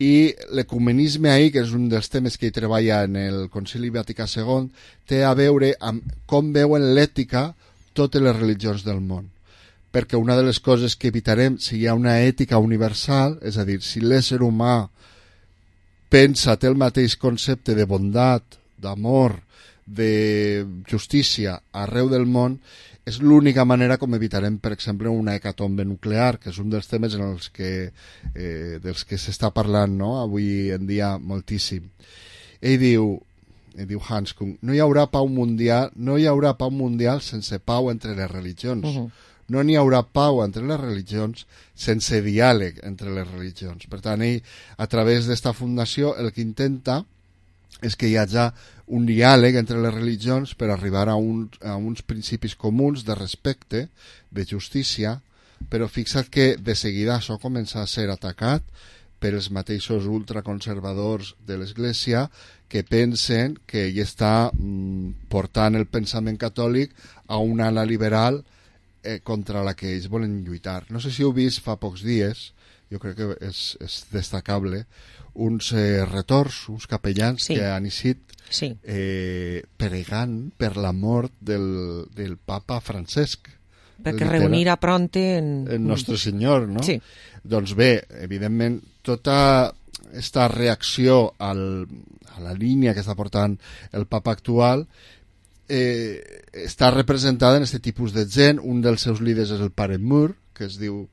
[0.00, 4.24] i l'ecumenisme ahir, que és un dels temes que hi treballa en el Concili Vaticà
[4.24, 4.70] II,
[5.04, 7.54] té a veure amb com veuen l'ètica
[7.92, 9.28] totes les religions del món.
[9.92, 13.66] Perquè una de les coses que evitarem si hi ha una ètica universal, és a
[13.68, 14.88] dir, si l'ésser humà
[16.08, 19.36] pensa, té el mateix concepte de bondat, d'amor,
[19.84, 22.60] de justícia arreu del món,
[23.10, 27.16] és l'única manera com evitarem, per exemple, una hecatombe nuclear, que és un dels temes
[27.18, 27.70] en els que,
[28.34, 30.12] eh, dels que s'està parlant no?
[30.20, 31.88] avui en dia moltíssim.
[32.60, 33.08] Ell diu,
[33.74, 37.90] ell diu Hanscom, no hi haurà pau mundial, no hi haurà pau mundial sense pau
[37.90, 38.86] entre les religions.
[38.86, 39.10] Uh -huh.
[39.50, 43.86] No n'hi haurà pau entre les religions sense diàleg entre les religions.
[43.90, 44.42] Per tant, ell,
[44.76, 47.04] a través d'esta fundació, el que intenta
[47.82, 48.46] és que hi hagi
[48.90, 53.88] un diàleg entre les religions per arribar a, un, a uns principis comuns de respecte,
[54.30, 55.20] de justícia,
[55.70, 58.64] però fixa't que de seguida això comença a ser atacat
[59.20, 62.24] per els mateixos ultraconservadors de l'Església
[62.70, 66.94] que pensen que hi està mm, portant el pensament catòlic
[67.28, 68.40] a una ala liberal
[69.02, 70.84] eh, contra la que ells volen lluitar.
[70.88, 72.50] No sé si heu vist fa pocs dies,
[72.90, 74.84] jo crec que és, és destacable,
[75.40, 77.54] uns eh, retors, uns capellans Sí.
[77.56, 78.72] que han eixit Sí.
[78.82, 83.48] eh, pregant per la mort del, del papa Francesc.
[84.00, 85.50] Perquè Literal- reunirà pronte en...
[85.70, 86.82] en Nostre Senyor, no?
[86.82, 86.98] Sí.
[87.44, 87.92] Doncs bé,
[88.24, 89.68] evidentment, tota
[90.10, 91.86] aquesta reacció al,
[92.34, 93.54] a la línia que està portant
[93.92, 94.86] el papa actual
[95.68, 96.18] eh,
[96.64, 98.58] està representada en aquest tipus de gent.
[98.62, 101.06] Un dels seus líders és el pare Moore, que es diu,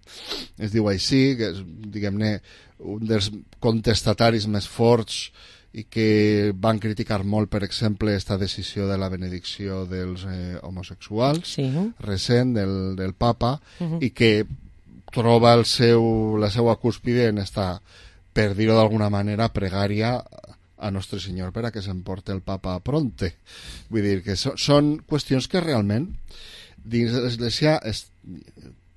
[0.60, 1.62] es diu així, que és,
[1.96, 2.36] diguem-ne,
[2.84, 3.32] un dels
[3.64, 5.30] contestataris més forts
[5.78, 11.56] i que van criticar molt, per exemple, esta decisió de la benedicció dels eh, homosexuals
[11.56, 11.68] Sí.
[12.00, 14.00] recent del, del papa Mhm.
[14.02, 14.32] i que
[15.14, 17.80] troba el seu, la seva cúspide en esta,
[18.34, 20.18] per dir-ho d'alguna manera, pregària
[20.78, 23.36] a Nostre Senyor per a que s'emporte el papa pronte.
[23.90, 26.12] Vull dir que so, són qüestions que realment
[26.78, 28.08] dins de l'Església es,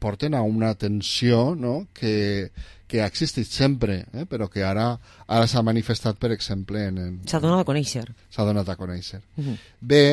[0.01, 1.87] porten a una tensió no?
[1.95, 2.51] que,
[2.91, 4.27] que ha existit sempre, eh?
[4.27, 4.93] però que ara
[5.29, 6.99] ara s'ha manifestat, per exemple, en...
[6.99, 8.07] en S'ha donat a conèixer.
[8.33, 9.21] S'ha donat a conèixer.
[9.39, 9.59] Mhm.
[9.93, 10.05] Bé,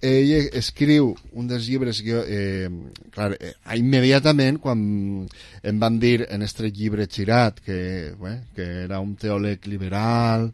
[0.00, 2.68] ell escriu un dels llibres que jo, eh,
[3.14, 4.82] clar, eh, immediatament quan
[5.62, 10.52] em van dir en este llibre girat que, bé, que era un teòleg liberal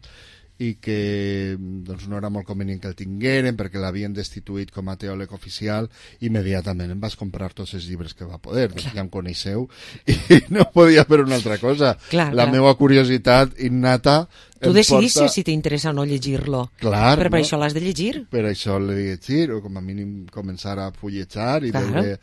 [0.62, 4.94] i que doncs, no era molt convenient que el tingueren perquè l'havien destituït com a
[4.96, 5.88] teòleg oficial
[6.22, 9.66] immediatament em vas comprar tots els llibres que va poder doncs ja em coneixeu
[10.06, 12.52] i no podia fer una altra cosa Clar, la clar.
[12.54, 14.28] meva curiositat innata
[14.64, 16.70] Tu decidissis porta- si t'interessa o no llegir-lo.
[16.80, 17.44] Clar, Però per no?
[17.44, 18.22] això l'has de llegir.
[18.32, 21.90] per això l'he de llegir, o com a mínim començar a fulletjar i Claro.
[21.92, 22.14] veure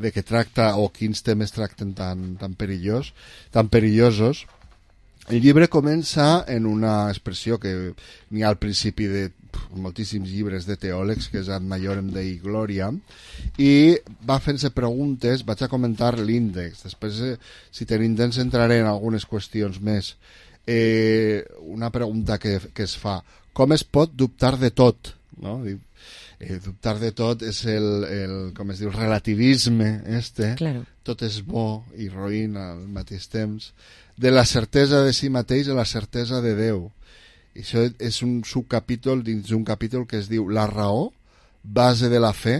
[0.00, 3.12] de què tracta o quins temes tracten tan, tan, perillós,
[3.52, 4.46] tan perillosos.
[5.30, 7.72] El llibre comença en una expressió que
[8.30, 9.28] n'hi ha al principi de
[9.78, 12.88] moltíssims llibres de teòlegs, que és Ad Majorem Dei Gloria,
[13.58, 13.94] i
[14.26, 17.36] va fent-se preguntes, vaig a comentar l'índex, després, eh,
[17.70, 20.16] si tenim temps, entraré en algunes qüestions més.
[20.66, 23.20] Eh, una pregunta que, que es fa,
[23.54, 25.14] com es pot dubtar de tot?
[25.40, 25.60] No?
[26.40, 30.86] Eh, dubtar de tot és el, el com es diu, el relativisme este, Claro.
[31.06, 33.72] tot és bo i roïn al mateix temps,
[34.20, 36.90] de la certesa de si mateix a la certesa de Déu.
[37.56, 41.08] I això és un subcapítol dins d'un capítol que es diu La raó,
[41.64, 42.58] base de la fe,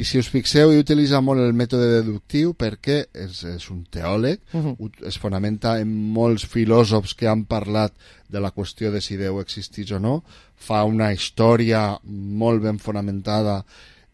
[0.00, 4.40] i si us fixeu, ell utilitza molt el mètode deductiu perquè és, és un teòleg,
[4.54, 4.76] Mhm.
[4.80, 7.92] ut- es fonamenta en molts filòsofs que han parlat
[8.28, 10.22] de la qüestió de si Déu existís o no,
[10.56, 13.64] fa una història molt ben fonamentada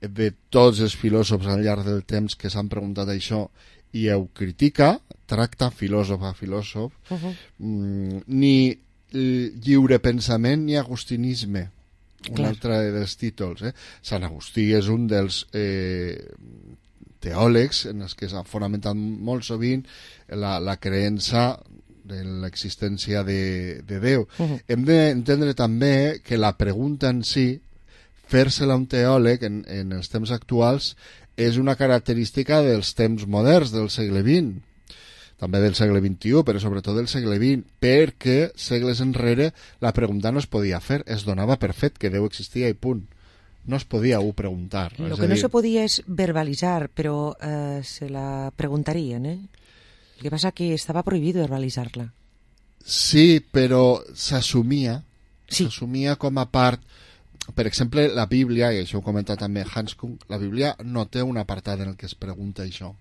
[0.01, 3.49] de tots els filòsofs al llarg del temps que s'han preguntat això
[3.93, 7.33] i ho critica, tracta filòsof a filòsof, Mhm.
[7.59, 8.79] mm, ni
[9.13, 11.71] lliure pensament ni agustinisme
[12.29, 12.49] un Clar.
[12.49, 13.73] altre dels títols eh?
[14.03, 16.19] Sant Agustí és un dels eh,
[17.23, 19.85] teòlegs en els que s'ha fonamentat molt sovint
[20.29, 21.53] la, la creença
[22.07, 24.27] de l'existència de, de Déu.
[24.39, 24.59] Mhm.
[24.69, 27.61] Hem d'entendre també que la pregunta en si,
[28.31, 30.95] fer-se-la un teòleg en, en els temps actuals,
[31.37, 34.63] és una característica dels temps moderns del segle XX
[35.37, 39.51] també del segle XXI, però sobretot del segle XX, perquè segles enrere
[39.85, 43.05] la pregunta no es podia fer, es donava per fet que Déu existia i punt.
[43.67, 44.93] No es podia ho preguntar.
[44.99, 49.27] Lo és que a no dir, se podia és verbalitzar, però eh, se la preguntarien,
[49.27, 49.41] eh?
[50.17, 52.07] El que passa que estava prohibit verbalitzar-la.
[52.87, 55.03] Sí, però s'assumia,
[55.49, 55.65] Sí.
[55.65, 56.81] s'assumia com a part...
[57.55, 61.23] Per exemple, la Bíblia, i això ho comenta també Hans Kung, la Bíblia no té
[61.23, 62.95] un apartat en el que es pregunta això.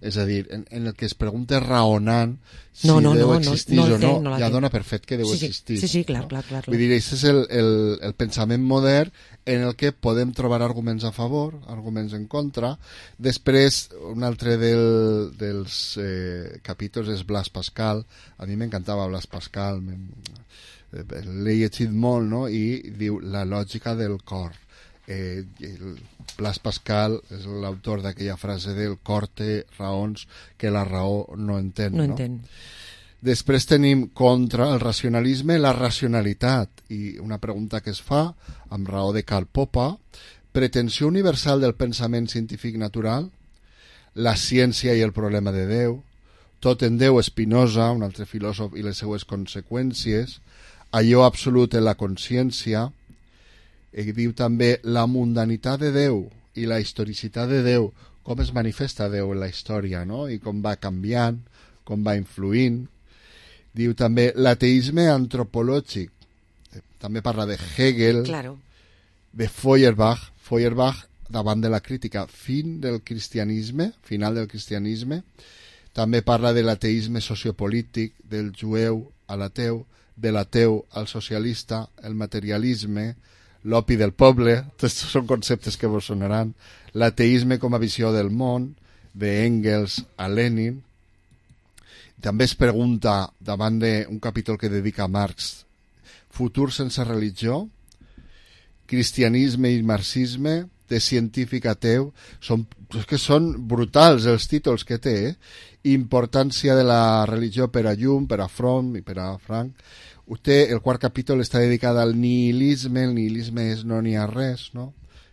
[0.00, 2.38] És a dir, en, en el que es pregunta raonant
[2.72, 4.80] si No, no, Déu no, no, existís no el o no, no ja dona per
[4.86, 5.80] fet que Déu Sí, sí, existís.
[5.82, 6.28] sí, sí, clar, no?
[6.30, 6.72] clar, clar, clar.
[6.72, 7.70] Vull dir, aquest és el, el,
[8.08, 9.12] el pensament modern
[9.44, 12.72] en el que podem trobar arguments a favor, arguments en contra.
[13.18, 13.82] Després,
[14.12, 18.04] un altre del, dels eh, capítols és Blas Pascal.
[18.38, 22.46] A mi m'encantava Blas Pascal, eh, l'he llegit molt, no?
[22.48, 24.54] I diu la lògica del cor.
[25.10, 25.96] Eh, el
[26.36, 30.26] Blas Pascal és l'autor d'aquella frase del cor té raons
[30.56, 31.96] que la raó no entén.
[31.96, 32.12] No no?
[32.14, 32.38] entén.
[33.20, 38.30] Després tenim contra el racionalisme la racionalitat i una pregunta que es fa
[38.70, 39.90] amb raó de Karl Popper
[40.56, 43.28] pretensió universal del pensament científic natural
[44.14, 46.00] la ciència i el problema de Déu
[46.60, 50.38] tot en Déu Espinosa, un altre filòsof i les seues conseqüències
[50.92, 52.90] allò absolut en la consciència,
[53.92, 57.90] i diu també la mundanitat de Déu i la historicitat de Déu,
[58.22, 60.28] com es manifesta Déu en la història, no?
[60.28, 61.40] i com va canviant,
[61.84, 62.84] com va influint.
[63.74, 66.10] Diu també l'ateisme antropològic,
[67.00, 68.58] també parla de Hegel, Claro.
[69.32, 75.22] de Feuerbach, Feuerbach davant de la crítica fin del cristianisme, final del cristianisme,
[75.94, 79.84] també parla de l'ateisme sociopolític, del jueu a l'ateu,
[80.16, 83.14] de l'ateu al socialista, el materialisme,
[83.64, 86.54] l'opi del poble, són conceptes que vos sonaran,
[86.94, 88.74] l'ateisme com a visió del món,
[89.12, 90.80] de Engels a Lenin.
[92.20, 95.64] També es pregunta, davant d'un capítol que dedica a Marx,
[96.30, 97.66] futur sense religió,
[98.90, 102.10] cristianisme i marxisme, de científic ateu,
[102.42, 102.64] són,
[102.98, 105.34] és que són brutals els títols que té, eh?
[105.94, 109.78] importància de la religió per a Llum, per a Fromm i per a Frank.
[110.30, 114.68] Usted, el quart capítol està dedicat al nihilisme, el nihilisme és no n'hi ha res,
[114.78, 114.92] no?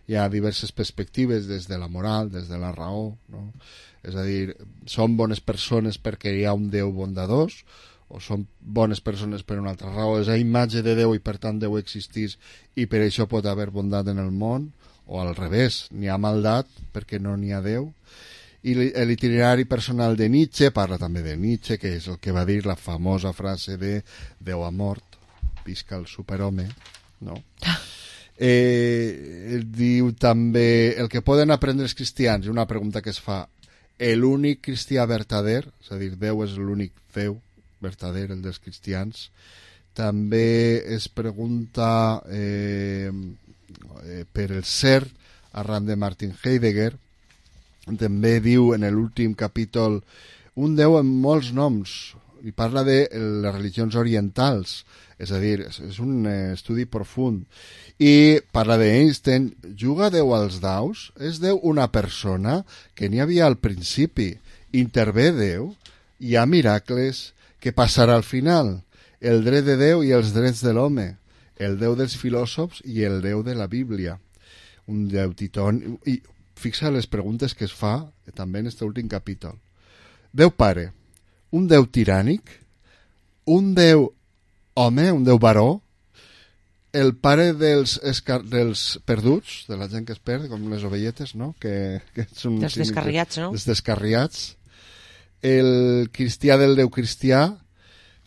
[0.10, 3.44] Hi ha diverses perspectives des de la moral, des de la raó, no?
[4.02, 4.56] És a dir,
[4.90, 7.60] són bones persones perquè hi ha un Déu bondadós,
[8.10, 11.38] o són bones persones per una altra raó, és a imatge de Déu i per
[11.44, 12.40] tant Déu existís
[12.74, 14.72] i per això pot haver bondat en el món,
[15.06, 17.91] o al revés, n'hi ha maldat perquè no n'hi ha Déu.
[18.63, 22.45] I l'i- l'itinerari personal de Nietzsche parla també de Nietzsche, que és el que va
[22.45, 24.01] dir la famosa frase de
[24.39, 25.03] Déu ha mort,
[25.65, 26.69] visca el superhome,
[27.21, 27.38] no?
[28.39, 33.47] Eh, diu també el que poden aprendre els cristians, una pregunta que es fa,
[33.97, 37.39] l'únic cristià vertader, és a dir, Déu és l'únic Déu
[37.81, 39.31] vertader, el dels cristians.
[39.97, 43.09] També es pregunta eh,
[44.05, 45.07] eh, per el ser,
[45.57, 46.93] arran de Martin Heidegger.
[47.95, 50.01] També diu en l'últim capítol
[50.57, 51.91] un Déu amb molts noms,
[52.43, 54.81] i parla de les religions orientals,
[55.18, 57.45] és a dir, és, un eh, estudi profund.
[57.97, 61.07] I parla d'Einstein, juga Déu als daus?
[61.18, 62.61] És Déu una persona
[62.93, 64.35] que n'hi havia al principi?
[64.77, 65.72] Intervé Déu?
[66.19, 67.31] Hi ha miracles?
[67.61, 68.80] Què passarà al final?
[69.22, 71.15] El dret de Déu i els drets de l'home,
[71.57, 74.19] el Déu dels filòsofs i el Déu de la Bíblia.
[74.88, 75.97] Un Déu titón...
[76.05, 76.19] I
[76.57, 79.57] fixa les preguntes que es fa eh, també en aquest últim capítol.
[80.34, 80.91] Déu pare,
[81.55, 82.51] un Déu tirànic,
[83.47, 84.09] un Déu
[84.77, 85.81] home, un Déu baró,
[86.97, 91.35] el pare dels, escar dels perduts, de la gent que es perd, com les ovelletes,
[91.38, 91.53] no?
[91.61, 93.51] Que, que és un Dels descarriats, no?
[93.53, 94.45] Els descarriats.
[95.45, 97.45] El cristià del Déu cristià,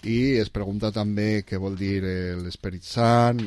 [0.06, 3.42] i es pregunta també què vol dir eh, l'Esperit Sant.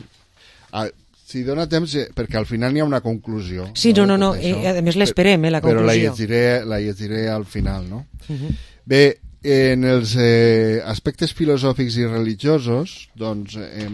[1.34, 3.72] Si dona temps, eh, perquè al final hi ha una conclusió.
[3.74, 6.12] Sí, no, no, no, tot eh, a més l'esperem, eh, la Però la conclusió.
[6.12, 8.06] llegiré, la llegiré al final, no?
[8.28, 8.52] Mhm.
[8.86, 9.04] Bé,
[9.42, 13.90] en els eh, aspectes filosòfics i religiosos, doncs, eh,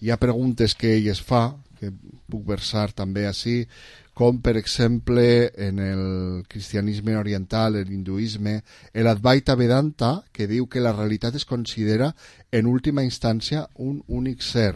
[0.00, 1.90] hi ha preguntes que ell es fa, que
[2.30, 3.66] puc versar també així,
[4.14, 6.06] com per exemple en el
[6.48, 8.62] cristianisme oriental, l'hinduisme,
[8.94, 12.14] l'Advaita Vedanta, que diu que la realitat es considera
[12.50, 14.74] en última instància un únic ser,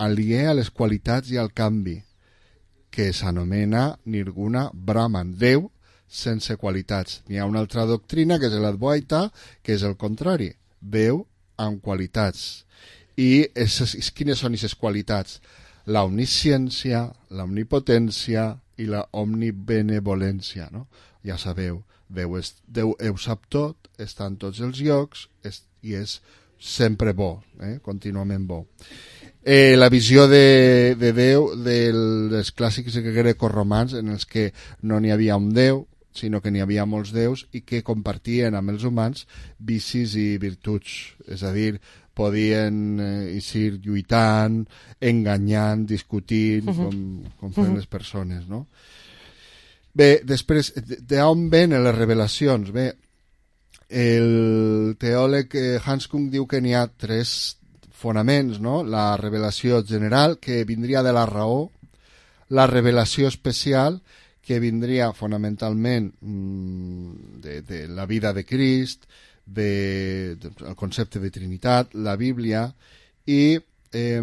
[0.00, 1.98] aliè a les qualitats i al canvi,
[2.90, 5.68] que s'anomena Nirguna Brahman, Déu
[6.10, 7.20] sense qualitats.
[7.28, 9.28] N'hi ha una altra doctrina, que és l'Advaita,
[9.62, 10.50] que és el contrari,
[10.80, 11.24] Déu
[11.60, 12.64] amb qualitats.
[13.20, 15.38] I esses, quines són aquestes qualitats?
[15.86, 18.50] La omnisciència, la omnipotència
[18.80, 20.70] i la omnibenevolència.
[20.72, 20.86] No?
[21.26, 25.94] Ja sabeu, Déu, és, Déu ho sap tot, està en tots els llocs és, i
[25.94, 26.18] és
[26.60, 27.78] sempre bo, eh?
[27.84, 28.64] contínuament bo.
[29.42, 34.50] Eh, la visió de, de Déu del, dels clàssics grecorromans en els que
[34.82, 38.72] no n'hi havia un Déu, sinó que n'hi havia molts déus i que compartien amb
[38.74, 39.26] els humans
[39.58, 41.14] vicis i virtuts.
[41.30, 41.78] És a dir,
[42.18, 44.64] podien eh, eixir lluitant,
[45.00, 46.76] enganyant, discutint, Mhm.
[46.76, 47.76] com, com fan Mhm.
[47.78, 48.66] les persones, no?
[49.94, 50.74] Bé, després,
[51.06, 52.70] d'on venen les revelacions?
[52.72, 52.92] Bé,
[53.88, 57.56] el teòleg eh, Hans Kung diu que n'hi ha tres
[58.00, 58.80] fonaments, no?
[58.82, 61.68] La revelació general, que vindria de la raó,
[62.48, 64.00] la revelació especial,
[64.42, 69.04] que vindria fonamentalment mm, de, de la vida de Crist,
[69.46, 72.64] de, de, el concepte de Trinitat, la Bíblia,
[73.26, 73.60] i
[73.92, 74.22] eh,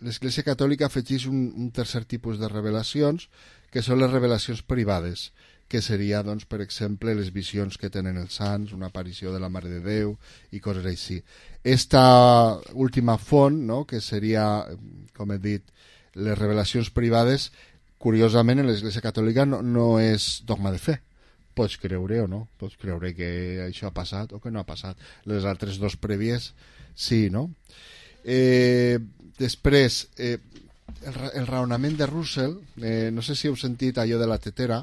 [0.00, 3.28] l'Església Catòlica afegeix un, un tercer tipus de revelacions,
[3.70, 5.30] que són les revelacions privades,
[5.70, 9.48] que seria, doncs, per exemple, les visions que tenen els sants, una aparició de la
[9.54, 10.16] Mare de Déu
[10.50, 11.20] i coses així.
[11.62, 12.02] Esta
[12.74, 14.66] última font, no?, que seria,
[15.14, 15.62] com he dit,
[16.18, 17.52] les revelacions privades,
[18.02, 20.98] curiosament, en l'Església Catòlica no, no és dogma de fe.
[21.54, 23.30] Pots creure o no, pots creure que
[23.68, 24.98] això ha passat o que no ha passat.
[25.30, 26.50] Les altres dos prèvies,
[26.98, 27.46] sí, no?
[28.24, 28.98] Eh,
[29.38, 30.38] després, eh,
[31.06, 34.82] el, el raonament de Russell, eh, no sé si heu sentit allò de la tetera,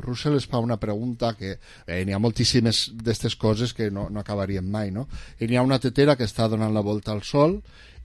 [0.00, 4.20] Russell es fa una pregunta que eh, n'hi ha moltíssimes d'aquestes coses que no, no
[4.20, 5.06] acabaríem mai, no?
[5.38, 7.60] I n'hi ha una tetera que està donant la volta al sol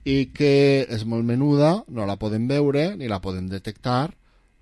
[0.06, 4.12] i que és molt menuda, no la podem veure ni la podem detectar,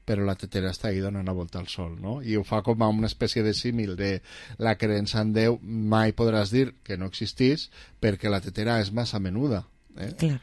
[0.04, 2.18] però la tetera està ahí donant la volta al sol, no?
[2.22, 4.18] I ho fa com a una espècie de símil de
[4.60, 7.70] la creença en Déu mai podràs dir que no existís
[8.00, 9.64] perquè la tetera és massa menuda,
[9.96, 10.12] eh?
[10.20, 10.38] Clar.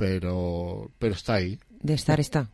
[0.00, 1.58] Però, però està ahí.
[1.82, 2.44] D'estar està.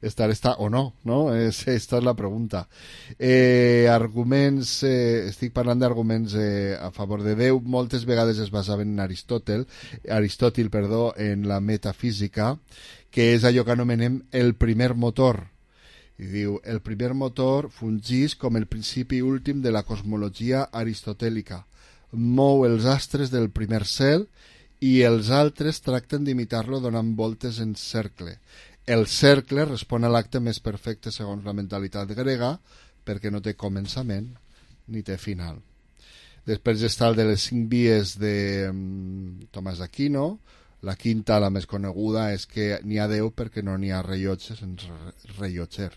[0.00, 1.18] Estar està o no, no?
[1.36, 2.62] És, esta és la pregunta.
[3.18, 8.94] Eh, arguments, eh, estic parlant d'arguments eh, a favor de Déu, moltes vegades es basaven
[8.94, 9.66] en Aristòtel,
[10.08, 12.54] Aristòtil, perdó, en la metafísica,
[13.12, 15.44] que és allò que anomenem el primer motor.
[16.18, 21.66] I diu, el primer motor fungís com el principi últim de la cosmologia aristotèlica.
[22.16, 24.24] Mou els astres del primer cel
[24.80, 28.38] i els altres tracten d'imitar-lo donant voltes en cercle.
[28.88, 32.54] El cercle respon a l'acte més perfecte segons la mentalitat grega
[33.04, 34.30] perquè no té començament
[34.88, 35.58] ni té final.
[36.48, 40.38] Després està el de les cinc vies de mm, Tomàs d'Aquino.
[40.88, 44.62] La quinta, la més coneguda, és que n'hi ha Déu perquè no n'hi ha rellotges
[44.64, 45.90] en re- rellotger.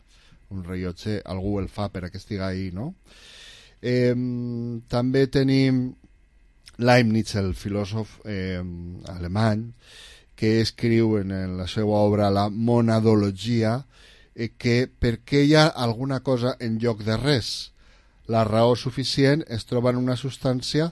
[0.52, 2.90] Un rellotge algú el fa per a que estigui ahí, no?
[3.82, 4.12] Eh,
[4.92, 5.86] també tenim
[6.82, 8.60] Leibniz, el filòsof eh,
[9.14, 9.68] alemany,
[10.42, 13.76] que escriu en, la seva obra La monadologia
[14.34, 17.72] eh, que perquè hi ha alguna cosa en lloc de res.
[18.26, 20.92] La raó suficient es troba en una substància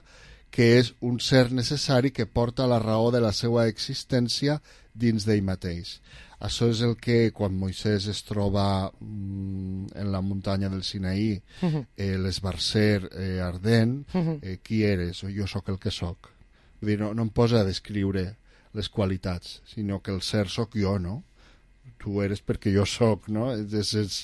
[0.54, 4.60] que és un ser necessari que porta la raó de la seva existència
[4.94, 5.96] dins d'ell mateix.
[6.40, 11.82] Això és el que quan Moisès es troba mm, en la muntanya del Sinaí, Mhm.
[11.96, 14.38] eh, l'esbarcer eh, ardent, Mhm.
[14.42, 15.20] eh, qui eres?
[15.22, 16.30] Jo sóc el que sóc.
[16.80, 18.36] Vull dir, no, no em posa a descriure
[18.76, 21.20] les qualitats, sinó que el ser sóc jo, no?
[22.00, 23.50] Tu eres perquè jo sóc, no?
[23.52, 24.16] És, és,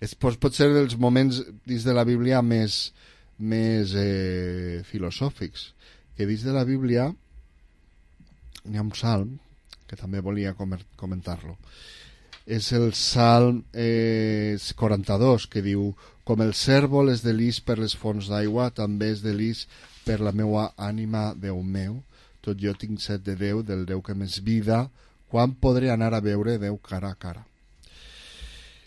[0.00, 2.92] és, pot, pot ser dels moments dins de la Bíblia més,
[3.38, 5.72] més eh, filosòfics,
[6.14, 7.08] que dins de la Bíblia
[8.64, 9.34] n'hi ha un salm
[9.88, 11.58] que també volia comentar-lo
[12.46, 15.92] és el Salm eh, 42 que diu
[16.28, 19.64] com el cèrvol és delís per les fonts d'aigua també és delís
[20.04, 22.02] per la meua ànima Déu meu
[22.44, 24.84] tot jo tinc set de Déu del Déu que m'és vida
[25.32, 27.46] quan podré anar a veure Déu cara a cara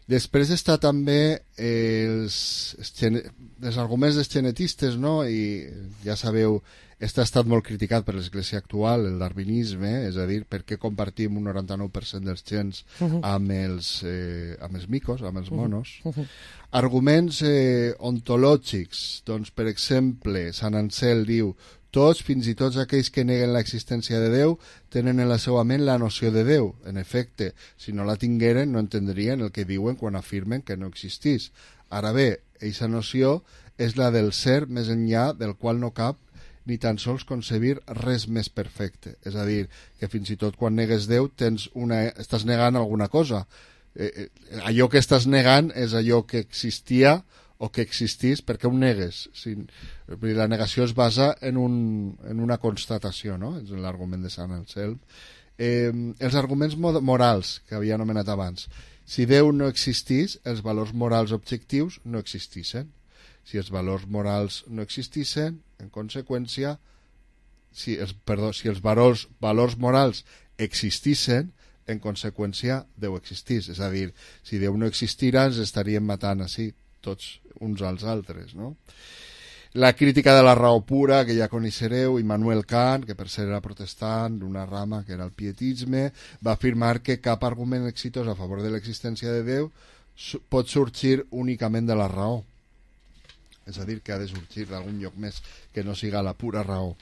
[0.08, 1.20] Després està també
[1.60, 2.36] eh, els,
[2.80, 5.20] els, arguments dels genetistes, no?
[5.28, 5.68] I
[6.06, 6.62] ja sabeu,
[7.04, 10.80] este ha estat molt criticat per l'església actual, el darwinisme, és a dir, per què
[10.80, 13.20] compartim un 99% dels gens Mhm.
[13.22, 15.58] amb els, eh, amb els micos, amb els Mhm.
[15.60, 16.00] monos.
[16.06, 16.26] Mhm.
[16.72, 21.54] Arguments eh, ontològics, doncs, per exemple, Sant Ansel diu
[21.98, 24.58] tots, fins i tots aquells que neguen l'existència de Déu,
[24.94, 26.76] tenen en la seva ment la noció de Déu.
[26.86, 30.92] En efecte, si no la tingueren, no entendrien el que diuen quan afirmen que no
[30.92, 31.50] existís.
[31.90, 32.30] Ara bé,
[32.60, 33.42] aquesta noció
[33.82, 36.20] és la del ser més enllà del qual no cap
[36.68, 39.16] ni tan sols concebir res més perfecte.
[39.26, 39.66] És a dir,
[39.98, 43.46] que fins i tot quan negues Déu tens una, estàs negant alguna cosa.
[43.96, 44.28] Eh, eh,
[44.68, 47.22] allò que estàs negant és allò que existia
[47.58, 49.24] o que existís, perquè ho negues?
[49.34, 49.56] Si,
[50.38, 51.78] la negació es basa en, un,
[52.30, 53.56] en una constatació, no?
[53.60, 55.00] És l'argument de Sant Anselm.
[55.58, 55.90] Eh,
[56.20, 58.68] els arguments mo- morals que havia anomenat abans.
[59.08, 62.92] Si Déu no existís, els valors morals objectius no existissin.
[63.48, 66.76] Si els valors morals no existissin, en conseqüència,
[67.72, 70.26] si els, perdó, si els valors, valors morals
[70.60, 71.54] existissin,
[71.88, 73.70] en conseqüència Déu existís.
[73.72, 74.12] És a dir,
[74.44, 76.74] si Déu no existira, ens estaríem matant així,
[77.08, 78.76] tots uns als altres, no?
[79.78, 83.60] La crítica de la raó pura, que ja coneixereu, Immanuel Kant, que per ser era
[83.62, 86.08] protestant d'una rama que era el pietisme,
[86.42, 89.70] va afirmar que cap argument exitós a favor de l'existència de Déu
[90.50, 92.40] pot sorgir únicament de la raó.
[93.68, 95.44] És a dir, que ha de sorgir d'algun lloc més
[95.76, 96.96] que no siga la pura raó.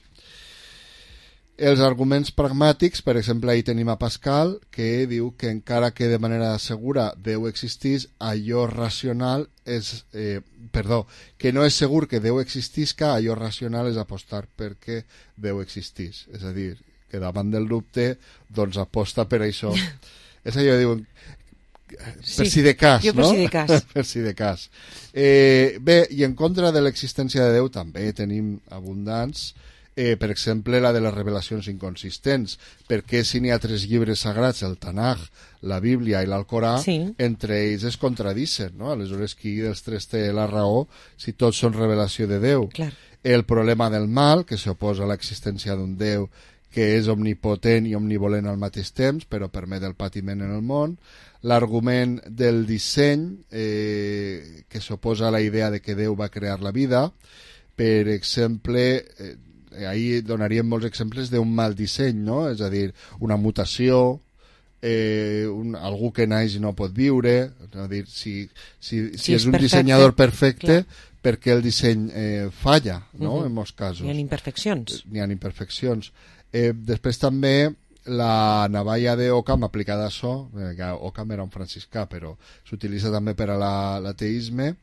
[1.55, 6.19] Els arguments pragmàtics, per exemple, ahí tenim a Pascal, que diu que encara que de
[6.19, 10.03] manera segura Déu existís, allò racional és...
[10.13, 10.41] Eh,
[10.75, 11.05] perdó,
[11.39, 15.05] que no és segur que Déu existisca, allò racional és apostar perquè
[15.39, 16.25] Déu existís.
[16.35, 16.73] És a dir,
[17.07, 18.17] que davant del dubte,
[18.51, 19.71] doncs aposta per això.
[20.47, 21.05] és allò, diuen,
[21.87, 23.29] per Sí, si de cas, jo per no?
[23.31, 23.85] si de cas.
[23.93, 24.67] per si de cas.
[25.13, 29.53] Eh, bé, i en contra de l'existència de Déu també tenim abundants,
[29.95, 32.57] eh, per exemple, la de les revelacions inconsistents,
[32.87, 35.21] perquè si n'hi ha tres llibres sagrats, el Tanaj,
[35.61, 37.13] la Bíblia i l'Alcorà, Sí.
[37.17, 38.91] entre ells es contradicen, no?
[38.91, 42.69] Aleshores, qui dels tres té la raó si tots són revelació de Déu?
[42.69, 42.91] Clar.
[43.23, 46.29] El problema del mal, que s'oposa a l'existència d'un Déu
[46.75, 50.97] que és omnipotent i omnivolent al mateix temps, però permet el patiment en el món.
[51.47, 56.71] L'argument del disseny, eh, que s'oposa a la idea de que Déu va crear la
[56.71, 57.13] vida.
[57.77, 59.35] Per exemple, eh,
[59.89, 62.47] ahir donaríem molts exemples d'un mal disseny, no?
[62.49, 64.19] És a dir, una mutació,
[64.81, 68.47] eh, un, algú que naix i no pot viure, és a dir, si,
[68.79, 70.85] si, si, Si és és un perfecte, dissenyador perfecte, clar.
[71.25, 73.45] perquè el disseny eh, falla, no?, Mhm.
[73.47, 74.05] en molts casos.
[74.05, 75.03] Hi ha imperfeccions.
[75.09, 76.11] N'hi ha imperfeccions.
[76.53, 77.73] Eh, després també
[78.05, 83.33] la navalla d'Ockham aplicada a això, eh, que Ockham era un franciscà, però s'utilitza també
[83.33, 84.75] per a la- l'ateisme,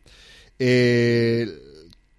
[0.58, 1.46] eh,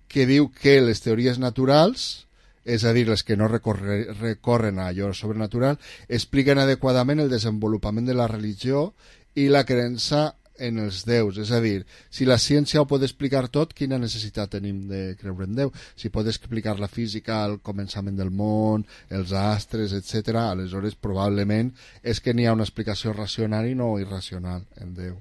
[0.08, 2.26] que diu que les teories naturals,
[2.66, 8.08] és a dir, les que no recorre, recorren a allò sobrenatural, expliquen adequadament el desenvolupament
[8.08, 8.94] de la religió
[9.36, 11.38] i la creença en els déus.
[11.42, 11.84] És a dir,
[12.14, 15.74] si la ciència ho pot explicar tot, quina necessitat tenim de creure en Déu?
[16.00, 21.74] Si pot explicar la física, el començament del món, els astres, etc., aleshores probablement
[22.04, 25.20] és que n'hi ha una explicació racional i no irracional en Déu.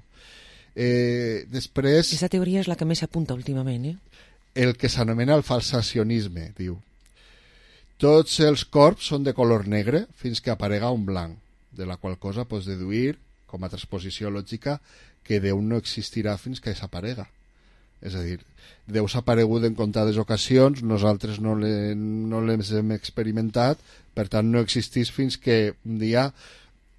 [0.75, 2.07] Eh, després...
[2.07, 3.97] Aquesta teoria és la que més s'apunta últimament, eh?
[4.53, 6.77] el que s'anomena el falsacionisme, diu.
[8.01, 11.37] Tots els corps són de color negre fins que aparega un blanc,
[11.71, 13.15] de la qual cosa pots deduir,
[13.47, 14.79] com a transposició lògica,
[15.23, 17.27] que Déu no existirà fins que desaparega.
[18.03, 18.39] És a dir,
[18.87, 22.41] Déu s'ha aparegut en comptades ocasions, nosaltres no l'he- no
[22.95, 23.79] experimentat,
[24.13, 26.33] per tant no existís fins que un dia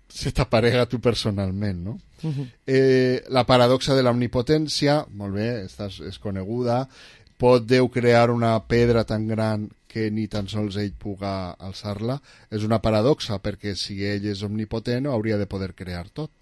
[0.08, 1.98] se t'aparega tu personalment, no?
[2.22, 2.46] Mhm.
[2.66, 6.88] Eh, la paradoxa de l'omnipotència, molt bé, esta és, és coneguda,
[7.36, 12.18] pot Déu crear una pedra tan gran que ni tan sols ell puga alçar-la?
[12.50, 16.32] És una paradoxa, perquè si ell és omnipotent hauria de poder crear tot.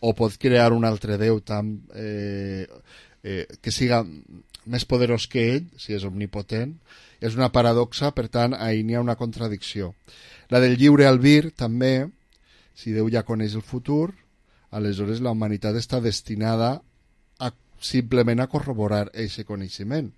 [0.00, 2.68] O pot crear un altre Déu tan, eh,
[3.26, 4.04] eh, que siga
[4.70, 6.76] més poderós que ell, si és omnipotent.
[7.20, 9.92] És una paradoxa, per tant, ahir n'hi ha una contradicció.
[10.48, 12.08] La del lliure albir, també,
[12.78, 14.14] si Déu ja coneix el futur,
[14.70, 16.76] aleshores la humanitat està destinada
[17.42, 17.50] a
[17.82, 20.12] simplement a corroborar aquest coneixement,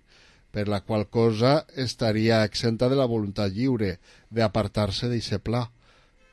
[0.53, 3.95] per la qual cosa estaria exenta de la voluntat lliure
[4.29, 5.63] d'apartar-se d'aquest pla.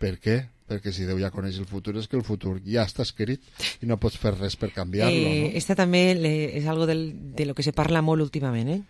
[0.01, 0.39] Per què?
[0.71, 3.43] Perquè si Déu ja coneix el futur és que el futur ja està escrit
[3.83, 5.17] i no pots fer res per canviar-lo.
[5.17, 5.51] Eh, no?
[5.59, 6.31] esta també le,
[6.61, 8.81] és algo del, de lo que se parla molt últimament, eh?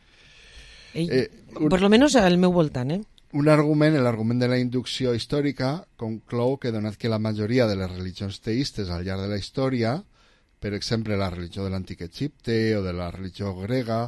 [0.92, 3.00] Ell, Eh, un- Por lo menos al meu voltant, eh?
[3.32, 7.90] Un argument, l'argument de la inducció històrica, conclou que donat que la majoria de les
[7.90, 10.02] religions teistes al llarg de la història,
[10.60, 14.02] per exemple la religió de l'antic Egipte o de la religió grega,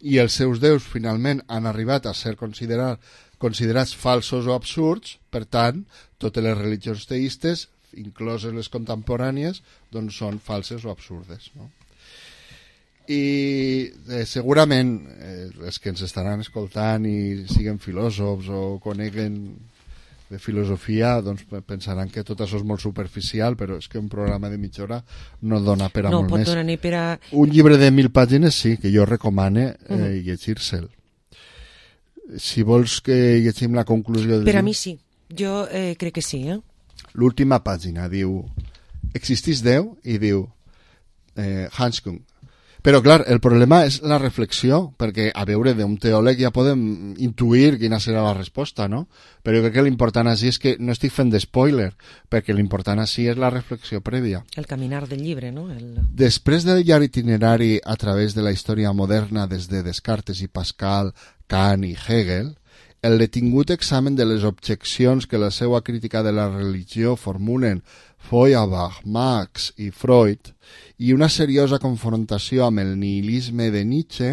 [0.00, 2.94] i els seus déus finalment han arribat a ser considerar,
[3.42, 5.84] considerats falsos o absurds, per tant,
[6.22, 7.66] totes les religions teistes,
[7.98, 11.50] incloses les contemporànies, doncs són falses o absurdes.
[11.58, 11.70] No?
[13.10, 19.40] i eh, segurament eh, els que ens estaran escoltant i siguen filòsofs o coneguen
[20.30, 24.08] de filosofia doncs pe- pensaran que tot això és molt superficial però és que un
[24.08, 25.00] programa de mitja hora
[25.42, 27.04] no dona per a No molt pot més donar ni per a...
[27.32, 30.24] un llibre de mil pàgines sí, que jo recomane eh, Mhm.
[30.28, 30.88] llegir-se'l
[32.38, 34.96] si vols que llegim la conclusió del Per a mi sí.
[35.36, 36.60] Jo eh, crec que sí, eh?
[37.14, 38.44] l'última pàgina diu
[39.14, 40.44] existís Déu i diu
[41.36, 42.20] eh, Hans Kung
[42.82, 47.78] però clar, el problema és la reflexió perquè a veure, d'un teòleg ja podem intuir
[47.80, 49.06] quina serà la resposta no?
[49.44, 51.90] però jo crec que l'important així és que no estic fent de spoiler
[52.32, 55.68] perquè l'important així és la reflexió prèvia El caminar del llibre, no?
[55.70, 55.98] El...
[56.10, 61.12] Després del llarg itinerari a través de la història moderna des de Descartes i Pascal,
[61.50, 62.54] Kant i Hegel,
[63.02, 67.80] el detingut examen de les objeccions que la seva crítica de la religió formulen
[68.28, 70.52] Feuerbach, Marx i Freud
[70.98, 74.32] i una seriosa confrontació amb el nihilisme de Nietzsche,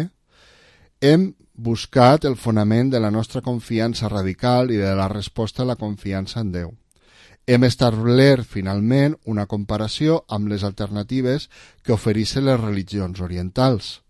[1.00, 5.78] hem buscat el fonament de la nostra confiança radical i de la resposta a la
[5.80, 6.74] confiança en Déu.
[7.48, 11.48] Hem establert, finalment, una comparació amb les alternatives
[11.82, 14.02] que ofereixen les religions orientals.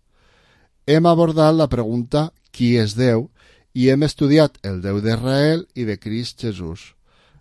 [0.85, 3.29] Hem abordat la pregunta qui és Déu
[3.73, 6.93] i hem estudiat el Déu d'Israel i de Crist Jesús.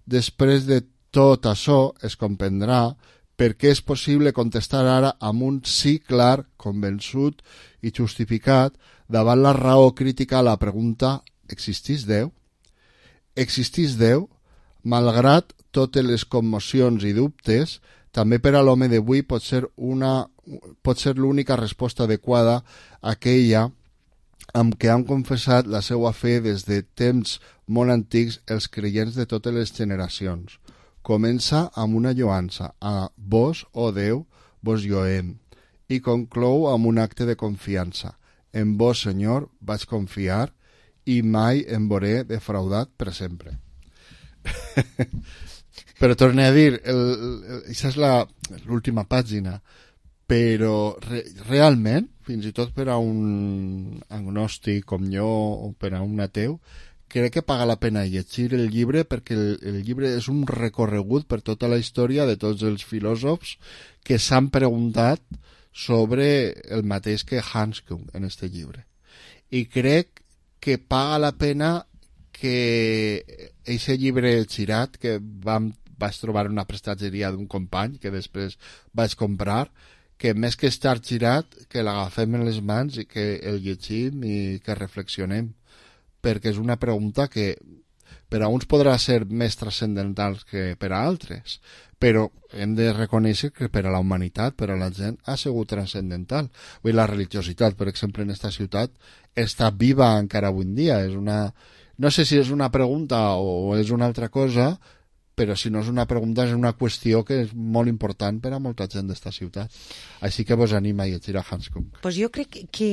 [0.07, 2.95] Després de tot això es comprendrà
[3.39, 7.43] per què és possible contestar ara amb un sí clar, convençut
[7.83, 8.75] i justificat
[9.09, 12.33] davant la raó crítica a la pregunta existís Déu?
[13.37, 14.27] Existís Déu?
[14.83, 17.79] Malgrat totes les commocions i dubtes,
[18.11, 20.27] també per a l'home d'avui pot ser una
[20.83, 22.63] pot ser l'única resposta adequada
[23.03, 23.69] aquella
[24.57, 27.37] amb què han confessat la seva fe des de temps
[27.69, 30.57] molt antics els creients de totes les generacions.
[31.09, 34.27] Comença amb una lloança a vos, o oh Déu,
[34.61, 35.31] vos lloem,
[35.89, 38.13] i conclou amb un acte de confiança.
[38.53, 40.51] En vos, Senyor, vaig confiar
[41.09, 43.57] i mai em veuré defraudat per sempre.
[46.01, 47.97] però torne a dir, el, el, això és
[48.67, 49.57] l'última pàgina,
[50.29, 56.05] però re, realment, fins i tot per a un agnòstic com jo o per a
[56.05, 56.59] un ateu,
[57.09, 61.27] crec que paga la pena llegir el llibre perquè el, el llibre és un recorregut
[61.29, 63.57] per tota la història de tots els filòsofs
[64.05, 65.23] que s'han preguntat
[65.73, 66.29] sobre
[66.75, 68.85] el mateix que Hanskum en este llibre.
[69.51, 70.23] I crec
[70.61, 71.87] que paga la pena
[72.33, 73.25] que
[73.67, 78.59] eixe llibre girat que vam, vaig trobar una prestatgeria d'un company que després
[78.95, 79.67] vaig comprar
[80.19, 84.37] que més que estar girat que l'agafem en les mans i que el llegim i
[84.63, 85.53] que reflexionem
[86.23, 87.55] perquè és una pregunta que
[88.29, 91.59] per a uns podrà ser més transcendental que per a altres,
[91.99, 95.71] però hem de reconèixer que per a la humanitat, per a la gent, ha sigut
[95.73, 96.51] transcendental.
[96.83, 98.93] Vull dir, la religiositat, per exemple, en esta ciutat,
[99.35, 101.01] està viva encara avui en dia.
[101.05, 101.49] És una...
[101.99, 104.77] No sé si és una pregunta o és una altra cosa,
[105.39, 108.61] però si no és una pregunta és una qüestió que és molt important per a
[108.63, 109.75] molta gent d'esta ciutat.
[110.27, 111.91] Així que vos anima a llegir a Hanscom.
[112.03, 112.93] Pues jo crec que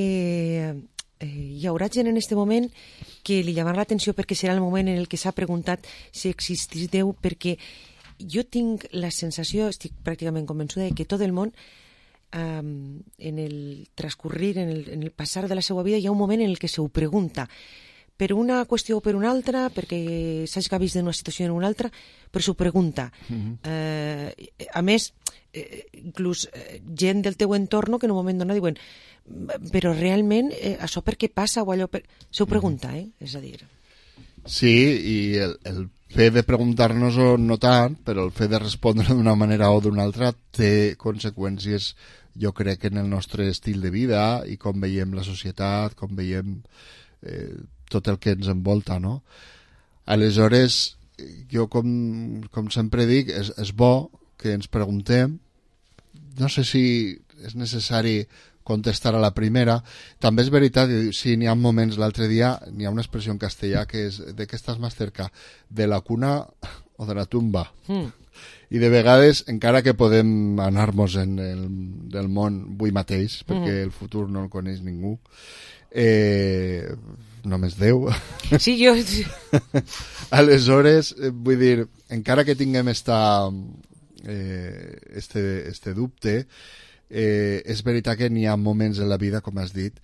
[1.25, 2.69] eh, hi haurà gent en este moment
[3.25, 6.91] que li llamarà l'atenció perquè serà el moment en el que s'ha preguntat si existís
[6.93, 7.57] Déu, perquè
[8.19, 11.51] jo tinc la sensació, estic pràcticament convençuda de que tot el món
[12.31, 16.13] eh, en el transcurrir, en el, en el passar de la seva vida, hi ha
[16.13, 17.49] un moment en el que se ho pregunta
[18.15, 21.91] per una qüestió o per una altra, perquè s'ha vist d'una situació en una altra,
[22.31, 23.11] però s'ho pregunta.
[23.27, 23.57] Mhm.
[23.63, 25.13] Eh, a més,
[25.51, 28.77] eh, inclús eh, gent del teu entorn que en un moment donat diuen
[29.71, 32.03] però realment eh, això per què passa o allò per...
[32.29, 33.07] s'ho pregunta, eh?
[33.19, 33.57] És a dir...
[34.45, 35.79] Sí, i el, el
[36.13, 40.29] fet de preguntar-nos-ho no tant, però el fet de respondre d'una manera o d'una altra
[40.53, 41.95] té conseqüències,
[42.37, 46.59] jo crec, en el nostre estil de vida i com veiem la societat, com veiem
[47.25, 47.55] eh,
[47.89, 49.23] tot el que ens envolta, no?
[50.05, 50.97] Aleshores,
[51.49, 51.89] jo com,
[52.53, 55.39] com sempre dic, és, és bo que ens preguntem,
[56.37, 56.85] no sé si
[57.45, 58.19] és necessari
[58.65, 59.77] contestar a la primera.
[60.19, 63.85] També és veritat sí, n'hi ha moments, l'altre dia n'hi ha una expressió en castellà
[63.87, 65.29] que és de què estàs més cerca,
[65.69, 66.39] de la cuna
[66.97, 67.67] o de la tumba.
[67.87, 68.09] Mm.
[68.75, 71.61] I de vegades, encara que podem anar-nos en el
[72.11, 73.83] del món avui mateix, perquè Mhm.
[73.85, 75.19] el futur no el coneix ningú,
[75.91, 76.89] eh,
[77.45, 78.09] només Déu.
[78.59, 78.95] Sí, jo...
[80.31, 83.49] Aleshores, eh, vull dir, encara que tinguem esta,
[84.25, 86.45] eh, este, este dubte, eh,
[87.09, 89.99] és veritat que n'hi ha moments en la vida, com has dit,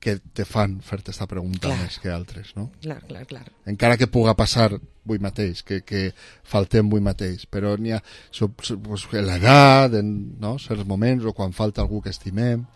[0.00, 1.78] que te fan fer-te esta pregunta Clar.
[1.80, 2.68] més que altres, no?
[2.82, 3.46] Clar, clar, clar.
[3.66, 6.10] Encara que puga passar avui mateix, que, que
[6.46, 10.12] faltem avui mateix, però n'hi ha pues, l'edat, en
[10.42, 10.56] no?
[10.62, 12.66] certs moments, o quan falta algú que estimem,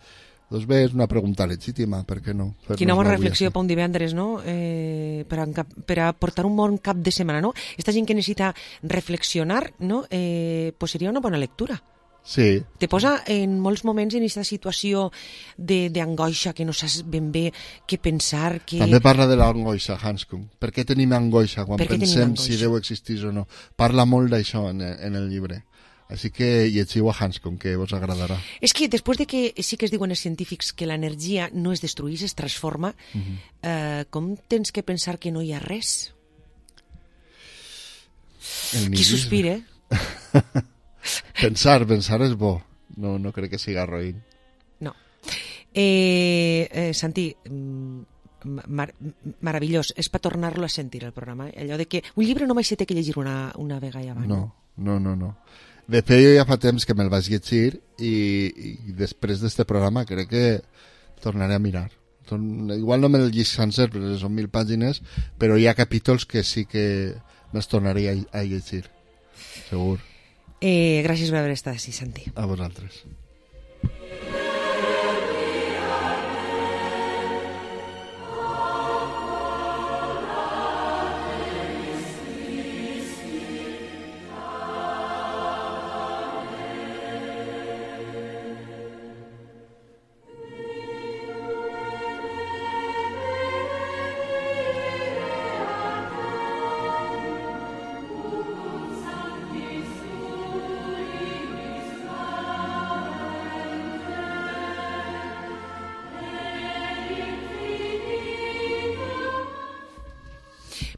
[0.51, 2.49] doncs bé, és una pregunta legítima, per què no?
[2.75, 4.41] Quina bona reflexió per un divendres, no?
[4.43, 7.53] Eh, per, a, per a portar un bon cap de setmana, no?
[7.79, 8.51] Esta gent que necessita
[8.83, 10.03] reflexionar, no?
[10.09, 11.79] Eh, pues seria una bona lectura.
[12.23, 15.07] Sí, Te posa en molts moments en aquesta situació
[15.57, 17.47] de- d'angoixa, que no saps ben bé
[17.89, 18.77] què pensar, que...
[18.77, 20.43] També parla de l'angoixa, Hanscom.
[20.61, 22.43] Per què tenim angoixa quan pensem angoixa?
[22.45, 23.47] si Déu existís o no?
[23.75, 25.63] Parla molt d'això en, en el llibre.
[26.11, 28.37] Així que llegiu a Hanscom, que vos agradarà.
[28.61, 31.81] És que després de que sí que es diuen els científics que l'energia no es
[31.81, 33.37] destruís, es transforma, Mhm.
[33.63, 36.13] eh, com tens que pensar que no hi ha res?
[38.71, 39.17] Qui nihilisme.
[39.17, 39.63] sospire?
[41.39, 42.61] pensar, pensar és bo.
[42.97, 44.19] No, no crec que siga roïn.
[44.79, 44.93] No.
[45.73, 48.01] Eh, eh, Santi, mm,
[48.67, 48.89] mar
[49.41, 49.93] meravellós.
[49.95, 51.49] És per tornar-lo a sentir, el programa.
[51.49, 51.61] eh?
[51.63, 54.27] Allò de que un llibre només se té que llegir una, una vegada i abans.
[54.27, 55.35] No, no, no, no.
[55.87, 58.13] De fet, jo ja fa temps que me'l vaig llegir i,
[58.87, 60.45] i després d'este programa crec que
[61.23, 61.89] tornaré a mirar.
[62.29, 62.69] Torn...
[62.75, 65.01] Igual no me'l llegeix sencer, perquè són mil pàgines,
[65.41, 66.85] però hi ha capítols que sí que
[67.51, 68.85] me'ls tornaré a, a llegir.
[69.69, 69.99] Segur.
[70.61, 72.27] Eh, gràcies per haver estat així, Santi.
[72.37, 73.01] A vosaltres.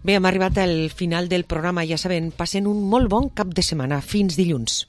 [0.03, 1.85] Bé, hem arribat al final del programa.
[1.87, 4.01] Ja saben, passen un molt bon cap de setmana.
[4.03, 4.83] Fins dilluns.